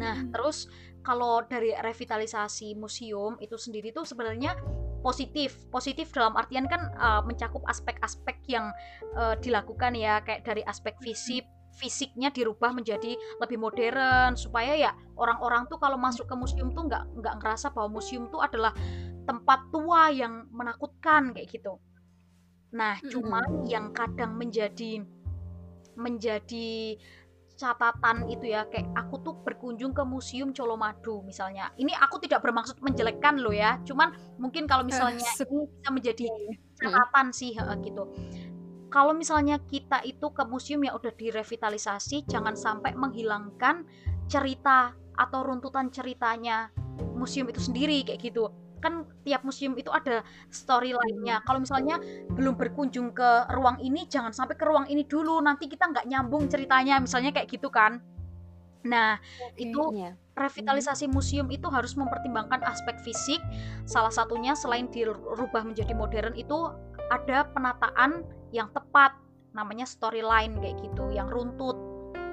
Nah 0.00 0.24
terus 0.32 0.64
kalau 1.04 1.44
dari 1.44 1.76
revitalisasi 1.76 2.72
museum 2.72 3.36
itu 3.44 3.60
sendiri 3.60 3.92
tuh 3.92 4.08
sebenarnya 4.08 4.56
positif. 5.00 5.56
Positif 5.72 6.12
dalam 6.12 6.36
artian 6.36 6.68
kan 6.70 6.92
uh, 6.96 7.22
mencakup 7.24 7.64
aspek-aspek 7.68 8.36
yang 8.48 8.70
uh, 9.16 9.34
dilakukan 9.40 9.96
ya 9.96 10.20
kayak 10.24 10.44
dari 10.44 10.62
aspek 10.64 10.96
fisik 11.00 11.44
fisiknya 11.76 12.32
dirubah 12.32 12.72
menjadi 12.72 13.20
lebih 13.36 13.60
modern 13.60 14.32
supaya 14.32 14.72
ya 14.72 14.90
orang-orang 15.20 15.68
tuh 15.68 15.76
kalau 15.76 16.00
masuk 16.00 16.24
ke 16.24 16.32
museum 16.32 16.72
tuh 16.72 16.88
nggak 16.88 17.04
nggak 17.20 17.34
ngerasa 17.36 17.68
bahwa 17.76 18.00
museum 18.00 18.32
tuh 18.32 18.40
adalah 18.40 18.72
tempat 19.28 19.68
tua 19.68 20.08
yang 20.08 20.48
menakutkan 20.48 21.36
kayak 21.36 21.52
gitu. 21.52 21.76
Nah, 22.72 22.96
cuman 23.04 23.68
yang 23.68 23.92
kadang 23.92 24.40
menjadi 24.40 25.04
menjadi 25.96 26.96
catatan 27.56 28.28
itu 28.28 28.52
ya 28.52 28.68
kayak 28.68 28.92
aku 28.92 29.24
tuh 29.24 29.34
berkunjung 29.40 29.96
ke 29.96 30.04
museum 30.04 30.52
Colomadu 30.52 31.24
misalnya. 31.24 31.72
Ini 31.80 31.96
aku 31.96 32.20
tidak 32.20 32.44
bermaksud 32.44 32.78
menjelekkan 32.84 33.40
lo 33.40 33.50
ya 33.50 33.80
cuman 33.82 34.12
mungkin 34.36 34.68
kalau 34.68 34.84
misalnya 34.84 35.18
ini 35.18 35.24
bisa 35.24 35.90
menjadi 35.90 36.24
iya, 36.28 36.36
iya. 36.52 36.56
catatan 36.84 37.26
sih 37.32 37.56
gitu. 37.56 38.04
Kalau 38.86 39.12
misalnya 39.12 39.58
kita 39.66 40.04
itu 40.06 40.30
ke 40.30 40.46
museum 40.46 40.80
yang 40.84 40.94
udah 40.94 41.10
direvitalisasi 41.10 42.28
jangan 42.30 42.54
sampai 42.54 42.94
menghilangkan 42.94 43.82
cerita 44.30 44.94
atau 45.16 45.40
runtutan 45.42 45.88
ceritanya 45.88 46.70
museum 47.16 47.48
itu 47.48 47.60
sendiri 47.60 48.04
kayak 48.04 48.20
gitu 48.20 48.52
kan 48.86 49.02
tiap 49.26 49.42
museum 49.42 49.74
itu 49.74 49.90
ada 49.90 50.22
storyline-nya. 50.54 51.42
Kalau 51.42 51.58
misalnya 51.58 51.98
belum 52.30 52.54
berkunjung 52.54 53.10
ke 53.10 53.50
ruang 53.50 53.82
ini, 53.82 54.06
jangan 54.06 54.30
sampai 54.30 54.54
ke 54.54 54.62
ruang 54.62 54.86
ini 54.86 55.02
dulu. 55.02 55.42
Nanti 55.42 55.66
kita 55.66 55.90
nggak 55.90 56.06
nyambung 56.06 56.46
ceritanya, 56.46 57.02
misalnya 57.02 57.34
kayak 57.34 57.50
gitu 57.50 57.66
kan. 57.66 57.98
Nah, 58.86 59.18
okay, 59.18 59.66
itu 59.66 59.82
yeah. 59.98 60.14
revitalisasi 60.38 61.10
museum 61.10 61.50
itu 61.50 61.66
harus 61.66 61.98
mempertimbangkan 61.98 62.62
aspek 62.62 62.94
fisik. 63.02 63.42
Salah 63.82 64.14
satunya 64.14 64.54
selain 64.54 64.86
dirubah 64.86 65.66
menjadi 65.66 65.90
modern 65.90 66.38
itu 66.38 66.70
ada 67.10 67.50
penataan 67.50 68.22
yang 68.54 68.70
tepat, 68.70 69.18
namanya 69.58 69.90
storyline 69.90 70.54
kayak 70.62 70.78
gitu, 70.86 71.10
yang 71.10 71.26
runtut. 71.26 71.74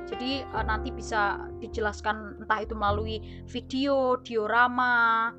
Jadi 0.03 0.45
uh, 0.53 0.61
nanti 0.61 0.93
bisa 0.93 1.41
dijelaskan 1.57 2.45
entah 2.45 2.61
itu 2.61 2.77
melalui 2.77 3.17
video, 3.49 4.21
diorama, 4.21 5.33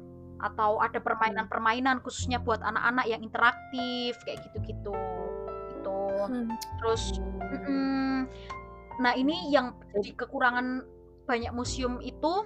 atau 0.45 0.76
ada 0.84 1.01
permainan-permainan 1.01 2.05
khususnya 2.05 2.36
buat 2.36 2.61
anak-anak 2.61 3.09
yang 3.09 3.20
interaktif 3.24 4.20
kayak 4.28 4.45
gitu-gitu. 4.45 4.92
Itu 5.80 5.99
hmm. 6.28 6.53
terus 6.80 7.03
mm, 7.64 8.18
nah 9.01 9.16
ini 9.16 9.49
yang 9.49 9.72
jadi 9.97 10.12
kekurangan 10.12 10.84
banyak 11.24 11.53
museum 11.57 11.97
itu 12.05 12.45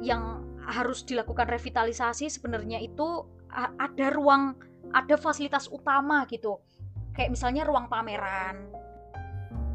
yang 0.00 0.40
harus 0.64 1.04
dilakukan 1.04 1.46
revitalisasi 1.46 2.32
sebenarnya 2.32 2.80
itu 2.82 3.22
ada 3.54 4.06
ruang 4.10 4.56
ada 4.96 5.20
fasilitas 5.20 5.68
utama 5.68 6.24
gitu. 6.26 6.56
Kayak 7.12 7.36
misalnya 7.36 7.62
ruang 7.68 7.88
pameran 7.88 8.72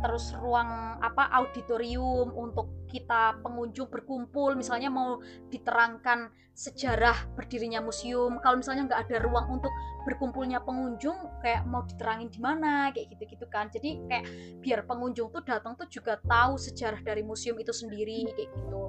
terus 0.02 0.34
ruang 0.38 0.98
apa 1.00 1.30
auditorium 1.38 2.34
untuk 2.34 2.90
kita 2.90 3.40
pengunjung 3.46 3.88
berkumpul. 3.88 4.58
Misalnya 4.58 4.90
mau 4.90 5.22
diterangkan 5.54 6.34
sejarah 6.52 7.32
berdirinya 7.34 7.80
museum 7.80 8.38
kalau 8.44 8.60
misalnya 8.60 8.92
nggak 8.92 9.02
ada 9.08 9.18
ruang 9.24 9.48
untuk 9.62 9.72
berkumpulnya 10.04 10.60
pengunjung 10.62 11.16
kayak 11.40 11.64
mau 11.64 11.86
diterangin 11.88 12.28
di 12.28 12.42
mana 12.44 12.92
kayak 12.92 13.14
gitu-gitu 13.16 13.46
kan. 13.48 13.70
Jadi 13.72 14.02
kayak 14.10 14.26
biar 14.60 14.84
pengunjung 14.90 15.32
tuh 15.32 15.46
datang 15.46 15.78
tuh 15.80 15.88
juga 15.88 16.20
tahu 16.26 16.60
sejarah 16.60 17.00
dari 17.06 17.24
museum 17.24 17.56
itu 17.62 17.72
sendiri 17.72 18.28
kayak 18.36 18.50
gitu. 18.52 18.84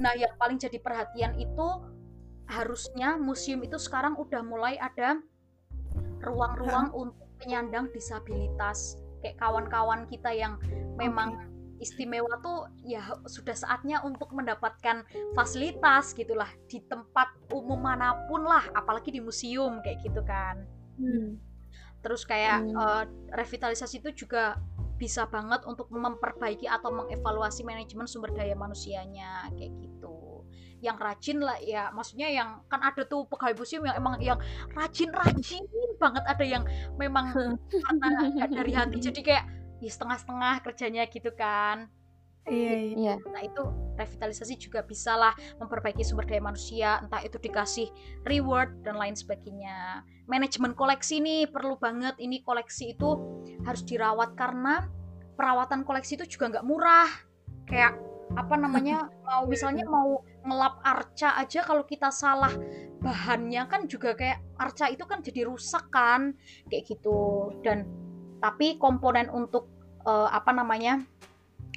Nah 0.00 0.16
yang 0.16 0.32
paling 0.40 0.56
jadi 0.56 0.80
perhatian 0.80 1.36
itu 1.36 1.68
harusnya 2.50 3.14
museum 3.20 3.62
itu 3.62 3.78
sekarang 3.78 4.18
udah 4.18 4.42
mulai 4.42 4.74
ada 4.80 5.20
ruang-ruang 6.20 6.90
untuk 6.92 7.28
penyandang 7.40 7.88
disabilitas 7.94 9.00
kayak 9.20 9.36
kawan-kawan 9.40 10.04
kita 10.08 10.32
yang 10.32 10.56
memang 10.96 11.36
okay. 11.36 11.84
istimewa 11.88 12.40
tuh 12.44 12.68
ya 12.84 13.04
sudah 13.24 13.56
saatnya 13.56 14.04
untuk 14.04 14.32
mendapatkan 14.36 15.04
fasilitas 15.32 16.12
gitulah 16.12 16.48
di 16.68 16.84
tempat 16.84 17.32
umum 17.52 17.80
mana 17.80 18.28
pun 18.28 18.44
lah 18.44 18.64
apalagi 18.76 19.12
di 19.14 19.20
museum 19.24 19.80
kayak 19.80 20.04
gitu 20.04 20.20
kan 20.24 20.64
hmm. 21.00 21.40
terus 22.04 22.28
kayak 22.28 22.64
hmm. 22.64 22.76
uh, 22.76 23.04
revitalisasi 23.36 24.04
itu 24.04 24.26
juga 24.26 24.60
bisa 25.00 25.24
banget 25.24 25.64
untuk 25.64 25.88
memperbaiki 25.88 26.68
atau 26.68 26.92
mengevaluasi 26.92 27.64
manajemen 27.64 28.04
sumber 28.04 28.36
daya 28.36 28.52
manusianya 28.52 29.48
kayak 29.56 29.72
gitu 29.80 30.29
yang 30.80 30.96
rajin 30.96 31.38
lah 31.40 31.60
ya 31.60 31.92
maksudnya 31.92 32.28
yang 32.32 32.64
kan 32.66 32.80
ada 32.80 33.04
tuh 33.04 33.28
pegawai 33.28 33.56
museum 33.56 33.84
yang 33.84 33.96
emang 33.96 34.16
yang 34.20 34.38
rajin-rajin 34.72 35.64
banget 36.00 36.24
ada 36.24 36.44
yang 36.44 36.64
memang 36.96 37.32
karena 37.68 38.08
dari 38.48 38.72
hati 38.72 38.98
jadi 39.12 39.20
kayak 39.20 39.44
ya 39.80 39.90
setengah-setengah 39.92 40.54
kerjanya 40.64 41.04
gitu 41.08 41.30
kan 41.36 41.88
Iya, 42.48 42.72
iya. 42.96 43.14
Nah 43.20 43.44
itu 43.44 43.62
revitalisasi 44.00 44.56
juga 44.56 44.80
bisa 44.80 45.12
lah 45.12 45.36
memperbaiki 45.60 46.00
sumber 46.00 46.24
daya 46.24 46.40
manusia, 46.40 46.96
entah 47.04 47.20
itu 47.20 47.36
dikasih 47.36 47.92
reward 48.24 48.80
dan 48.80 48.96
lain 48.96 49.12
sebagainya. 49.12 50.00
Manajemen 50.24 50.72
koleksi 50.72 51.20
nih 51.20 51.52
perlu 51.52 51.76
banget. 51.76 52.16
Ini 52.16 52.40
koleksi 52.40 52.96
itu 52.96 53.10
harus 53.68 53.84
dirawat 53.84 54.40
karena 54.40 54.88
perawatan 55.36 55.84
koleksi 55.84 56.16
itu 56.16 56.26
juga 56.38 56.58
nggak 56.58 56.66
murah. 56.66 57.10
Kayak 57.68 58.00
apa 58.38 58.54
namanya 58.54 59.10
mau 59.26 59.46
misalnya 59.52 59.86
mau 59.86 60.22
ngelap 60.46 60.80
arca 60.84 61.36
aja 61.36 61.60
kalau 61.66 61.84
kita 61.84 62.08
salah 62.08 62.52
bahannya 63.00 63.64
kan 63.68 63.88
juga 63.88 64.12
kayak 64.12 64.40
arca 64.60 64.88
itu 64.92 65.04
kan 65.08 65.24
jadi 65.24 65.48
rusak 65.48 65.88
kan 65.92 66.36
kayak 66.68 66.86
gitu. 66.88 67.50
Dan 67.64 67.88
tapi 68.40 68.80
komponen 68.80 69.28
untuk 69.28 69.68
uh, 70.04 70.28
apa 70.32 70.52
namanya 70.52 71.00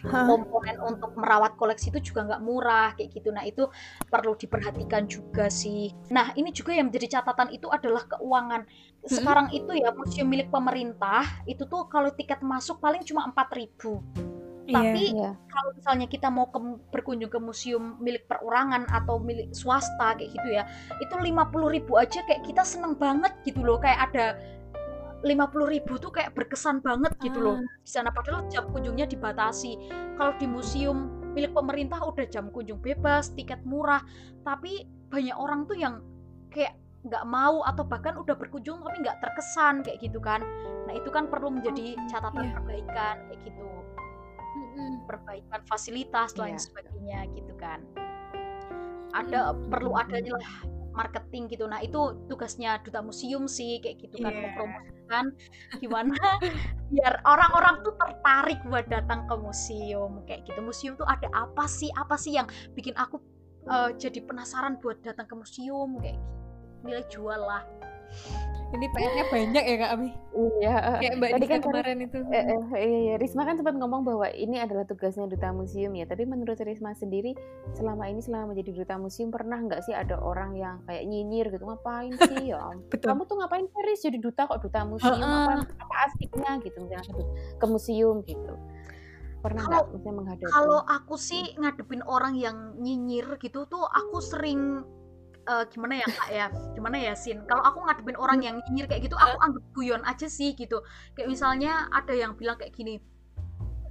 komponen 0.04 0.84
untuk 0.84 1.16
merawat 1.16 1.56
koleksi 1.56 1.88
itu 1.88 2.12
juga 2.12 2.28
nggak 2.28 2.44
murah 2.44 2.92
kayak 3.00 3.16
gitu. 3.16 3.32
Nah 3.32 3.48
itu 3.48 3.64
perlu 4.12 4.36
diperhatikan 4.36 5.08
juga 5.08 5.48
sih. 5.48 5.96
Nah 6.12 6.36
ini 6.36 6.52
juga 6.52 6.76
yang 6.76 6.92
menjadi 6.92 7.20
catatan 7.20 7.56
itu 7.56 7.72
adalah 7.72 8.04
keuangan. 8.12 8.68
Sekarang 9.08 9.48
itu 9.56 9.72
ya 9.80 9.96
museum 9.96 10.28
milik 10.28 10.52
pemerintah 10.52 11.24
itu 11.48 11.64
tuh 11.64 11.88
kalau 11.88 12.12
tiket 12.12 12.44
masuk 12.44 12.84
paling 12.84 13.04
cuma 13.08 13.32
empat 13.32 13.56
ribu 13.56 14.04
Tapi 14.64 15.12
yeah, 15.12 15.36
kalau 15.52 15.76
misalnya 15.76 16.08
kita 16.08 16.32
mau 16.32 16.48
ke, 16.48 16.60
berkunjung 16.88 17.28
ke 17.28 17.36
museum 17.36 18.00
milik 18.00 18.32
perorangan 18.32 18.88
atau 18.88 19.20
milik 19.20 19.52
swasta 19.52 20.16
kayak 20.16 20.32
gitu 20.32 20.50
ya, 20.56 20.64
itu 21.04 21.16
lima 21.20 21.52
puluh 21.52 21.68
ribu 21.68 22.00
aja 22.00 22.24
kayak 22.24 22.48
kita 22.48 22.64
seneng 22.64 22.96
banget 22.96 23.36
gitu 23.44 23.60
loh, 23.60 23.76
kayak 23.76 24.08
ada 24.08 24.40
lima 25.24 25.52
puluh 25.52 25.68
ribu 25.68 26.00
tuh 26.00 26.16
kayak 26.16 26.32
berkesan 26.36 26.80
banget 26.80 27.12
gitu 27.24 27.40
loh 27.40 27.56
ah. 27.56 27.64
di 27.64 27.90
sana 27.92 28.12
padahal 28.12 28.48
jam 28.48 28.68
kunjungnya 28.72 29.04
dibatasi. 29.04 29.76
Kalau 30.16 30.32
di 30.40 30.48
museum 30.48 31.12
milik 31.36 31.52
pemerintah 31.52 32.00
udah 32.00 32.24
jam 32.32 32.48
kunjung 32.48 32.80
bebas, 32.80 33.36
tiket 33.36 33.60
murah, 33.68 34.00
tapi 34.48 34.88
banyak 35.12 35.36
orang 35.36 35.68
tuh 35.68 35.76
yang 35.76 36.00
kayak 36.52 36.80
nggak 37.04 37.28
mau 37.28 37.68
atau 37.68 37.84
bahkan 37.84 38.16
udah 38.16 38.32
berkunjung 38.32 38.80
tapi 38.80 39.04
nggak 39.04 39.20
terkesan 39.20 39.84
kayak 39.84 40.00
gitu 40.00 40.24
kan. 40.24 40.40
Nah 40.88 40.96
itu 40.96 41.12
kan 41.12 41.28
perlu 41.28 41.52
menjadi 41.52 42.00
oh, 42.00 42.08
catatan 42.08 42.48
yeah. 42.48 42.56
perbaikan 42.56 43.16
kayak 43.28 43.40
gitu 43.44 43.68
perbaikan 45.06 45.62
fasilitas 45.68 46.36
lain 46.40 46.56
yeah. 46.56 46.64
sebagainya 46.64 47.20
gitu 47.36 47.54
kan. 47.60 47.80
Ada 49.14 49.54
mm. 49.54 49.70
perlu 49.70 49.94
adanya 49.94 50.34
lah 50.38 50.52
marketing 50.94 51.50
gitu. 51.50 51.66
Nah 51.66 51.82
itu 51.82 51.98
tugasnya 52.30 52.82
duta 52.86 53.02
museum 53.02 53.50
sih 53.50 53.82
kayak 53.82 54.02
gitu 54.02 54.22
kan 54.22 54.34
yeah. 54.34 54.42
mempromosikan 54.48 55.26
gimana 55.84 56.18
biar 56.94 57.22
orang-orang 57.26 57.82
tuh 57.82 57.94
tertarik 57.98 58.62
buat 58.70 58.86
datang 58.88 59.26
ke 59.26 59.36
museum 59.38 60.22
kayak 60.30 60.46
gitu. 60.46 60.60
Museum 60.62 60.94
tuh 60.96 61.06
ada 61.10 61.28
apa 61.34 61.66
sih? 61.66 61.90
Apa 61.98 62.16
sih 62.18 62.38
yang 62.38 62.46
bikin 62.78 62.94
aku 62.98 63.20
uh, 63.68 63.90
jadi 63.98 64.22
penasaran 64.24 64.78
buat 64.80 65.02
datang 65.02 65.26
ke 65.26 65.36
museum 65.36 65.98
kayak 66.00 66.18
gitu. 66.18 66.32
Nilai 66.84 67.06
jual 67.10 67.42
lah 67.42 67.64
ini 68.74 68.88
PR-nya 68.90 69.26
banyak 69.30 69.64
ya 69.64 69.76
Kak 69.78 69.92
Ami. 69.94 70.10
Iya. 70.34 70.76
Kayak 70.98 71.16
Mbak 71.22 71.30
Tadi 71.30 71.46
kan 71.46 71.60
kemarin 71.62 71.98
itu. 72.02 72.20
Eh, 72.34 72.44
eh, 72.44 72.62
iya, 72.74 73.00
iya. 73.06 73.16
Risma 73.22 73.46
kan 73.46 73.56
sempat 73.62 73.78
ngomong 73.78 74.02
bahwa 74.02 74.28
ini 74.34 74.58
adalah 74.58 74.84
tugasnya 74.90 75.30
duta 75.30 75.54
museum 75.54 75.94
ya. 75.94 76.10
Tapi 76.10 76.26
menurut 76.26 76.58
Risma 76.58 76.98
sendiri, 76.98 77.38
selama 77.78 78.10
ini 78.10 78.20
selama 78.26 78.54
menjadi 78.54 78.74
duta 78.74 78.96
museum 78.98 79.30
pernah 79.30 79.62
nggak 79.62 79.86
sih 79.86 79.94
ada 79.94 80.18
orang 80.18 80.58
yang 80.58 80.82
kayak 80.90 81.06
nyinyir 81.06 81.54
gitu 81.54 81.64
ngapain 81.70 82.14
sih 82.18 82.50
ya? 82.50 82.62
Betul. 82.92 83.08
Kamu 83.14 83.22
tuh 83.30 83.36
ngapain 83.40 83.66
Paris 83.70 84.00
jadi 84.02 84.18
duta 84.18 84.50
kok 84.50 84.60
duta 84.66 84.82
museum 84.84 85.22
apa 85.22 85.70
apa 85.78 85.96
asiknya 86.10 86.58
gitu 86.66 86.78
misalnya 86.82 87.26
ke 87.62 87.66
museum 87.70 88.26
gitu. 88.26 88.54
Pernah 89.44 89.64
nggak 89.70 89.86
misalnya 89.92 90.16
menghadapi? 90.18 90.50
Kalau 90.50 90.80
aku 90.88 91.16
sih 91.20 91.54
ngadepin 91.60 92.02
orang 92.08 92.34
yang 92.40 92.80
nyinyir 92.80 93.38
gitu 93.38 93.70
tuh 93.70 93.86
aku 93.86 94.24
sering 94.24 94.82
uh, 95.48 95.64
gimana 95.68 96.00
ya 96.04 96.08
kak 96.08 96.30
ya? 96.32 96.48
Gimana 96.76 96.98
ya 97.00 97.14
sin? 97.16 97.44
Kalau 97.48 97.64
aku 97.64 97.84
ngadepin 97.84 98.18
orang 98.20 98.40
yang 98.44 98.56
nyinyir 98.68 98.88
kayak 98.88 99.08
gitu 99.08 99.16
aku 99.20 99.36
anggap 99.44 99.64
guyon 99.76 100.02
aja 100.08 100.28
sih 100.28 100.56
gitu. 100.56 100.80
Kayak 101.16 101.30
misalnya 101.32 101.88
ada 101.92 102.14
yang 102.16 102.36
bilang 102.36 102.56
kayak 102.60 102.76
gini 102.76 103.00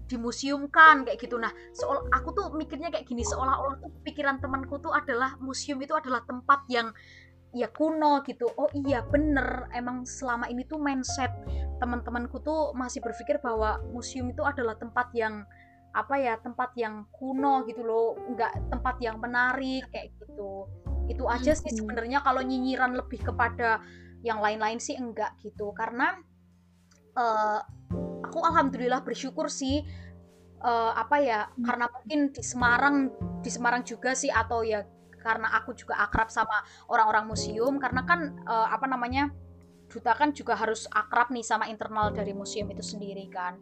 dimuseumkan 0.09 1.09
kayak 1.09 1.18
gitu. 1.20 1.40
Nah 1.40 1.53
soal 1.72 2.05
aku 2.12 2.36
tuh 2.36 2.46
mikirnya 2.57 2.92
kayak 2.92 3.09
gini 3.09 3.24
seolah-olah 3.24 3.80
pikiran 4.05 4.40
temanku 4.40 4.76
tuh 4.80 4.92
adalah 4.92 5.36
museum 5.40 5.80
itu 5.80 5.96
adalah 5.96 6.20
tempat 6.28 6.64
yang 6.68 6.92
ya 7.53 7.68
kuno 7.72 8.20
gitu. 8.24 8.48
Oh 8.57 8.68
iya 8.72 9.05
bener. 9.05 9.68
Emang 9.72 10.05
selama 10.05 10.48
ini 10.48 10.64
tuh 10.68 10.80
mindset 10.80 11.32
teman-temanku 11.80 12.38
tuh 12.44 12.72
masih 12.76 13.03
berpikir 13.03 13.40
bahwa 13.42 13.80
museum 13.90 14.30
itu 14.30 14.44
adalah 14.44 14.76
tempat 14.78 15.11
yang 15.16 15.44
apa 15.92 16.16
ya 16.16 16.40
tempat 16.40 16.72
yang 16.76 17.05
kuno 17.12 17.64
gitu 17.68 17.84
loh. 17.84 18.16
Nggak 18.32 18.72
tempat 18.72 18.96
yang 19.00 19.16
menarik 19.20 19.88
kayak 19.92 20.12
gitu 20.20 20.68
itu 21.11 21.24
aja 21.26 21.53
sih 21.55 21.72
sebenarnya 21.72 22.22
kalau 22.22 22.42
nyinyiran 22.42 22.94
lebih 22.94 23.22
kepada 23.22 23.82
yang 24.22 24.38
lain-lain 24.38 24.78
sih 24.78 24.94
enggak 24.94 25.34
gitu. 25.42 25.74
Karena 25.74 26.14
uh, 27.18 27.61
aku 28.22 28.38
alhamdulillah 28.42 29.03
bersyukur 29.05 29.50
sih 29.50 29.82
uh, 30.62 30.92
apa 30.96 31.16
ya 31.20 31.40
hmm. 31.46 31.62
karena 31.66 31.86
mungkin 31.90 32.20
di 32.32 32.42
Semarang 32.42 32.96
di 33.42 33.50
Semarang 33.50 33.82
juga 33.82 34.14
sih 34.14 34.30
atau 34.30 34.62
ya 34.62 34.86
karena 35.22 35.55
aku 35.55 35.76
juga 35.78 36.03
akrab 36.03 36.34
sama 36.34 36.66
orang-orang 36.90 37.30
museum 37.30 37.78
karena 37.78 38.03
kan 38.03 38.42
uh, 38.42 38.66
apa 38.70 38.90
namanya 38.90 39.30
duta 39.86 40.16
kan 40.16 40.32
juga 40.32 40.57
harus 40.57 40.88
akrab 40.90 41.30
nih 41.30 41.44
sama 41.44 41.68
internal 41.68 42.11
dari 42.11 42.32
museum 42.32 42.66
itu 42.72 42.82
sendiri 42.82 43.28
kan 43.28 43.61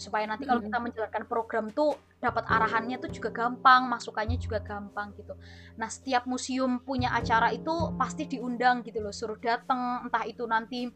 supaya 0.00 0.24
nanti 0.24 0.48
kalau 0.48 0.64
kita 0.64 0.80
menjalankan 0.80 1.24
program 1.28 1.68
tuh 1.68 1.92
dapat 2.16 2.48
arahannya 2.48 2.96
tuh 2.96 3.12
juga 3.12 3.28
gampang 3.28 3.84
masukannya 3.86 4.40
juga 4.40 4.64
gampang 4.64 5.12
gitu. 5.20 5.36
Nah 5.76 5.92
setiap 5.92 6.24
museum 6.24 6.80
punya 6.80 7.12
acara 7.12 7.52
itu 7.52 7.72
pasti 8.00 8.24
diundang 8.24 8.80
gitu 8.80 9.04
loh 9.04 9.12
suruh 9.12 9.36
datang 9.36 10.08
entah 10.08 10.24
itu 10.24 10.48
nanti 10.48 10.88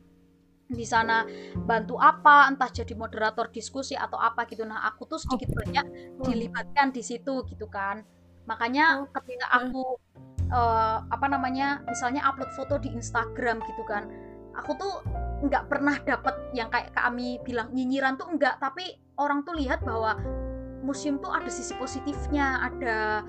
di 0.64 0.86
sana 0.88 1.28
bantu 1.68 2.00
apa 2.00 2.48
entah 2.48 2.72
jadi 2.72 2.96
moderator 2.96 3.52
diskusi 3.52 3.92
atau 3.92 4.16
apa 4.16 4.48
gitu. 4.48 4.64
Nah 4.64 4.88
aku 4.88 5.04
tuh 5.04 5.20
sedikit 5.20 5.52
banyak 5.52 6.16
dilibatkan 6.24 6.88
di 6.90 7.04
situ 7.04 7.44
gitu 7.44 7.68
kan. 7.68 8.00
Makanya 8.48 9.04
ketika 9.12 9.52
aku 9.52 10.00
uh, 10.48 11.04
apa 11.12 11.26
namanya 11.28 11.84
misalnya 11.84 12.24
upload 12.24 12.48
foto 12.56 12.80
di 12.80 12.88
Instagram 12.92 13.60
gitu 13.68 13.84
kan 13.84 14.08
aku 14.54 14.72
tuh 14.78 14.94
nggak 15.42 15.64
pernah 15.66 15.98
dapet 16.04 16.36
yang 16.54 16.70
kayak 16.70 16.94
kami 16.94 17.42
bilang 17.42 17.74
nyinyiran 17.74 18.14
tuh 18.14 18.30
enggak 18.30 18.62
tapi 18.62 18.94
orang 19.18 19.42
tuh 19.42 19.58
lihat 19.58 19.82
bahwa 19.82 20.14
museum 20.84 21.16
tuh 21.16 21.32
ada 21.32 21.48
sisi 21.48 21.72
positifnya 21.80 22.60
ada 22.60 23.24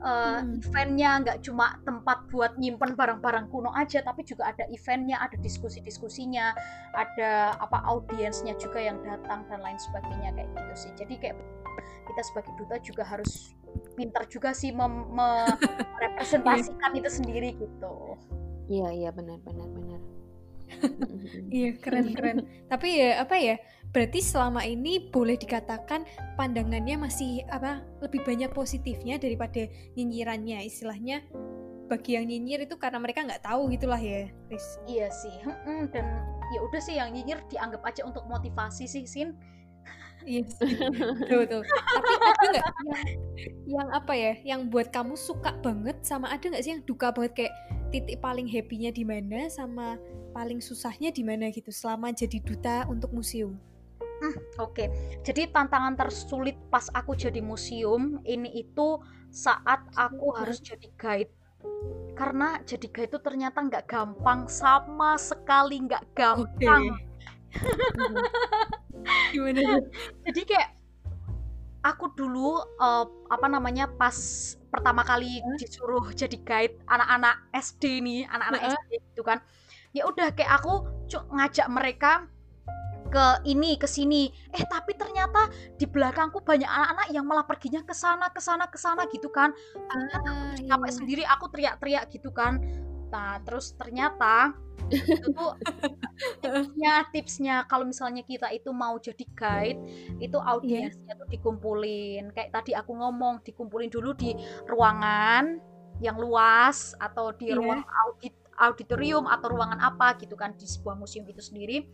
uh, 0.00 0.40
hmm. 0.40 0.62
eventnya. 0.62 1.18
Nggak 1.20 1.42
cuma 1.42 1.82
tempat 1.82 2.30
buat 2.30 2.54
nyimpen 2.56 2.94
barang-barang 2.94 3.50
kuno 3.50 3.74
aja 3.74 4.00
tapi 4.06 4.22
juga 4.22 4.54
ada 4.54 4.62
eventnya 4.70 5.18
ada 5.18 5.34
diskusi-diskusinya 5.42 6.54
ada 6.94 7.58
apa 7.58 7.82
audiensnya 7.90 8.54
juga 8.56 8.78
yang 8.78 9.02
datang 9.02 9.42
dan 9.50 9.58
lain 9.60 9.76
sebagainya 9.82 10.30
kayak 10.38 10.48
gitu 10.54 10.88
sih. 10.88 10.94
Jadi 10.94 11.18
kayak 11.18 11.36
kita 12.06 12.22
sebagai 12.22 12.54
duta 12.56 12.78
juga 12.78 13.02
harus 13.02 13.50
pintar 13.98 14.30
juga 14.30 14.54
sih 14.54 14.70
merepresentasikan 14.76 16.94
itu 16.94 17.10
sendiri 17.10 17.58
gitu. 17.58 18.14
Iya 18.70 18.94
iya 18.94 19.10
benar 19.10 19.42
benar 19.42 19.66
benar 19.74 20.21
iya 21.52 21.70
keren 21.78 22.12
keren. 22.16 22.36
Tapi 22.68 22.88
ya 22.98 23.22
apa 23.22 23.36
ya 23.38 23.56
berarti 23.92 24.24
selama 24.24 24.64
ini 24.64 25.12
boleh 25.12 25.36
dikatakan 25.36 26.08
pandangannya 26.40 26.96
masih 26.96 27.44
apa 27.52 27.84
lebih 28.00 28.24
banyak 28.24 28.50
positifnya 28.52 29.20
daripada 29.20 29.68
nyinyirannya. 29.96 30.64
Istilahnya 30.64 31.24
bagi 31.92 32.16
yang 32.16 32.24
nyinyir 32.24 32.64
itu 32.64 32.80
karena 32.80 32.96
mereka 32.96 33.20
nggak 33.20 33.44
tahu 33.44 33.68
gitulah 33.68 34.00
ya 34.00 34.24
Riz. 34.48 34.80
iya 34.88 35.12
sih 35.12 35.44
dan 35.92 36.24
ya 36.56 36.58
udah 36.64 36.80
sih 36.80 36.96
yang 36.96 37.12
nyinyir 37.12 37.44
dianggap 37.52 37.84
aja 37.84 38.08
untuk 38.08 38.24
motivasi 38.24 38.88
sih 38.88 39.04
Sin. 39.04 39.36
Iya 40.22 40.46
betul 40.46 41.38
betul. 41.42 41.62
Tapi 41.66 42.12
ada 42.14 42.44
nggak 42.46 42.62
yang, 42.62 43.02
yang 43.66 43.88
apa 43.90 44.12
ya, 44.14 44.32
yang 44.46 44.60
buat 44.70 44.94
kamu 44.94 45.18
suka 45.18 45.50
banget? 45.66 45.98
Sama 46.06 46.30
ada 46.30 46.46
nggak 46.46 46.62
sih 46.62 46.78
yang 46.78 46.82
duka 46.86 47.10
banget? 47.10 47.32
Kayak 47.34 47.54
titik 47.90 48.22
paling 48.22 48.46
happy-nya 48.46 48.94
di 48.94 49.02
mana? 49.02 49.50
Sama 49.50 49.98
paling 50.32 50.64
susahnya 50.64 51.12
di 51.12 51.22
mana 51.22 51.52
gitu 51.52 51.68
selama 51.68 52.10
jadi 52.10 52.40
duta 52.40 52.88
untuk 52.88 53.12
museum? 53.12 53.60
Hmm, 54.22 54.38
Oke, 54.62 54.86
okay. 54.86 54.88
jadi 55.26 55.50
tantangan 55.50 55.98
tersulit 55.98 56.54
pas 56.70 56.86
aku 56.94 57.18
jadi 57.18 57.42
museum 57.42 58.22
ini 58.22 58.64
itu 58.64 59.02
saat 59.34 59.82
aku 59.98 60.30
harus 60.38 60.62
jadi 60.62 60.86
guide 60.94 61.32
karena 62.14 62.62
jadi 62.62 62.86
guide 62.86 63.10
itu 63.10 63.18
ternyata 63.18 63.58
nggak 63.66 63.90
gampang 63.90 64.46
sama 64.46 65.18
sekali 65.18 65.82
nggak 65.82 66.06
gampang. 66.14 66.94
Okay. 66.94 67.02
Gimana? 69.34 69.82
jadi 70.30 70.40
kayak 70.46 70.70
aku 71.82 72.14
dulu 72.14 72.62
uh, 72.78 73.06
apa 73.26 73.46
namanya 73.50 73.90
pas 73.90 74.14
pertama 74.70 75.02
kali 75.02 75.42
disuruh 75.58 76.14
jadi 76.14 76.38
guide 76.46 76.78
anak-anak 76.86 77.42
SD 77.50 78.06
nih 78.06 78.22
anak-anak 78.30 78.60
uh 78.62 78.66
-uh. 78.70 78.78
SD 78.78 78.90
gitu 79.12 79.22
kan 79.26 79.42
ya 79.92 80.08
udah 80.08 80.32
kayak 80.32 80.60
aku 80.60 80.88
ngajak 81.32 81.68
mereka 81.68 82.12
ke 83.12 83.26
ini 83.44 83.76
ke 83.76 83.84
sini 83.84 84.32
eh 84.56 84.64
tapi 84.64 84.96
ternyata 84.96 85.52
di 85.76 85.84
belakangku 85.84 86.40
banyak 86.40 86.64
anak-anak 86.64 87.06
yang 87.12 87.28
malah 87.28 87.44
perginya 87.44 87.84
ke 87.84 87.92
sana 87.92 88.32
ke 88.32 88.40
sana 88.40 88.64
ke 88.72 88.80
sana 88.80 89.04
gitu 89.12 89.28
kan 89.28 89.52
ah, 89.92 90.56
iya. 90.56 90.88
sendiri 90.88 91.28
aku 91.28 91.52
teriak-teriak 91.52 92.08
gitu 92.08 92.32
kan 92.32 92.56
nah 93.12 93.36
terus 93.44 93.76
ternyata 93.76 94.56
itu 94.88 95.28
tuh 95.36 95.52
tipsnya 96.40 97.04
tipsnya 97.12 97.56
kalau 97.68 97.84
misalnya 97.84 98.24
kita 98.24 98.48
itu 98.48 98.72
mau 98.72 98.96
jadi 98.96 99.24
guide 99.36 99.80
itu 100.16 100.38
iya. 100.40 100.48
audiensnya 100.48 101.12
yeah. 101.12 101.20
tuh 101.20 101.28
dikumpulin 101.28 102.32
kayak 102.32 102.48
tadi 102.56 102.72
aku 102.72 102.96
ngomong 102.96 103.44
dikumpulin 103.44 103.92
dulu 103.92 104.16
di 104.16 104.32
ruangan 104.64 105.60
yang 106.00 106.16
luas 106.16 106.96
atau 106.96 107.36
di 107.36 107.52
yeah. 107.52 107.60
ruang 107.60 107.84
audit 107.84 108.32
auditorium 108.60 109.24
atau 109.28 109.52
ruangan 109.52 109.80
apa 109.80 110.18
gitu 110.20 110.36
kan 110.36 110.52
di 110.56 110.68
sebuah 110.68 110.96
museum 110.98 111.24
itu 111.28 111.40
sendiri 111.40 111.88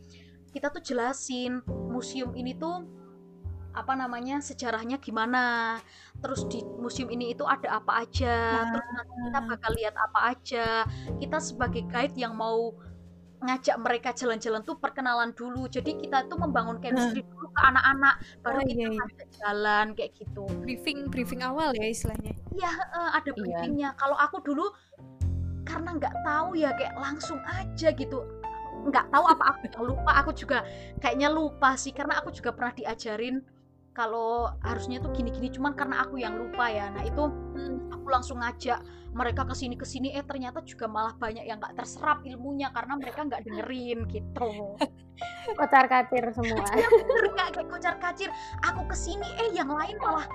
kita 0.51 0.73
tuh 0.73 0.81
jelasin 0.81 1.61
museum 1.69 2.33
ini 2.35 2.57
tuh 2.57 2.87
apa 3.77 3.95
namanya 3.95 4.43
sejarahnya 4.43 4.99
gimana 4.99 5.79
terus 6.19 6.43
di 6.51 6.65
museum 6.83 7.07
ini 7.15 7.31
itu 7.37 7.47
ada 7.47 7.79
apa 7.79 8.03
aja 8.03 8.65
nah. 8.67 8.75
terus 8.75 8.87
nanti 8.91 9.15
kita 9.29 9.41
bakal 9.47 9.71
lihat 9.79 9.95
apa 9.95 10.19
aja 10.35 10.67
kita 11.23 11.39
sebagai 11.39 11.87
guide 11.87 12.17
yang 12.19 12.35
mau 12.35 12.75
ngajak 13.39 13.79
mereka 13.79 14.11
jalan-jalan 14.11 14.67
tuh 14.67 14.83
perkenalan 14.83 15.31
dulu 15.31 15.71
jadi 15.71 15.95
kita 15.95 16.27
tuh 16.27 16.43
membangun 16.43 16.83
chemistry 16.83 17.23
nah. 17.23 17.31
dulu 17.31 17.47
ke 17.55 17.61
anak-anak 17.63 18.15
baru 18.43 18.59
oh, 18.59 18.65
kita 18.67 18.83
iya, 18.83 18.89
iya. 18.91 19.27
jalan 19.39 19.87
kayak 19.95 20.11
gitu 20.19 20.45
briefing 20.67 20.99
briefing 21.07 21.47
awal 21.47 21.71
ya 21.79 21.87
istilahnya 21.87 22.35
iya 22.59 22.71
ada 23.15 23.31
iya. 23.31 23.39
briefingnya 23.39 23.91
iya. 23.95 23.99
kalau 24.01 24.19
aku 24.19 24.43
dulu 24.43 24.67
karena 25.69 25.91
nggak 26.01 26.15
tahu 26.25 26.57
ya 26.57 26.73
kayak 26.73 26.97
langsung 26.97 27.39
aja 27.45 27.93
gitu. 27.93 28.25
Nggak 28.89 29.13
tahu 29.13 29.25
apa 29.29 29.45
aku 29.53 29.69
yang 29.69 29.85
lupa 29.85 30.11
aku 30.17 30.31
juga 30.33 30.65
kayaknya 31.05 31.29
lupa 31.29 31.77
sih 31.77 31.93
karena 31.93 32.17
aku 32.25 32.33
juga 32.33 32.57
pernah 32.57 32.73
diajarin 32.73 33.45
kalau 33.93 34.49
harusnya 34.63 35.03
tuh 35.03 35.11
gini-gini 35.11 35.51
cuman 35.51 35.75
karena 35.77 36.07
aku 36.07 36.17
yang 36.17 36.39
lupa 36.41 36.73
ya. 36.73 36.89
Nah 36.89 37.05
itu 37.05 37.29
hmm, 37.29 37.93
aku 37.93 38.07
langsung 38.09 38.41
ngajak 38.41 38.81
mereka 39.13 39.43
ke 39.43 39.55
sini 39.59 39.75
ke 39.75 39.83
sini 39.83 40.15
eh 40.15 40.23
ternyata 40.23 40.63
juga 40.63 40.87
malah 40.87 41.13
banyak 41.19 41.43
yang 41.45 41.59
nggak 41.59 41.75
terserap 41.75 42.23
ilmunya 42.23 42.71
karena 42.71 42.95
mereka 42.95 43.27
nggak 43.27 43.43
dengerin 43.45 44.07
gitu. 44.09 44.79
Kocar 45.59 45.91
kacir 45.91 46.31
semua. 46.31 46.63
Ya, 46.79 46.87
kayak 47.51 47.67
kocar 47.67 47.99
kacir. 47.99 48.31
Aku 48.63 48.87
ke 48.87 48.95
sini 48.95 49.27
eh 49.43 49.51
yang 49.51 49.69
lain 49.73 49.99
malah 49.99 50.31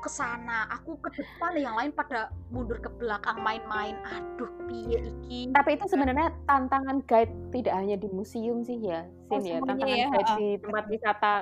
ke 0.00 0.10
sana 0.12 0.68
aku 0.70 0.98
ke 1.00 1.10
depan 1.16 1.56
yang 1.56 1.74
lain 1.74 1.90
pada 1.92 2.30
mundur 2.52 2.78
ke 2.78 2.90
belakang 3.00 3.40
main-main. 3.40 3.96
Aduh 4.06 4.50
piye 4.68 5.02
iki? 5.02 5.50
Tapi 5.50 5.76
itu 5.76 5.84
sebenarnya 5.88 6.32
tantangan 6.46 7.02
guide 7.08 7.32
tidak 7.50 7.74
hanya 7.74 7.96
di 7.98 8.08
museum 8.12 8.62
sih 8.62 8.78
ya 8.78 9.04
Sin 9.32 9.40
oh, 9.40 9.40
ya 9.42 9.58
tantangan 9.64 9.98
ya. 9.98 10.08
guide 10.12 10.32
di 10.38 10.48
tempat 10.62 10.84
wisata. 10.88 11.34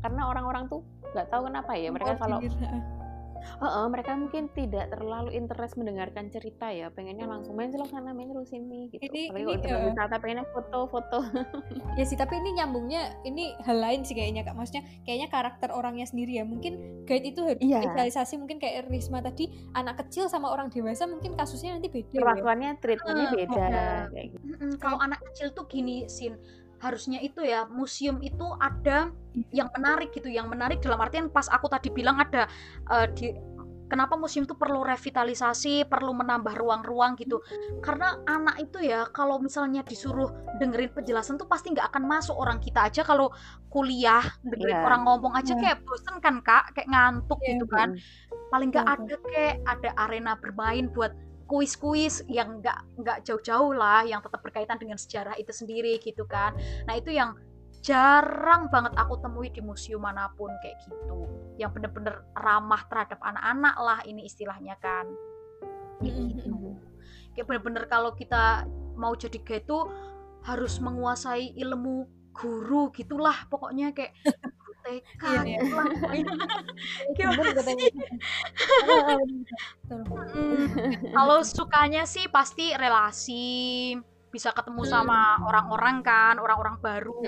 Karena 0.00 0.22
orang-orang 0.32 0.64
tuh 0.68 0.80
nggak 1.10 1.26
tahu 1.28 1.50
kenapa 1.50 1.72
ya 1.74 1.88
mereka 1.90 2.14
oh, 2.14 2.18
kalau 2.22 2.38
uh, 3.60 3.64
uh, 3.64 3.86
mereka 3.88 4.14
mungkin 4.16 4.48
tidak 4.52 4.92
terlalu 4.92 5.34
interest 5.34 5.74
mendengarkan 5.80 6.28
cerita 6.28 6.70
ya 6.70 6.92
pengennya 6.92 7.26
langsung 7.26 7.56
main 7.56 7.72
sih 7.72 7.80
sana 7.88 8.12
main 8.12 8.30
terus 8.30 8.52
sini 8.52 8.92
gitu 8.92 9.02
ini, 9.02 9.32
Apalagi 9.32 9.44
ini, 9.50 9.62
kalau 9.66 9.80
uh, 9.80 9.88
wisata 9.90 10.16
pengennya 10.20 10.46
foto-foto 10.52 11.20
ya 11.98 12.04
sih 12.04 12.16
tapi 12.18 12.38
ini 12.38 12.60
nyambungnya 12.60 13.20
ini 13.24 13.56
hal 13.64 13.78
lain 13.78 14.04
sih 14.06 14.14
kayaknya 14.14 14.46
kak 14.46 14.54
maksudnya 14.56 14.84
kayaknya 15.04 15.28
karakter 15.32 15.68
orangnya 15.72 16.06
sendiri 16.06 16.38
ya 16.40 16.44
mungkin 16.44 17.04
guide 17.04 17.26
itu 17.26 17.40
harus 17.42 17.62
yeah. 17.62 17.82
spesialisasi 17.82 18.34
mungkin 18.38 18.62
kayak 18.62 18.86
Risma 18.88 19.20
tadi 19.24 19.50
anak 19.74 20.06
kecil 20.06 20.28
sama 20.28 20.50
orang 20.50 20.70
dewasa 20.70 21.06
mungkin 21.06 21.34
kasusnya 21.34 21.76
nanti 21.76 21.90
beda 21.90 22.10
ya. 22.12 22.22
perlakuannya 22.22 22.70
ya? 22.76 22.80
treatmentnya 22.80 23.26
uh, 23.26 23.32
beda 23.34 23.64
uh, 23.64 24.02
kayak 24.14 24.26
gitu. 24.34 24.46
kalau 24.78 24.98
anak 25.02 25.20
kecil 25.30 25.48
tuh 25.52 25.64
gini 25.66 26.06
sin 26.06 26.36
harusnya 26.80 27.20
itu 27.20 27.44
ya 27.44 27.68
museum 27.68 28.18
itu 28.24 28.46
ada 28.58 29.12
yang 29.54 29.68
menarik 29.76 30.10
gitu 30.16 30.26
yang 30.26 30.50
menarik 30.50 30.82
dalam 30.82 30.98
artian 30.98 31.30
pas 31.30 31.46
aku 31.52 31.70
tadi 31.70 31.92
bilang 31.92 32.18
ada 32.18 32.50
uh, 32.90 33.06
di 33.12 33.30
kenapa 33.90 34.14
museum 34.14 34.46
itu 34.46 34.54
perlu 34.54 34.86
revitalisasi, 34.86 35.90
perlu 35.90 36.14
menambah 36.14 36.54
ruang-ruang 36.54 37.18
gitu. 37.18 37.42
Karena 37.82 38.22
anak 38.30 38.62
itu 38.62 38.78
ya 38.86 39.10
kalau 39.10 39.42
misalnya 39.42 39.82
disuruh 39.82 40.30
dengerin 40.62 40.94
penjelasan 40.94 41.34
tuh 41.36 41.50
pasti 41.50 41.74
nggak 41.74 41.90
akan 41.90 42.06
masuk 42.06 42.38
orang 42.38 42.62
kita 42.62 42.86
aja 42.86 43.02
kalau 43.02 43.34
kuliah 43.66 44.22
dengerin 44.46 44.78
yeah. 44.78 44.86
orang 44.86 45.02
ngomong 45.02 45.34
aja 45.34 45.58
yeah. 45.58 45.74
kayak 45.74 45.78
bosen 45.82 46.16
kan 46.22 46.38
kak, 46.46 46.70
kayak 46.78 46.86
ngantuk 46.86 47.42
yeah. 47.42 47.50
gitu 47.58 47.66
kan. 47.66 47.88
Paling 48.54 48.70
nggak 48.70 48.86
yeah. 48.86 48.94
ada 48.94 49.14
kayak 49.26 49.54
ada 49.66 49.90
arena 50.06 50.32
bermain 50.38 50.86
buat 50.94 51.10
kuis-kuis 51.50 52.22
yang 52.30 52.62
nggak 52.62 52.78
nggak 53.02 53.18
jauh-jauh 53.26 53.74
lah, 53.74 54.06
yang 54.06 54.22
tetap 54.22 54.38
berkaitan 54.38 54.78
dengan 54.78 54.94
sejarah 54.94 55.34
itu 55.34 55.50
sendiri 55.50 55.98
gitu 55.98 56.22
kan. 56.30 56.54
Nah 56.86 56.94
itu 56.94 57.10
yang 57.10 57.34
jarang 57.82 58.70
banget 58.70 58.94
aku 58.94 59.18
temui 59.18 59.50
di 59.50 59.58
museum 59.58 60.06
mana 60.06 60.30
pun 60.38 60.54
kayak 60.62 60.78
gitu. 60.86 61.26
Yang 61.58 61.80
bener-bener 61.82 62.22
ramah 62.38 62.86
terhadap 62.86 63.18
anak-anak 63.18 63.74
lah 63.82 63.98
ini 64.06 64.30
istilahnya 64.30 64.78
kan. 64.78 65.10
Gitu. 65.98 66.78
Kayak 67.34 67.46
bener-bener 67.50 67.84
kalau 67.90 68.14
kita 68.14 68.70
mau 68.94 69.18
jadi 69.18 69.42
gitu 69.42 69.90
harus 70.46 70.78
menguasai 70.78 71.56
ilmu 71.58 72.06
guru 72.30 72.88
gitulah 72.94 73.34
pokoknya 73.50 73.92
kayak 73.92 74.14
TK 74.84 75.22
iya, 75.22 75.42
iya. 75.44 75.60
kalau 81.16 81.44
sukanya 81.44 82.08
sih 82.08 82.26
pasti 82.32 82.72
relasi 82.74 83.94
bisa 84.30 84.54
ketemu 84.54 84.86
sama 84.86 85.42
orang-orang 85.42 86.06
kan 86.06 86.38
orang-orang 86.38 86.78
baru. 86.78 87.18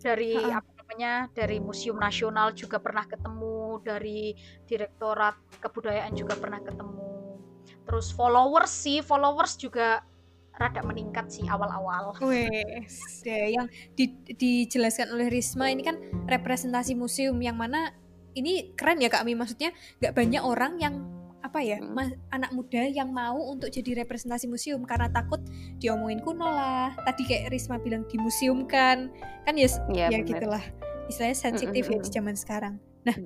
Dari 0.00 0.40
apa 0.40 0.70
namanya 0.80 1.28
dari 1.32 1.60
museum 1.60 2.00
nasional 2.00 2.56
juga 2.56 2.80
pernah 2.80 3.04
ketemu 3.04 3.80
dari 3.84 4.32
direktorat 4.64 5.36
kebudayaan 5.60 6.16
juga 6.16 6.34
pernah 6.40 6.64
ketemu. 6.64 7.04
Terus 7.84 8.08
followers 8.16 8.72
sih 8.72 9.04
followers 9.04 9.60
juga 9.60 10.00
rada 10.54 10.80
meningkat 10.86 11.26
sih 11.30 11.46
awal-awal. 11.50 12.14
Wes, 12.22 13.22
deh 13.26 13.50
yang 13.50 13.66
di, 13.98 14.14
dijelaskan 14.38 15.10
oleh 15.10 15.26
Risma 15.26 15.70
ini 15.70 15.82
kan 15.82 15.98
representasi 16.30 16.94
museum 16.94 17.34
yang 17.42 17.58
mana 17.58 17.90
ini 18.38 18.74
keren 18.78 19.02
ya 19.02 19.10
Kak 19.10 19.26
Mi. 19.26 19.34
Maksudnya 19.34 19.74
nggak 19.98 20.14
banyak 20.14 20.42
orang 20.42 20.72
yang 20.78 20.94
apa 21.44 21.60
ya 21.60 21.76
hmm. 21.76 22.32
anak 22.32 22.50
muda 22.56 22.88
yang 22.88 23.12
mau 23.12 23.36
untuk 23.36 23.68
jadi 23.68 24.00
representasi 24.00 24.48
museum 24.48 24.80
karena 24.88 25.12
takut 25.12 25.42
diomongin 25.82 26.22
kuno 26.22 26.46
lah. 26.46 26.94
Tadi 27.02 27.22
kayak 27.26 27.50
Risma 27.50 27.82
bilang 27.82 28.06
di 28.06 28.16
museum 28.16 28.64
kan. 28.64 29.10
Kan 29.42 29.54
ya 29.58 29.68
ya, 29.90 30.06
ya 30.08 30.22
gitulah. 30.22 30.62
Istilahnya 31.10 31.36
sensitif 31.36 31.84
ya 31.90 31.98
di 31.98 32.10
zaman 32.14 32.38
sekarang. 32.38 32.78
Nah 33.04 33.16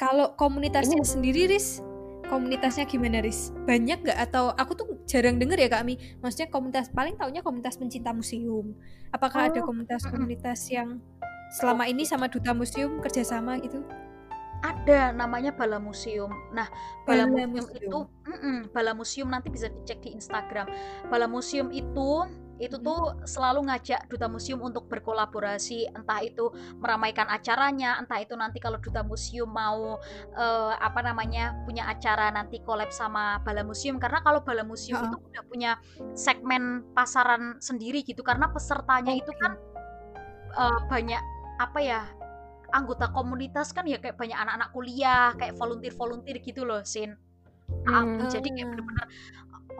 kalau 0.00 0.34
komunitasnya 0.34 0.98
sendiri 1.04 1.46
Ris 1.46 1.84
komunitasnya 2.30 2.86
gimana 2.86 3.18
Ris 3.18 3.50
banyak 3.66 4.06
nggak? 4.06 4.18
Atau 4.30 4.54
aku 4.54 4.72
tuh 4.78 4.86
jarang 5.10 5.36
denger 5.36 5.66
ya 5.66 5.68
Kak 5.68 5.82
Mi? 5.82 5.98
Maksudnya 6.22 6.48
komunitas 6.48 6.86
paling 6.94 7.18
taunya 7.18 7.42
komunitas 7.42 7.74
pencinta 7.74 8.14
museum. 8.14 8.72
Apakah 9.10 9.44
oh. 9.44 9.48
ada 9.50 9.60
komunitas-komunitas 9.66 10.70
yang 10.70 11.02
selama 11.58 11.90
ini 11.90 12.06
sama 12.06 12.30
duta 12.30 12.54
museum 12.54 13.02
kerjasama 13.02 13.58
gitu? 13.58 13.82
Ada 14.60 15.16
namanya 15.16 15.56
Bala 15.56 15.80
Museum. 15.80 16.28
Nah, 16.52 16.68
Bala, 17.08 17.24
Bala 17.24 17.48
Museum, 17.48 17.64
Museum 17.64 17.80
itu 17.80 17.98
mm 18.28 18.38
-mm, 18.38 18.56
Bala 18.76 18.92
Museum 18.92 19.28
nanti 19.32 19.48
bisa 19.48 19.72
dicek 19.72 20.04
di 20.04 20.12
Instagram. 20.12 20.68
Bala 21.08 21.24
Museum 21.24 21.72
itu 21.72 22.28
itu 22.60 22.76
tuh 22.76 23.16
selalu 23.24 23.72
ngajak 23.72 24.04
duta 24.12 24.28
museum 24.28 24.60
untuk 24.60 24.84
berkolaborasi 24.92 25.88
entah 25.96 26.20
itu 26.20 26.52
meramaikan 26.76 27.24
acaranya 27.32 27.96
entah 27.96 28.20
itu 28.20 28.36
nanti 28.36 28.60
kalau 28.60 28.76
duta 28.76 29.00
museum 29.00 29.48
mau 29.48 29.96
uh, 30.36 30.72
apa 30.76 31.00
namanya 31.00 31.56
punya 31.64 31.88
acara 31.88 32.28
nanti 32.28 32.60
collab 32.60 32.92
sama 32.92 33.40
bala 33.40 33.64
museum. 33.64 33.96
Karena 33.96 34.20
kalau 34.20 34.44
bala 34.44 34.62
museum 34.62 35.00
uh 35.00 35.08
itu 35.10 35.16
udah 35.16 35.44
punya 35.48 35.72
segmen 36.12 36.84
pasaran 36.92 37.56
sendiri 37.58 38.04
gitu 38.04 38.20
karena 38.20 38.52
pesertanya 38.52 39.16
okay. 39.16 39.24
itu 39.24 39.32
kan 39.40 39.56
uh, 40.54 40.78
banyak 40.86 41.18
apa 41.56 41.78
ya 41.80 42.00
anggota 42.70 43.10
komunitas 43.10 43.72
kan 43.74 43.88
ya 43.88 43.98
kayak 43.98 44.20
banyak 44.20 44.36
anak-anak 44.36 44.70
kuliah 44.70 45.32
kayak 45.34 45.56
volunteer-volunteer 45.56 46.38
gitu 46.44 46.62
loh 46.68 46.84
sin. 46.84 47.16
Hmm. 47.86 48.26
jadi 48.26 48.44
kayak 48.50 48.66
bener-bener 48.66 49.06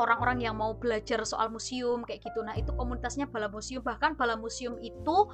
orang-orang 0.00 0.40
yang 0.40 0.56
mau 0.56 0.72
belajar 0.72 1.20
soal 1.28 1.52
museum 1.52 2.02
kayak 2.08 2.24
gitu 2.24 2.40
nah 2.40 2.56
itu 2.56 2.72
komunitasnya 2.72 3.28
bala 3.28 3.52
museum 3.52 3.84
bahkan 3.84 4.16
bala 4.16 4.40
museum 4.40 4.80
itu 4.80 5.28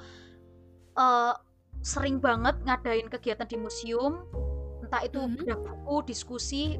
uh, 0.99 1.33
sering 1.79 2.19
banget 2.19 2.59
ngadain 2.67 3.07
kegiatan 3.07 3.47
di 3.47 3.55
museum 3.55 4.27
entah 4.83 5.03
itu 5.03 5.19
hmm. 5.19 5.39
bedah 5.39 5.59
buku 5.59 5.95
diskusi 6.11 6.75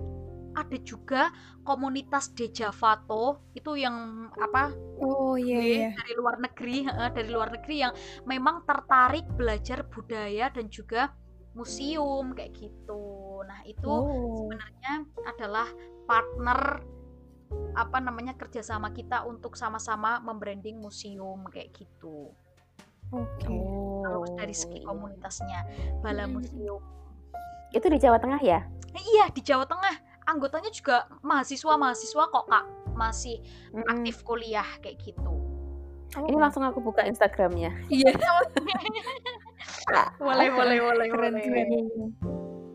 ada 0.58 0.78
juga 0.82 1.30
komunitas 1.62 2.34
Dejavato 2.34 3.46
itu 3.54 3.78
yang 3.78 4.28
apa 4.42 4.74
oh 4.98 5.38
iya, 5.38 5.60
iya. 5.62 5.90
dari 5.94 6.14
luar 6.18 6.42
negeri 6.42 6.90
dari 7.14 7.30
luar 7.30 7.54
negeri 7.54 7.76
yang 7.86 7.94
memang 8.26 8.66
tertarik 8.66 9.30
belajar 9.38 9.86
budaya 9.86 10.50
dan 10.50 10.66
juga 10.74 11.14
museum 11.54 12.34
kayak 12.34 12.58
gitu 12.58 13.46
nah 13.46 13.62
itu 13.70 13.86
oh. 13.86 14.50
sebenarnya 14.50 14.94
adalah 15.30 15.68
partner 16.10 16.82
apa 17.78 18.02
namanya 18.02 18.34
kerjasama 18.36 18.92
kita 18.92 19.24
untuk 19.28 19.56
sama-sama 19.56 20.20
membranding 20.24 20.82
museum 20.82 21.46
kayak 21.52 21.72
gitu 21.76 22.32
Oke. 23.16 23.48
Okay. 23.48 23.60
Kalau 24.04 24.28
dari 24.36 24.52
segi 24.52 24.84
komunitasnya 24.84 25.64
Bala 26.04 26.28
hmm. 26.28 26.34
Museum. 26.36 26.84
Itu 27.72 27.88
di 27.88 28.00
Jawa 28.00 28.20
Tengah 28.20 28.42
ya? 28.44 28.68
iya, 28.98 29.30
di 29.32 29.46
Jawa 29.46 29.64
Tengah 29.70 29.96
anggotanya 30.28 30.74
juga 30.74 31.08
mahasiswa-mahasiswa 31.24 32.24
kok 32.28 32.46
kak 32.52 32.66
masih 32.98 33.40
mm-hmm. 33.72 33.88
aktif 33.88 34.26
kuliah 34.26 34.68
kayak 34.84 35.00
gitu. 35.00 35.32
Oh. 36.18 36.26
Ini 36.26 36.36
langsung 36.36 36.66
aku 36.66 36.82
buka 36.84 37.06
Instagramnya. 37.06 37.72
Iya. 37.88 38.12
boleh, 40.20 40.50
boleh, 40.52 40.78
boleh, 40.82 41.08
keren, 41.14 41.36
keren. 41.40 41.68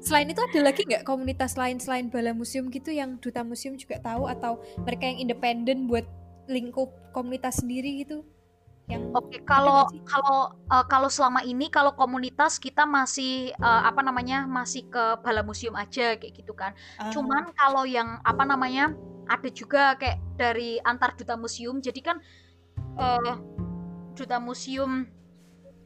Selain 0.02 0.26
itu 0.26 0.42
ada 0.42 0.60
lagi 0.66 0.82
nggak 0.82 1.06
komunitas 1.06 1.54
lain 1.54 1.78
selain 1.78 2.10
Bala 2.10 2.34
Museum 2.34 2.66
gitu 2.74 2.90
yang 2.90 3.22
duta 3.22 3.46
museum 3.46 3.78
juga 3.78 4.02
tahu 4.02 4.26
atau 4.26 4.58
mereka 4.82 5.06
yang 5.06 5.22
independen 5.22 5.86
buat 5.86 6.02
lingkup 6.50 6.90
komunitas 7.14 7.62
sendiri 7.62 8.02
gitu? 8.02 8.26
yang 8.90 9.14
Oke, 9.14 9.38
kalau 9.46 9.86
kalau 10.02 10.52
uh, 10.66 10.84
kalau 10.90 11.06
selama 11.06 11.40
ini 11.46 11.70
kalau 11.70 11.94
komunitas 11.94 12.58
kita 12.58 12.82
masih 12.82 13.54
uh, 13.62 13.86
apa 13.86 14.02
namanya 14.02 14.42
masih 14.44 14.90
ke 14.90 15.22
bala 15.22 15.46
museum 15.46 15.78
aja 15.78 16.18
kayak 16.18 16.34
gitu 16.34 16.52
kan. 16.52 16.74
Uh. 16.98 17.08
Cuman 17.14 17.54
kalau 17.54 17.86
yang 17.86 18.18
apa 18.26 18.42
namanya 18.42 18.90
ada 19.30 19.48
juga 19.48 19.94
kayak 19.96 20.18
dari 20.34 20.82
antar 20.82 21.14
duta 21.14 21.38
museum. 21.38 21.78
Jadi 21.78 22.00
kan 22.02 22.18
uh, 22.98 23.38
duta 24.18 24.42
museum 24.42 25.06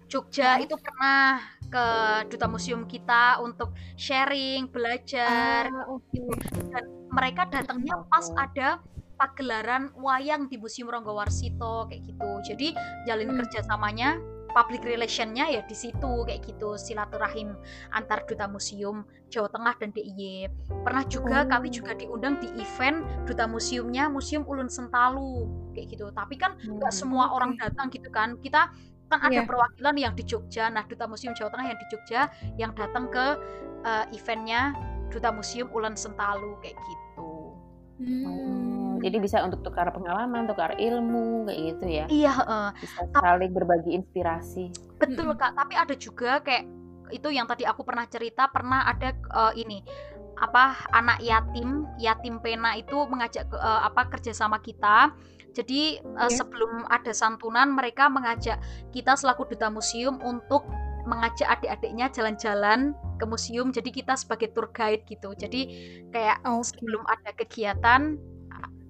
Jogja 0.07 0.63
itu 0.63 0.79
pernah 0.79 1.43
ke 1.67 1.87
duta 2.31 2.47
museum 2.47 2.87
kita 2.87 3.43
untuk 3.43 3.75
sharing, 3.99 4.71
belajar 4.71 5.67
uh, 5.67 5.99
okay. 5.99 6.23
Dan 6.71 6.85
mereka 7.11 7.51
datangnya 7.51 8.07
pas 8.07 8.31
ada 8.39 8.79
pagelaran 9.17 9.91
wayang 9.99 10.47
di 10.47 10.61
Museum 10.61 10.93
Ronggowarsito 10.93 11.91
kayak 11.91 12.07
gitu. 12.07 12.31
Jadi 12.47 12.69
jalin 13.09 13.35
hmm. 13.35 13.39
kerjasamanya 13.43 14.21
public 14.57 14.89
relationnya 14.89 15.45
ya 15.53 15.61
di 15.69 15.77
situ 15.77 16.25
kayak 16.25 16.41
gitu 16.49 16.81
silaturahim 16.81 17.53
antar 17.93 18.25
duta 18.25 18.49
museum 18.49 19.05
Jawa 19.29 19.53
Tengah 19.53 19.77
dan 19.77 19.93
DIY 19.93 20.49
pernah 20.81 21.05
juga 21.05 21.45
oh. 21.45 21.49
kami 21.53 21.69
juga 21.69 21.93
diundang 21.93 22.41
di 22.41 22.49
event 22.57 23.05
duta 23.29 23.45
museumnya 23.45 24.09
Museum 24.09 24.49
Ulun 24.49 24.73
Sentalu 24.73 25.45
kayak 25.77 25.93
gitu 25.93 26.09
tapi 26.17 26.41
kan 26.41 26.57
nggak 26.57 26.89
hmm. 26.89 27.01
semua 27.05 27.37
orang 27.37 27.61
datang 27.61 27.93
gitu 27.93 28.09
kan 28.09 28.41
kita 28.41 28.73
kan 29.07 29.19
ada 29.23 29.43
yeah. 29.43 29.47
perwakilan 29.47 29.95
yang 29.97 30.15
di 30.19 30.25
Jogja 30.27 30.71
nah 30.71 30.83
duta 30.87 31.07
museum 31.07 31.33
Jawa 31.33 31.51
Tengah 31.55 31.67
yang 31.71 31.79
di 31.79 31.87
Jogja 31.93 32.21
yang 32.59 32.73
datang 32.75 33.07
ke 33.11 33.27
uh, 33.87 34.05
eventnya 34.11 34.75
duta 35.11 35.31
museum 35.31 35.71
Ulun 35.71 35.95
Sentalu 35.95 36.59
kayak 36.63 36.75
gitu 36.75 37.31
hmm 38.03 38.77
jadi 39.01 39.17
bisa 39.21 39.45
untuk 39.45 39.61
tukar 39.63 39.89
pengalaman, 39.93 40.49
tukar 40.49 40.75
ilmu 40.77 41.47
kayak 41.47 41.61
gitu 41.71 41.87
ya. 41.87 42.05
Iya, 42.09 42.35
uh, 42.43 42.71
bisa 42.81 43.07
saling 43.13 43.53
berbagi 43.53 43.93
inspirasi. 43.95 44.73
Betul 44.97 45.37
Kak, 45.37 45.55
tapi 45.55 45.75
ada 45.77 45.95
juga 45.95 46.41
kayak 46.41 46.65
itu 47.13 47.29
yang 47.31 47.47
tadi 47.47 47.63
aku 47.63 47.87
pernah 47.87 48.09
cerita, 48.09 48.51
pernah 48.51 48.89
ada 48.89 49.15
uh, 49.31 49.53
ini 49.55 49.85
apa 50.37 50.91
anak 50.93 51.23
yatim, 51.25 51.89
yatim 51.97 52.43
pena 52.43 52.77
itu 52.77 52.97
mengajak 53.09 53.49
uh, 53.53 53.87
apa 53.87 54.11
kerjasama 54.11 54.61
kita. 54.61 55.13
Jadi 55.57 56.05
uh, 56.05 56.29
yeah. 56.29 56.37
sebelum 56.37 56.85
ada 56.93 57.17
santunan 57.17 57.73
mereka 57.73 58.13
mengajak 58.13 58.61
kita 58.93 59.17
selaku 59.17 59.49
duta 59.49 59.73
museum 59.73 60.21
untuk 60.21 60.69
mengajak 61.09 61.49
adik-adiknya 61.49 62.11
jalan-jalan 62.11 62.93
ke 63.17 63.25
museum 63.25 63.71
jadi 63.71 63.95
kita 63.95 64.19
sebagai 64.19 64.51
tour 64.51 64.67
guide 64.75 65.07
gitu 65.07 65.39
jadi 65.39 65.71
kayak 66.11 66.43
okay. 66.43 66.67
sebelum 66.67 67.07
ada 67.07 67.31
kegiatan 67.31 68.19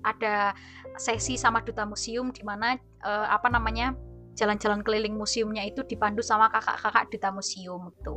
ada 0.07 0.55
sesi 0.97 1.35
sama 1.35 1.61
duta 1.61 1.83
museum 1.83 2.31
di 2.31 2.41
mana 2.47 2.79
uh, 3.03 3.27
apa 3.29 3.51
namanya 3.51 3.93
jalan-jalan 4.39 4.81
keliling 4.87 5.19
museumnya 5.19 5.67
itu 5.67 5.83
dipandu 5.83 6.23
sama 6.23 6.47
kakak-kakak 6.53 7.11
duta 7.11 7.29
museum 7.35 7.91
itu. 7.91 8.17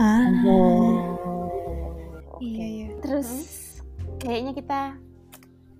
Ah. 0.00 0.30
Oh. 0.46 2.38
Iya, 2.40 2.66
iya. 2.66 2.88
Terus 3.04 3.28
kayaknya 4.22 4.56
kita 4.56 4.80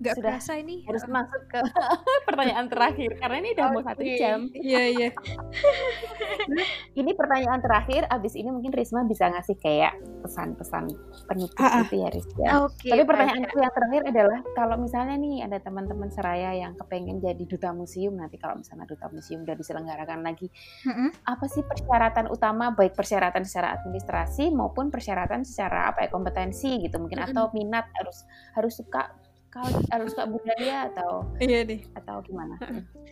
Nggak 0.03 0.15
Sudah 0.19 0.31
berasa 0.35 0.53
ini. 0.59 0.75
harus 0.83 1.03
masuk 1.07 1.41
ke 1.47 1.59
pertanyaan 2.27 2.67
terakhir 2.67 3.11
karena 3.15 3.35
ini 3.39 3.49
udah 3.55 3.65
mau 3.71 3.81
satu 3.81 4.03
jam. 4.03 4.39
Iya, 4.51 4.83
iya. 4.91 5.09
Ini 6.93 7.11
pertanyaan 7.15 7.63
terakhir. 7.63 8.05
Abis 8.05 8.35
ini 8.35 8.51
mungkin 8.51 8.69
Risma 8.69 9.01
bisa 9.03 9.31
ngasih 9.31 9.57
kayak 9.57 9.95
pesan-pesan 10.21 10.91
penutup 11.25 11.55
Ah, 11.57 11.79
ah. 11.79 11.81
gitu 11.87 12.03
ya 12.03 12.09
Ris 12.11 12.27
ya. 12.35 12.47
Oke. 12.63 12.89
Tapi 12.91 13.03
pertanyaanku 13.03 13.55
yang 13.57 13.73
terakhir 13.73 14.01
adalah 14.05 14.39
kalau 14.53 14.75
misalnya 14.77 15.15
nih 15.15 15.47
ada 15.47 15.57
teman-teman 15.59 16.09
seraya 16.11 16.51
yang 16.53 16.75
kepengen 16.75 17.17
jadi 17.17 17.43
duta 17.43 17.71
museum 17.71 18.19
nanti 18.19 18.35
kalau 18.37 18.59
misalnya 18.59 18.85
duta 18.85 19.07
museum 19.09 19.41
udah 19.41 19.55
diselenggarakan 19.55 20.19
lagi, 20.21 20.47
Mm-mm. 20.83 21.09
apa 21.25 21.45
sih 21.47 21.63
persyaratan 21.63 22.27
utama 22.27 22.71
baik 22.71 22.93
persyaratan 22.93 23.43
secara 23.43 23.79
administrasi 23.79 24.51
maupun 24.51 24.91
persyaratan 24.91 25.47
secara 25.47 25.89
apa 25.89 26.05
ya 26.05 26.09
kompetensi 26.11 26.77
gitu 26.83 26.99
mungkin 26.99 27.23
Mm-mm. 27.23 27.33
atau 27.33 27.49
minat 27.55 27.87
harus 27.95 28.27
harus 28.53 28.73
suka 28.75 29.11
kalau 29.53 29.69
harus 29.93 30.09
suka 30.17 30.25
budaya 30.25 30.89
atau 30.89 31.29
Iya 31.37 31.61
deh. 31.61 31.81
atau 31.93 32.25
gimana? 32.25 32.57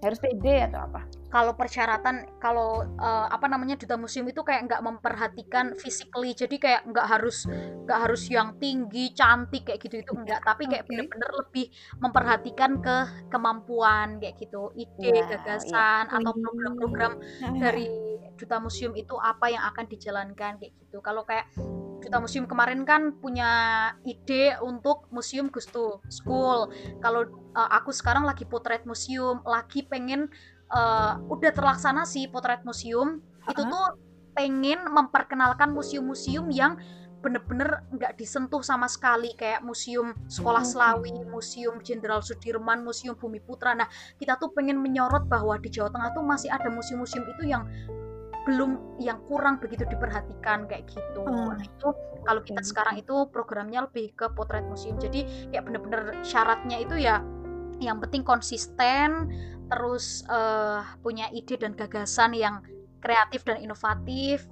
harus 0.02 0.18
pede 0.18 0.66
atau 0.66 0.82
apa? 0.90 1.06
kalau 1.30 1.54
persyaratan 1.54 2.26
kalau 2.42 2.82
eh, 2.84 3.28
apa 3.30 3.46
namanya 3.46 3.78
duta 3.78 3.96
museum 3.96 4.26
itu 4.26 4.42
kayak 4.42 4.66
nggak 4.66 4.82
memperhatikan 4.82 5.78
physically 5.78 6.34
jadi 6.34 6.56
kayak 6.58 6.82
nggak 6.90 7.08
harus 7.08 7.46
nggak 7.86 8.00
harus 8.10 8.26
yang 8.28 8.58
tinggi 8.58 9.14
cantik 9.14 9.70
kayak 9.70 9.80
gitu 9.86 10.02
itu 10.02 10.12
enggak 10.18 10.42
tapi 10.42 10.66
kayak 10.66 10.84
Oke. 10.84 10.90
bener-bener 10.92 11.32
lebih 11.38 11.66
memperhatikan 12.02 12.72
ke 12.82 12.98
kemampuan 13.30 14.18
kayak 14.18 14.36
gitu 14.42 14.74
ide 14.74 15.22
Wah, 15.22 15.28
gagasan 15.38 16.04
iya. 16.10 16.18
atau 16.18 16.32
program-program 16.34 17.14
dari 17.62 17.86
duta 18.36 18.58
museum 18.58 18.98
itu 18.98 19.14
apa 19.22 19.54
yang 19.54 19.64
akan 19.70 19.86
dijalankan 19.86 20.58
kayak 20.58 20.74
gitu 20.82 20.98
kalau 21.06 21.22
kayak 21.24 21.46
duta 22.02 22.18
museum 22.18 22.50
kemarin 22.50 22.82
kan 22.84 23.14
punya 23.22 23.52
ide 24.04 24.58
untuk 24.60 25.06
museum 25.14 25.54
Gusto 25.54 26.02
School 26.10 26.74
kalau 27.00 27.30
uh, 27.54 27.70
aku 27.78 27.94
sekarang 27.94 28.26
lagi 28.26 28.44
potret 28.44 28.84
museum 28.90 29.40
lagi 29.46 29.86
pengen 29.86 30.28
uh, 30.74 31.22
udah 31.30 31.54
terlaksana 31.54 32.04
sih 32.04 32.26
potret 32.28 32.66
museum 32.66 33.22
itu 33.48 33.62
Ha-ha. 33.62 33.72
tuh 33.72 33.88
pengen 34.34 34.88
memperkenalkan 34.88 35.76
museum-museum 35.76 36.48
yang 36.50 36.80
bener-bener 37.22 37.86
nggak 37.94 38.18
disentuh 38.18 38.66
sama 38.66 38.90
sekali 38.90 39.38
kayak 39.38 39.62
museum 39.62 40.18
sekolah 40.26 40.66
Oke. 40.66 40.74
Selawi, 40.74 41.14
museum 41.30 41.78
Jenderal 41.86 42.26
Sudirman, 42.26 42.82
museum 42.82 43.14
Bumi 43.14 43.38
Putra. 43.38 43.78
Nah 43.78 43.86
kita 44.18 44.42
tuh 44.42 44.50
pengen 44.58 44.82
menyorot 44.82 45.30
bahwa 45.30 45.54
di 45.62 45.70
Jawa 45.70 45.94
Tengah 45.94 46.18
tuh 46.18 46.26
masih 46.26 46.50
ada 46.50 46.68
museum-museum 46.74 47.22
itu 47.30 47.46
yang 47.46 47.70
belum 48.46 48.98
yang 48.98 49.22
kurang 49.30 49.62
begitu 49.62 49.86
diperhatikan 49.86 50.66
kayak 50.66 50.90
gitu. 50.90 51.22
Hmm. 51.22 51.58
Nah, 51.58 51.62
itu 51.62 51.88
kalau 52.26 52.42
kita 52.42 52.62
sekarang 52.66 53.02
itu 53.02 53.30
programnya 53.30 53.86
lebih 53.86 54.14
ke 54.18 54.30
potret 54.34 54.66
museum. 54.66 54.98
Jadi 54.98 55.52
kayak 55.54 55.64
bener-bener 55.70 56.22
syaratnya 56.26 56.82
itu 56.82 56.98
ya 56.98 57.22
yang 57.82 57.98
penting 57.98 58.22
konsisten, 58.22 59.30
terus 59.70 60.26
eh, 60.30 60.82
punya 61.02 61.30
ide 61.34 61.58
dan 61.58 61.74
gagasan 61.74 62.38
yang 62.38 62.62
kreatif 63.02 63.42
dan 63.42 63.58
inovatif, 63.58 64.46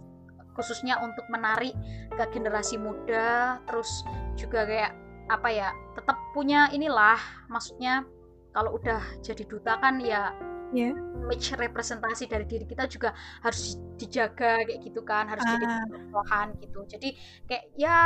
khususnya 0.57 0.97
untuk 0.99 1.29
menarik 1.29 1.77
ke 2.09 2.23
generasi 2.33 2.81
muda, 2.81 3.61
terus 3.69 4.01
juga 4.33 4.65
kayak 4.65 4.91
apa 5.29 5.49
ya, 5.53 5.69
tetap 5.93 6.17
punya 6.33 6.73
inilah, 6.73 7.21
maksudnya 7.53 8.01
kalau 8.49 8.81
udah 8.81 8.97
jadi 9.21 9.45
duta 9.45 9.77
kan 9.77 10.01
ya 10.01 10.33
Iya. 10.69 10.93
image 11.19 11.53
representasi 11.53 12.25
dari 12.25 12.45
diri 12.45 12.65
kita 12.65 12.85
juga 12.85 13.13
harus 13.41 13.77
dijaga 13.97 14.61
kayak 14.65 14.79
gitu 14.81 15.01
kan 15.01 15.25
harus 15.25 15.41
jadi 15.45 15.65
Ah. 15.65 15.85
contohan 15.85 16.47
gitu 16.61 16.79
jadi 16.85 17.09
kayak 17.45 17.63
ya 17.73 17.97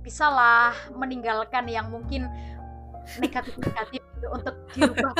bisalah 0.00 0.72
meninggalkan 0.92 1.68
yang 1.68 1.88
mungkin 1.88 2.28
negatif 3.18 3.56
negatif 3.58 4.00
gitu 4.16 4.26
untuk 4.28 4.54
dirubah 4.72 5.12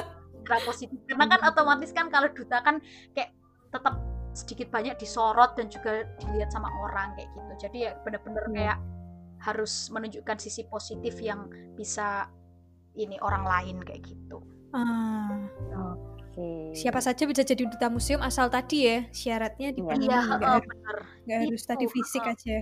ke 0.42 0.54
positif 0.64 0.98
karena 1.06 1.26
kan 1.28 1.40
otomatis 1.48 1.90
kan 1.92 2.08
kalau 2.08 2.28
duta 2.30 2.60
kan 2.60 2.76
kayak 3.14 3.32
tetap 3.72 3.94
sedikit 4.32 4.68
banyak 4.72 4.96
disorot 4.96 5.52
dan 5.56 5.68
juga 5.68 6.08
dilihat 6.18 6.48
sama 6.50 6.68
orang 6.82 7.12
kayak 7.16 7.28
gitu 7.36 7.52
jadi 7.68 7.78
ya 7.78 7.90
bener-bener 8.00 8.44
Hmm. 8.48 8.54
kayak 8.56 8.78
harus 9.42 9.90
menunjukkan 9.90 10.38
sisi 10.38 10.64
positif 10.66 11.18
yang 11.18 11.50
bisa 11.74 12.30
ini 12.94 13.18
orang 13.20 13.44
lain 13.44 13.76
kayak 13.82 14.02
gitu 14.06 14.40
Ah, 14.72 15.36
Oke. 16.32 16.72
siapa 16.72 16.98
saja 16.98 17.22
bisa 17.24 17.42
jadi 17.42 17.62
duta 17.64 17.86
museum 17.86 18.18
asal 18.18 18.48
tadi 18.48 18.82
ya 18.82 18.96
syaratnya 19.10 19.68
dipenuhi 19.68 20.06
iya 20.06 20.18
nggak, 20.24 20.40
harus- 20.40 20.64
bener 20.64 20.96
nggak 21.22 21.38
harus 21.44 21.58
Itu, 21.58 21.68
tadi 21.68 21.84
fisik 21.86 22.22
eh. 22.22 22.32
aja. 22.32 22.56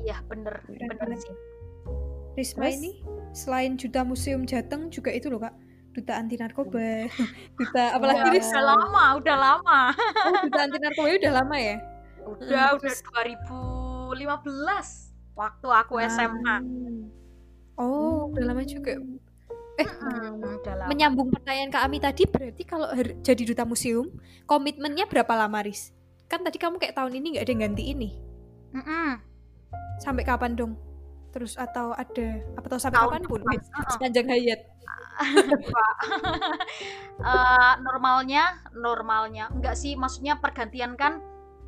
Iya 0.00 0.16
bener 0.24 0.54
Keren 0.64 0.88
bener 0.88 0.96
banget. 0.98 1.18
sih 1.20 1.34
Risma 2.32 2.64
Terus? 2.64 2.74
ini 2.74 2.90
selain 3.30 3.72
duta 3.76 4.00
museum 4.02 4.40
Jateng 4.42 4.88
juga 4.88 5.08
itu 5.08 5.28
loh 5.28 5.38
kak, 5.38 5.52
duta 5.92 6.12
anti 6.16 6.34
narkoba, 6.34 7.06
duta 7.60 7.82
apalagi 7.92 8.18
Udah, 8.22 8.32
Ris? 8.32 8.48
udah 8.48 8.62
lama, 8.66 9.02
udah 9.20 9.36
lama. 9.36 9.80
Oh, 10.24 10.34
duta 10.42 10.58
anti 10.62 10.78
narkoba 10.78 11.06
udah 11.12 11.32
lama 11.34 11.54
ya? 11.54 11.76
Udah, 12.22 12.72
Hmm, 12.72 12.72
udah 12.72 12.80
terus- 12.80 13.02
2015 13.04 15.12
waktu 15.34 15.66
aku 15.68 15.94
SMA. 16.02 16.56
Oh, 17.74 18.30
udah 18.32 18.44
lama 18.46 18.62
juga. 18.62 18.94
Eh, 19.80 19.88
Hmm, 19.88 20.36
menyambung 20.90 21.32
pertanyaan 21.32 21.72
Kak 21.72 21.82
Ami 21.88 21.96
tadi, 21.96 22.28
berarti 22.28 22.62
kalau 22.68 22.92
jadi 23.24 23.42
duta 23.48 23.64
museum, 23.64 24.12
komitmennya 24.44 25.08
berapa 25.08 25.32
lama, 25.32 25.64
Riz? 25.64 25.96
Kan 26.28 26.44
tadi 26.44 26.60
kamu 26.60 26.76
kayak 26.76 26.92
tahun 26.96 27.16
ini 27.16 27.26
nggak 27.36 27.44
ada 27.44 27.52
yang 27.52 27.62
ganti 27.70 27.84
ini. 27.92 28.10
Mm-mm. 28.76 29.08
Sampai 30.00 30.24
kapan 30.28 30.52
dong? 30.56 30.76
Terus 31.32 31.56
atau 31.56 31.96
ada 31.96 32.26
apa 32.60 32.66
tahu 32.68 32.80
sampai 32.80 33.00
kapan 33.00 33.22
pun? 33.24 33.40
Wih, 33.48 33.56
Uh-uh. 33.64 33.90
Sepanjang 33.96 34.28
hayat. 34.28 34.60
Eh, 37.22 37.72
normalnya, 37.86 38.58
normalnya 38.74 39.46
enggak 39.54 39.78
sih, 39.78 39.94
maksudnya 39.94 40.42
pergantian 40.42 40.98
kan 40.98 41.22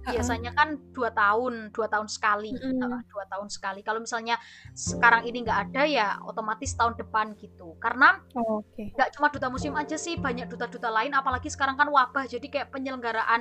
biasanya 0.04 0.50
kan 0.52 0.68
dua 0.92 1.10
tahun, 1.10 1.72
dua 1.72 1.86
tahun 1.88 2.08
sekali, 2.08 2.52
Mm-mm. 2.52 2.80
Eh, 2.82 3.02
dua 3.08 3.24
tahun 3.26 3.48
sekali. 3.48 3.80
Kalau 3.80 4.00
misalnya 4.00 4.36
sekarang 4.72 5.24
ini 5.24 5.40
nggak 5.42 5.60
ada 5.70 5.82
ya 5.84 6.08
otomatis 6.22 6.72
tahun 6.74 6.94
depan 6.96 7.32
gitu. 7.36 7.76
Karena 7.80 8.20
Oh, 8.34 8.60
Oke. 8.60 8.90
nggak 8.92 9.10
cuma 9.14 9.30
duta 9.30 9.46
museum 9.48 9.74
aja 9.74 9.94
sih 9.94 10.18
banyak 10.18 10.50
duta-duta 10.50 10.90
lain 10.90 11.14
apalagi 11.14 11.46
sekarang 11.48 11.74
kan 11.74 11.86
wabah 11.86 12.26
jadi 12.26 12.46
kayak 12.50 12.68
penyelenggaraan 12.70 13.40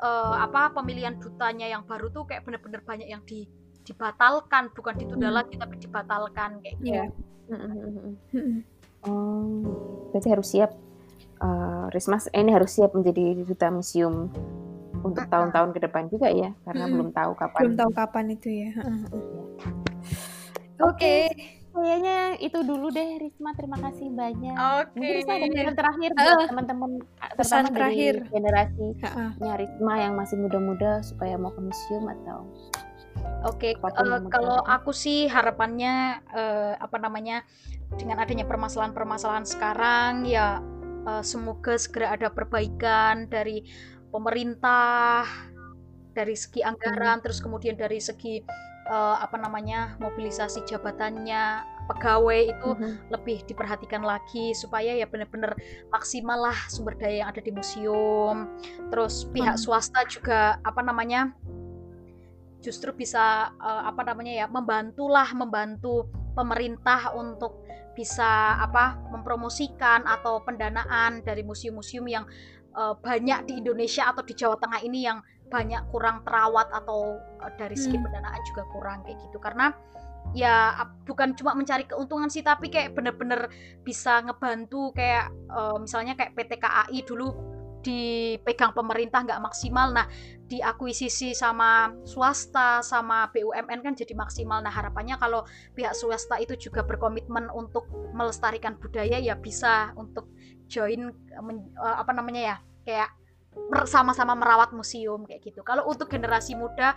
eh, 0.00 0.36
apa 0.40 0.72
pemilihan 0.72 1.18
dutanya 1.18 1.66
yang 1.66 1.82
baru 1.84 2.08
tuh 2.08 2.24
kayak 2.24 2.46
bener-bener 2.46 2.80
banyak 2.80 3.08
yang 3.10 3.20
di 3.26 3.44
dibatalkan 3.80 4.70
bukan 4.70 4.94
ditunda 4.96 5.28
Hmm. 5.28 5.36
lagi 5.42 5.58
tapi 5.58 5.76
dibatalkan 5.76 6.62
kayak 6.62 6.76
gitu 6.78 6.94
Iya. 6.94 7.04
Mm-mm. 7.50 8.14
Mm-mm. 8.30 8.58
Oh, 9.02 9.64
berarti 10.12 10.28
harus 10.30 10.48
siap. 10.48 10.70
eh 11.40 11.84
Rismas 11.90 12.28
eh, 12.28 12.38
ini 12.38 12.52
harus 12.52 12.70
siap 12.70 12.92
menjadi 12.92 13.32
duta 13.42 13.72
museum 13.72 14.28
untuk 15.00 15.24
Mm-mm. 15.24 15.32
tahun-tahun 15.32 15.70
ke 15.72 15.80
depan 15.84 16.04
juga 16.08 16.28
ya, 16.28 16.50
karena 16.62 16.84
Mm-mm. 16.84 16.94
belum 16.94 17.08
tahu 17.10 17.32
kapan. 17.34 17.60
Belum 17.62 17.76
tahu 17.76 17.90
kapan 17.92 18.24
itu 18.30 18.48
ya. 18.48 18.70
Oke, 20.80 20.80
Oke. 20.80 21.16
kayaknya 21.70 22.16
itu 22.40 22.58
dulu 22.60 22.88
deh 22.88 23.20
Risma. 23.20 23.52
Terima 23.52 23.76
kasih 23.78 24.08
banyak. 24.10 24.56
Oke. 24.56 24.96
Mungkin 24.96 25.14
Risma 25.20 25.34
ada 25.36 25.48
pesan 25.48 25.76
terakhir 25.76 26.10
Ah, 26.12 26.24
buat 26.24 26.48
teman-teman 26.48 26.90
pesan 27.34 27.64
terutama 27.64 27.68
dari 27.68 27.76
terakhir. 27.76 28.14
generasinya 28.32 29.50
Risma 29.56 29.94
yang 29.98 30.12
masih 30.16 30.36
muda-muda 30.36 30.92
supaya 31.00 31.36
mau 31.36 31.52
ke 31.52 31.60
museum 31.60 32.04
atau 32.08 32.48
Oke, 33.40 33.76
Apa 33.76 33.88
pun 33.92 34.04
eh, 34.04 34.08
yang 34.08 34.22
mau 34.24 34.30
kalau 34.32 34.58
aku 34.64 34.90
sih 34.92 35.24
harapannya 35.24 35.94
eh, 36.30 36.72
apa 36.76 36.96
namanya 36.96 37.44
dengan 37.96 38.20
adanya 38.20 38.44
permasalahan-permasalahan 38.44 39.44
sekarang 39.44 40.24
ya 40.24 40.60
eh, 41.04 41.22
semoga 41.24 41.76
segera 41.76 42.16
ada 42.16 42.28
perbaikan 42.28 43.28
dari 43.28 43.64
pemerintah 44.10 45.24
dari 46.10 46.34
segi 46.34 46.60
anggaran 46.66 47.22
terus 47.22 47.38
kemudian 47.38 47.78
dari 47.78 48.02
segi 48.02 48.42
eh, 48.90 49.16
apa 49.22 49.38
namanya 49.38 49.94
mobilisasi 50.02 50.66
jabatannya 50.66 51.62
pegawai 51.90 52.54
itu 52.54 52.70
Mhm. 52.74 53.10
lebih 53.10 53.38
diperhatikan 53.46 54.02
lagi 54.02 54.54
supaya 54.54 54.94
ya 54.94 55.06
benar-benar 55.10 55.54
maksimal 55.90 56.38
lah 56.38 56.58
sumber 56.70 56.94
daya 56.94 57.26
yang 57.26 57.30
ada 57.34 57.42
di 57.42 57.50
museum. 57.50 58.46
Terus 58.90 59.26
pihak 59.34 59.58
Hmm. 59.58 59.62
swasta 59.62 60.06
juga 60.06 60.58
apa 60.62 60.82
namanya 60.86 61.34
justru 62.60 62.92
bisa 62.92 63.50
eh, 63.56 63.82
apa 63.90 64.02
namanya 64.06 64.44
ya 64.44 64.46
membantulah 64.46 65.26
membantu 65.34 66.06
pemerintah 66.36 67.10
untuk 67.16 67.62
bisa 67.96 68.56
apa 68.62 68.96
mempromosikan 69.10 70.06
atau 70.06 70.40
pendanaan 70.46 71.20
dari 71.26 71.42
museum-museum 71.42 72.06
yang 72.06 72.24
eh, 72.74 72.94
banyak 72.98 73.50
di 73.50 73.52
Indonesia 73.62 74.10
atau 74.10 74.22
di 74.22 74.34
Jawa 74.34 74.56
Tengah 74.58 74.80
ini 74.86 75.06
yang 75.06 75.18
banyak 75.50 75.90
kurang 75.90 76.22
terawat 76.22 76.70
atau 76.70 77.18
eh, 77.42 77.52
dari 77.58 77.74
segi 77.74 77.98
Hmm. 77.98 78.06
pendanaan 78.06 78.42
juga 78.46 78.62
kurang 78.70 79.02
kayak 79.02 79.18
gitu 79.26 79.38
karena 79.42 79.74
ya 80.30 80.86
bukan 81.08 81.34
cuma 81.34 81.58
mencari 81.58 81.88
keuntungan 81.90 82.30
sih 82.30 82.46
tapi 82.46 82.70
kayak 82.70 82.94
bener-bener 82.94 83.50
bisa 83.82 84.22
ngebantu 84.22 84.94
kayak 84.94 85.32
eh, 85.50 85.76
misalnya 85.82 86.14
kayak 86.14 86.38
PT 86.38 86.52
KAI 86.62 86.98
dulu 87.02 87.28
dipegang 87.80 88.72
pemerintah 88.76 89.24
nggak 89.24 89.40
maksimal. 89.42 89.92
Nah 89.92 90.06
diakuisisi 90.46 91.32
sama 91.32 91.94
swasta 92.04 92.84
sama 92.84 93.28
BUMN 93.32 93.80
kan 93.80 93.94
jadi 93.96 94.12
maksimal. 94.16 94.60
Nah 94.60 94.72
harapannya 94.72 95.16
kalau 95.16 95.44
pihak 95.74 95.96
swasta 95.96 96.36
itu 96.40 96.56
juga 96.56 96.84
berkomitmen 96.84 97.48
untuk 97.52 97.88
melestarikan 98.12 98.76
budaya 98.76 99.16
ya 99.16 99.36
bisa 99.36 99.92
untuk 99.96 100.32
join 100.70 101.10
uh, 101.76 101.96
apa 101.98 102.12
namanya 102.14 102.40
ya 102.40 102.56
kayak 102.86 103.10
sama-sama 103.84 104.38
merawat 104.38 104.70
museum 104.70 105.26
kayak 105.26 105.42
gitu. 105.42 105.60
Kalau 105.66 105.88
untuk 105.88 106.06
generasi 106.06 106.54
muda 106.54 106.94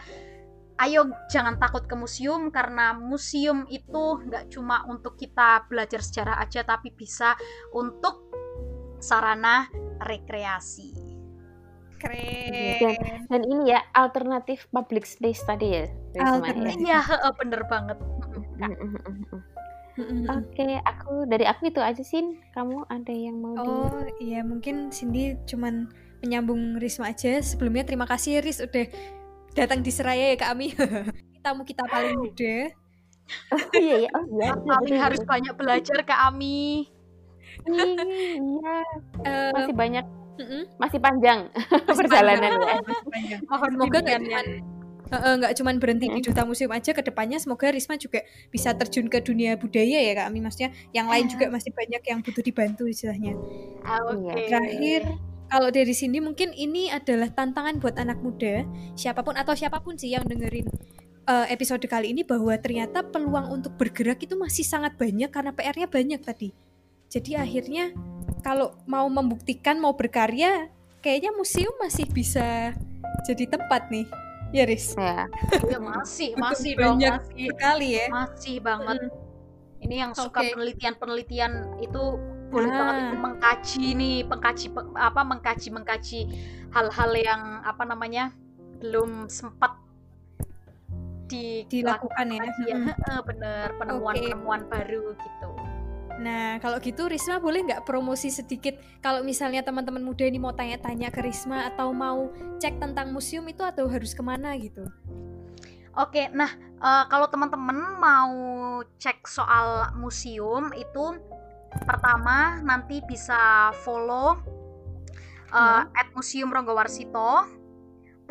ayo 0.82 1.06
jangan 1.30 1.62
takut 1.62 1.86
ke 1.86 1.94
museum 1.94 2.50
karena 2.50 2.98
museum 2.98 3.66
itu 3.70 4.18
nggak 4.26 4.50
cuma 4.50 4.82
untuk 4.90 5.14
kita 5.14 5.70
belajar 5.70 6.02
sejarah 6.02 6.42
aja 6.42 6.66
tapi 6.66 6.90
bisa 6.90 7.38
untuk 7.78 8.26
sarana 8.98 9.70
rekreasi. 10.06 10.92
Keren. 12.00 12.52
Dan, 12.84 12.96
dan 13.32 13.42
ini 13.48 13.72
ya 13.72 13.80
alternatif 13.96 14.68
public 14.76 15.08
space 15.08 15.40
tadi 15.48 15.68
ya. 15.72 15.86
Alternatif. 16.20 16.84
Iya, 16.84 17.00
bener 17.40 17.62
banget. 17.72 17.98
Oke, 19.94 20.58
okay, 20.58 20.82
aku 20.84 21.24
dari 21.30 21.46
aku 21.48 21.72
itu 21.72 21.80
aja 21.80 22.04
sih. 22.04 22.36
Kamu 22.52 22.90
ada 22.92 23.14
yang 23.14 23.40
mau 23.40 23.56
Oh, 23.56 24.04
di... 24.20 24.34
iya 24.34 24.44
mungkin 24.44 24.92
Cindy 24.92 25.40
cuman 25.48 25.88
menyambung 26.20 26.76
Risma 26.76 27.16
aja. 27.16 27.40
Sebelumnya 27.40 27.88
terima 27.88 28.04
kasih 28.04 28.44
Ris 28.44 28.60
udah 28.60 28.90
datang 29.54 29.86
di 29.86 29.92
Seraya 29.94 30.34
ya 30.34 30.38
kami 30.38 30.74
tamu 31.46 31.62
kita 31.64 31.86
paling 31.86 32.18
muda 32.18 32.74
oh 33.54 33.66
iya 33.78 34.10
ya 34.10 34.12
oh 34.18 34.26
iya 34.28 34.52
kami 34.58 34.98
harus 34.98 35.22
banyak 35.24 35.54
belajar 35.56 36.02
Kak 36.04 36.34
Ami 36.34 36.90
iya. 37.68 38.78
Uh, 39.24 39.52
masih 39.56 39.76
banyak. 39.76 40.06
Uh, 40.34 40.66
masih 40.82 40.98
panjang 40.98 41.46
masih 41.70 41.94
perjalanan 42.10 42.58
ya 42.58 43.38
mohon 43.54 43.70
semoga 43.78 44.02
nggak 44.02 44.18
cuma 44.18 44.42
nggak 45.14 45.52
uh, 45.54 45.56
cuman 45.62 45.76
berhenti 45.78 46.10
di 46.10 46.20
duta 46.26 46.42
museum 46.42 46.74
aja 46.74 46.90
ke 46.90 47.06
depannya 47.06 47.38
semoga 47.38 47.70
Risma 47.70 48.02
juga 48.02 48.26
bisa 48.50 48.74
terjun 48.74 49.14
ke 49.14 49.22
dunia 49.22 49.54
budaya 49.62 50.02
ya 50.02 50.18
kak 50.18 50.34
Ami 50.34 50.42
maksudnya 50.42 50.74
yang 50.90 51.06
lain 51.06 51.30
juga 51.30 51.54
masih 51.54 51.70
banyak 51.70 52.02
yang 52.02 52.26
butuh 52.26 52.42
dibantu 52.42 52.90
istilahnya. 52.90 53.38
Ah, 53.86 54.02
okay. 54.10 54.50
terakhir 54.50 55.06
kalau 55.54 55.70
dari 55.70 55.94
sini 55.94 56.18
mungkin 56.18 56.50
ini 56.58 56.90
adalah 56.90 57.30
tantangan 57.30 57.78
buat 57.78 57.94
anak 58.02 58.18
muda, 58.26 58.66
siapa 58.98 59.22
pun 59.22 59.38
atau 59.38 59.54
siapa 59.54 59.86
pun 59.86 59.94
sih 59.94 60.10
yang 60.10 60.26
dengerin 60.26 60.66
uh, 61.30 61.46
episode 61.46 61.86
kali 61.86 62.10
ini 62.10 62.26
bahwa 62.26 62.58
ternyata 62.58 63.06
peluang 63.06 63.54
untuk 63.54 63.78
bergerak 63.78 64.18
itu 64.26 64.34
masih 64.34 64.66
sangat 64.66 64.98
banyak 64.98 65.30
karena 65.30 65.54
PR-nya 65.54 65.86
banyak 65.86 66.22
tadi. 66.26 66.50
Jadi 67.14 67.38
akhirnya 67.38 67.94
kalau 68.42 68.74
mau 68.90 69.06
membuktikan 69.06 69.78
mau 69.78 69.94
berkarya, 69.94 70.74
kayaknya 71.06 71.30
museum 71.38 71.78
masih 71.78 72.10
bisa 72.10 72.74
jadi 73.30 73.46
tempat 73.46 73.94
nih. 73.94 74.10
Ya, 74.50 74.66
Riz. 74.66 74.98
Ya, 74.98 75.30
ya 75.70 75.78
masih, 75.78 76.34
masih 76.38 76.74
dong, 76.74 76.98
banyak 76.98 77.22
masih 77.22 77.46
sekali 77.54 77.90
ya. 78.02 78.08
Masih 78.10 78.56
banget. 78.66 78.98
Hmm. 78.98 79.86
Ini 79.86 79.96
yang 80.10 80.12
suka 80.18 80.42
penelitian-penelitian 80.42 81.82
itu 81.86 82.04
boleh 82.50 82.70
nah. 82.70 82.78
banget 82.78 82.96
itu 83.02 83.18
mengkaji 83.18 83.86
nih 83.98 84.18
pengkaji 84.30 84.68
apa 84.94 85.22
mengkaji 85.26 85.68
mengkaji 85.74 86.20
hal-hal 86.70 87.12
yang 87.18 87.42
apa 87.66 87.82
namanya 87.82 88.30
belum 88.78 89.26
sempat 89.26 89.74
di 91.26 91.66
dilakukan 91.66 92.30
ya, 92.30 92.46
ya 92.70 92.78
hmm. 92.78 93.26
bener 93.26 93.74
penemuan-penemuan 93.82 94.62
okay. 94.62 94.70
baru 94.70 95.18
gitu 95.18 95.50
Nah, 96.22 96.62
kalau 96.62 96.78
gitu 96.78 97.10
Risma 97.10 97.42
boleh 97.42 97.66
nggak 97.66 97.90
promosi 97.90 98.30
sedikit 98.30 98.78
kalau 99.02 99.26
misalnya 99.26 99.66
teman-teman 99.66 100.06
muda 100.06 100.22
ini 100.28 100.38
mau 100.38 100.54
tanya-tanya 100.54 101.10
ke 101.10 101.26
Risma 101.26 101.74
atau 101.74 101.90
mau 101.90 102.30
cek 102.62 102.78
tentang 102.78 103.10
museum 103.10 103.46
itu 103.50 103.66
atau 103.66 103.90
harus 103.90 104.14
ke 104.14 104.22
mana 104.22 104.54
gitu? 104.62 104.86
Oke, 105.94 106.30
nah 106.34 106.50
uh, 106.82 107.06
kalau 107.10 107.30
teman-teman 107.30 107.98
mau 107.98 108.34
cek 108.98 109.26
soal 109.26 109.94
museum 109.98 110.74
itu 110.74 111.18
pertama 111.86 112.62
nanti 112.62 113.02
bisa 113.06 113.74
follow 113.82 114.38
uh, 115.54 115.86
hmm. 115.86 115.98
at 115.98 116.08
Museum 116.14 116.50
Ronggowarsito. 116.50 117.63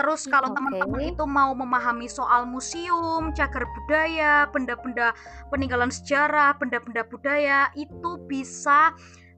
Terus 0.02 0.26
kalau 0.26 0.50
okay. 0.50 0.58
teman-teman 0.58 1.02
itu 1.14 1.24
mau 1.30 1.54
memahami 1.54 2.10
soal 2.10 2.42
museum, 2.42 3.30
cagar 3.38 3.62
budaya, 3.70 4.50
benda-benda 4.50 5.14
peninggalan 5.54 5.94
sejarah, 5.94 6.58
benda-benda 6.58 7.06
budaya, 7.06 7.70
itu 7.78 8.18
bisa 8.26 8.90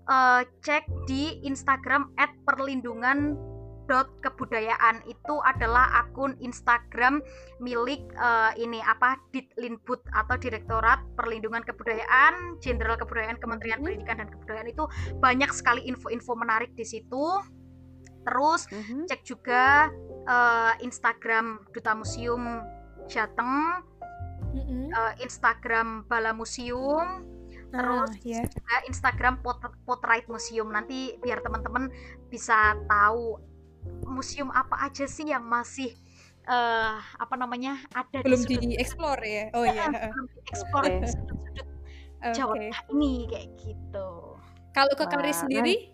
uh, 0.08 0.40
cek 0.64 0.88
di 1.04 1.36
Instagram 1.44 2.16
@perlindungan 2.48 3.36
dot 3.84 4.08
kebudayaan 4.24 5.04
itu 5.04 5.34
adalah 5.44 5.84
akun 6.00 6.32
Instagram 6.40 7.20
milik 7.60 8.00
uh, 8.16 8.48
ini 8.56 8.80
apa 8.80 9.20
Ditlinbud 9.36 10.00
atau 10.16 10.40
Direktorat 10.40 11.04
Perlindungan 11.20 11.60
Kebudayaan 11.68 12.56
Jenderal 12.64 12.96
Kebudayaan 12.96 13.36
Kementerian 13.36 13.84
mm 13.84 13.84
-hmm. 13.84 14.00
Pendidikan 14.00 14.16
dan 14.24 14.28
Kebudayaan 14.32 14.68
itu 14.72 14.84
banyak 15.20 15.52
sekali 15.52 15.84
info-info 15.84 16.32
menarik 16.32 16.72
di 16.72 16.88
situ. 16.88 17.44
Terus 18.24 18.64
mm 18.72 18.80
-hmm. 18.80 19.00
cek 19.04 19.20
juga 19.28 19.92
uh, 20.28 20.72
Instagram 20.80 21.64
Duta 21.72 21.92
Museum 21.96 22.64
Jateng, 23.08 23.84
mm 24.52 24.62
-hmm. 24.64 24.84
uh, 24.92 25.12
Instagram 25.20 26.08
Bala 26.08 26.32
Museum, 26.32 27.24
terus 27.74 28.10
uh, 28.10 28.22
yeah. 28.22 28.46
juga 28.46 28.76
Instagram 28.86 29.34
Pot 29.42 29.58
Potrait 29.82 30.26
Museum 30.30 30.70
nanti 30.70 31.18
biar 31.18 31.42
teman-teman 31.42 31.90
bisa 32.30 32.78
tahu 32.86 33.42
museum 34.08 34.48
apa 34.54 34.88
aja 34.88 35.04
sih 35.04 35.28
yang 35.28 35.44
masih 35.44 35.92
uh, 36.48 36.96
apa 37.20 37.34
namanya 37.36 37.80
ada 37.92 38.24
belum 38.24 38.42
di, 38.48 38.76
explore 38.80 39.20
ya 39.20 39.44
oh 39.52 39.64
iya 39.64 39.90
belum 39.90 40.26
di 40.32 40.40
explore 40.48 40.88
okay. 40.88 41.08
sudut-sudut 41.10 41.68
okay. 42.22 42.32
Jawa 42.32 42.54
ini 42.94 43.28
kayak 43.28 43.48
gitu 43.60 44.08
kalau 44.72 44.94
ke 44.96 45.04
Karis 45.06 45.44
sendiri 45.44 45.93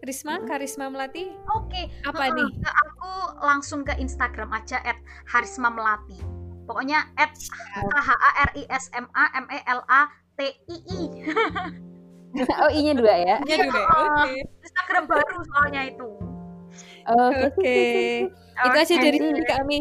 Risma, 0.00 0.40
hmm. 0.40 0.48
Karisma 0.48 0.88
Melati. 0.88 1.28
Oke. 1.52 1.68
Okay. 1.68 1.84
Apa 2.08 2.32
uh, 2.32 2.36
nih? 2.36 2.48
Aku 2.64 3.10
langsung 3.44 3.84
ke 3.84 3.92
Instagram 4.00 4.48
aja 4.56 4.80
at 4.80 4.96
Harisma 5.28 5.68
Melati. 5.68 6.16
Pokoknya 6.64 7.04
at 7.18 7.34
H 7.76 8.08
A 8.14 8.30
R 8.48 8.50
I 8.56 8.64
S 8.70 8.88
M 8.96 9.10
A 9.12 9.28
M 9.36 9.46
E 9.52 9.58
L 9.68 9.82
A 9.90 10.08
T 10.38 10.40
I 10.48 10.76
I. 10.88 11.02
oh, 12.62 12.70
i-nya 12.70 12.94
dua 12.94 13.14
ya? 13.18 13.36
Iya, 13.42 13.66
dua. 13.68 13.84
Oke. 13.84 14.06
Okay. 14.06 14.40
Instagram 14.62 15.04
baru 15.10 15.38
soalnya 15.50 15.82
itu. 15.90 16.08
Oke. 17.10 17.50
Okay. 17.58 18.06
Itu 18.60 18.76
aja 18.78 18.94
dari 19.02 19.18
kami. 19.44 19.78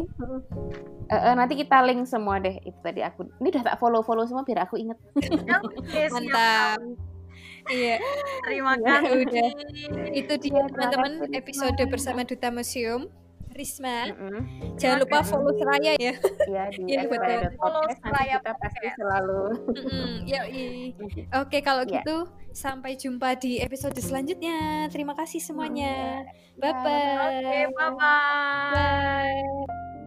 Uh, 1.09 1.15
uh, 1.15 1.33
nanti 1.33 1.57
kita 1.57 1.81
link 1.85 2.05
semua 2.05 2.37
deh 2.41 2.57
itu 2.65 2.79
tadi 2.81 3.01
aku. 3.01 3.25
Ini 3.41 3.47
udah 3.53 3.63
tak 3.65 3.77
follow 3.81 4.01
follow 4.01 4.25
semua 4.25 4.45
biar 4.45 4.65
aku 4.65 4.77
inget. 4.77 4.97
Mantap. 6.13 6.81
Iya. 7.67 7.97
Terima 8.47 8.73
ya, 8.79 9.03
kasih. 9.03 9.19
udah. 9.27 9.49
Itu 10.15 10.33
dia 10.39 10.61
teman-teman 10.71 11.11
episode 11.35 11.81
bersama 11.91 12.23
Duta 12.23 12.49
Museum. 12.53 13.11
Risma. 13.49 14.07
Mm 14.07 14.15
-hmm. 14.15 14.41
Jangan 14.77 14.97
lupa 15.03 15.19
follow 15.25 15.51
Seraya 15.57 15.97
ya. 15.97 16.13
Iya 16.47 16.63
di 16.71 16.95
ya, 16.95 17.49
follow 17.59 17.83
Seraya 17.97 18.39
kita 18.39 18.53
pasti 18.55 18.87
selalu. 18.95 19.41
Mm 19.51 19.73
-hmm. 19.75 20.13
Ya, 20.29 20.41
Oke 21.41 21.59
kalau 21.65 21.83
yeah. 21.89 21.99
gitu 21.99 22.29
sampai 22.53 22.95
jumpa 22.95 23.35
di 23.41 23.59
episode 23.59 23.97
selanjutnya. 23.99 24.87
Terima 24.93 25.17
kasih 25.17 25.41
semuanya. 25.41 26.23
Bye 26.55 26.71
bye. 26.71 26.85
Oke, 26.85 27.37
okay, 27.41 27.63
bye 27.73 27.89
bye. 27.97 28.71
Bye. 28.71 29.98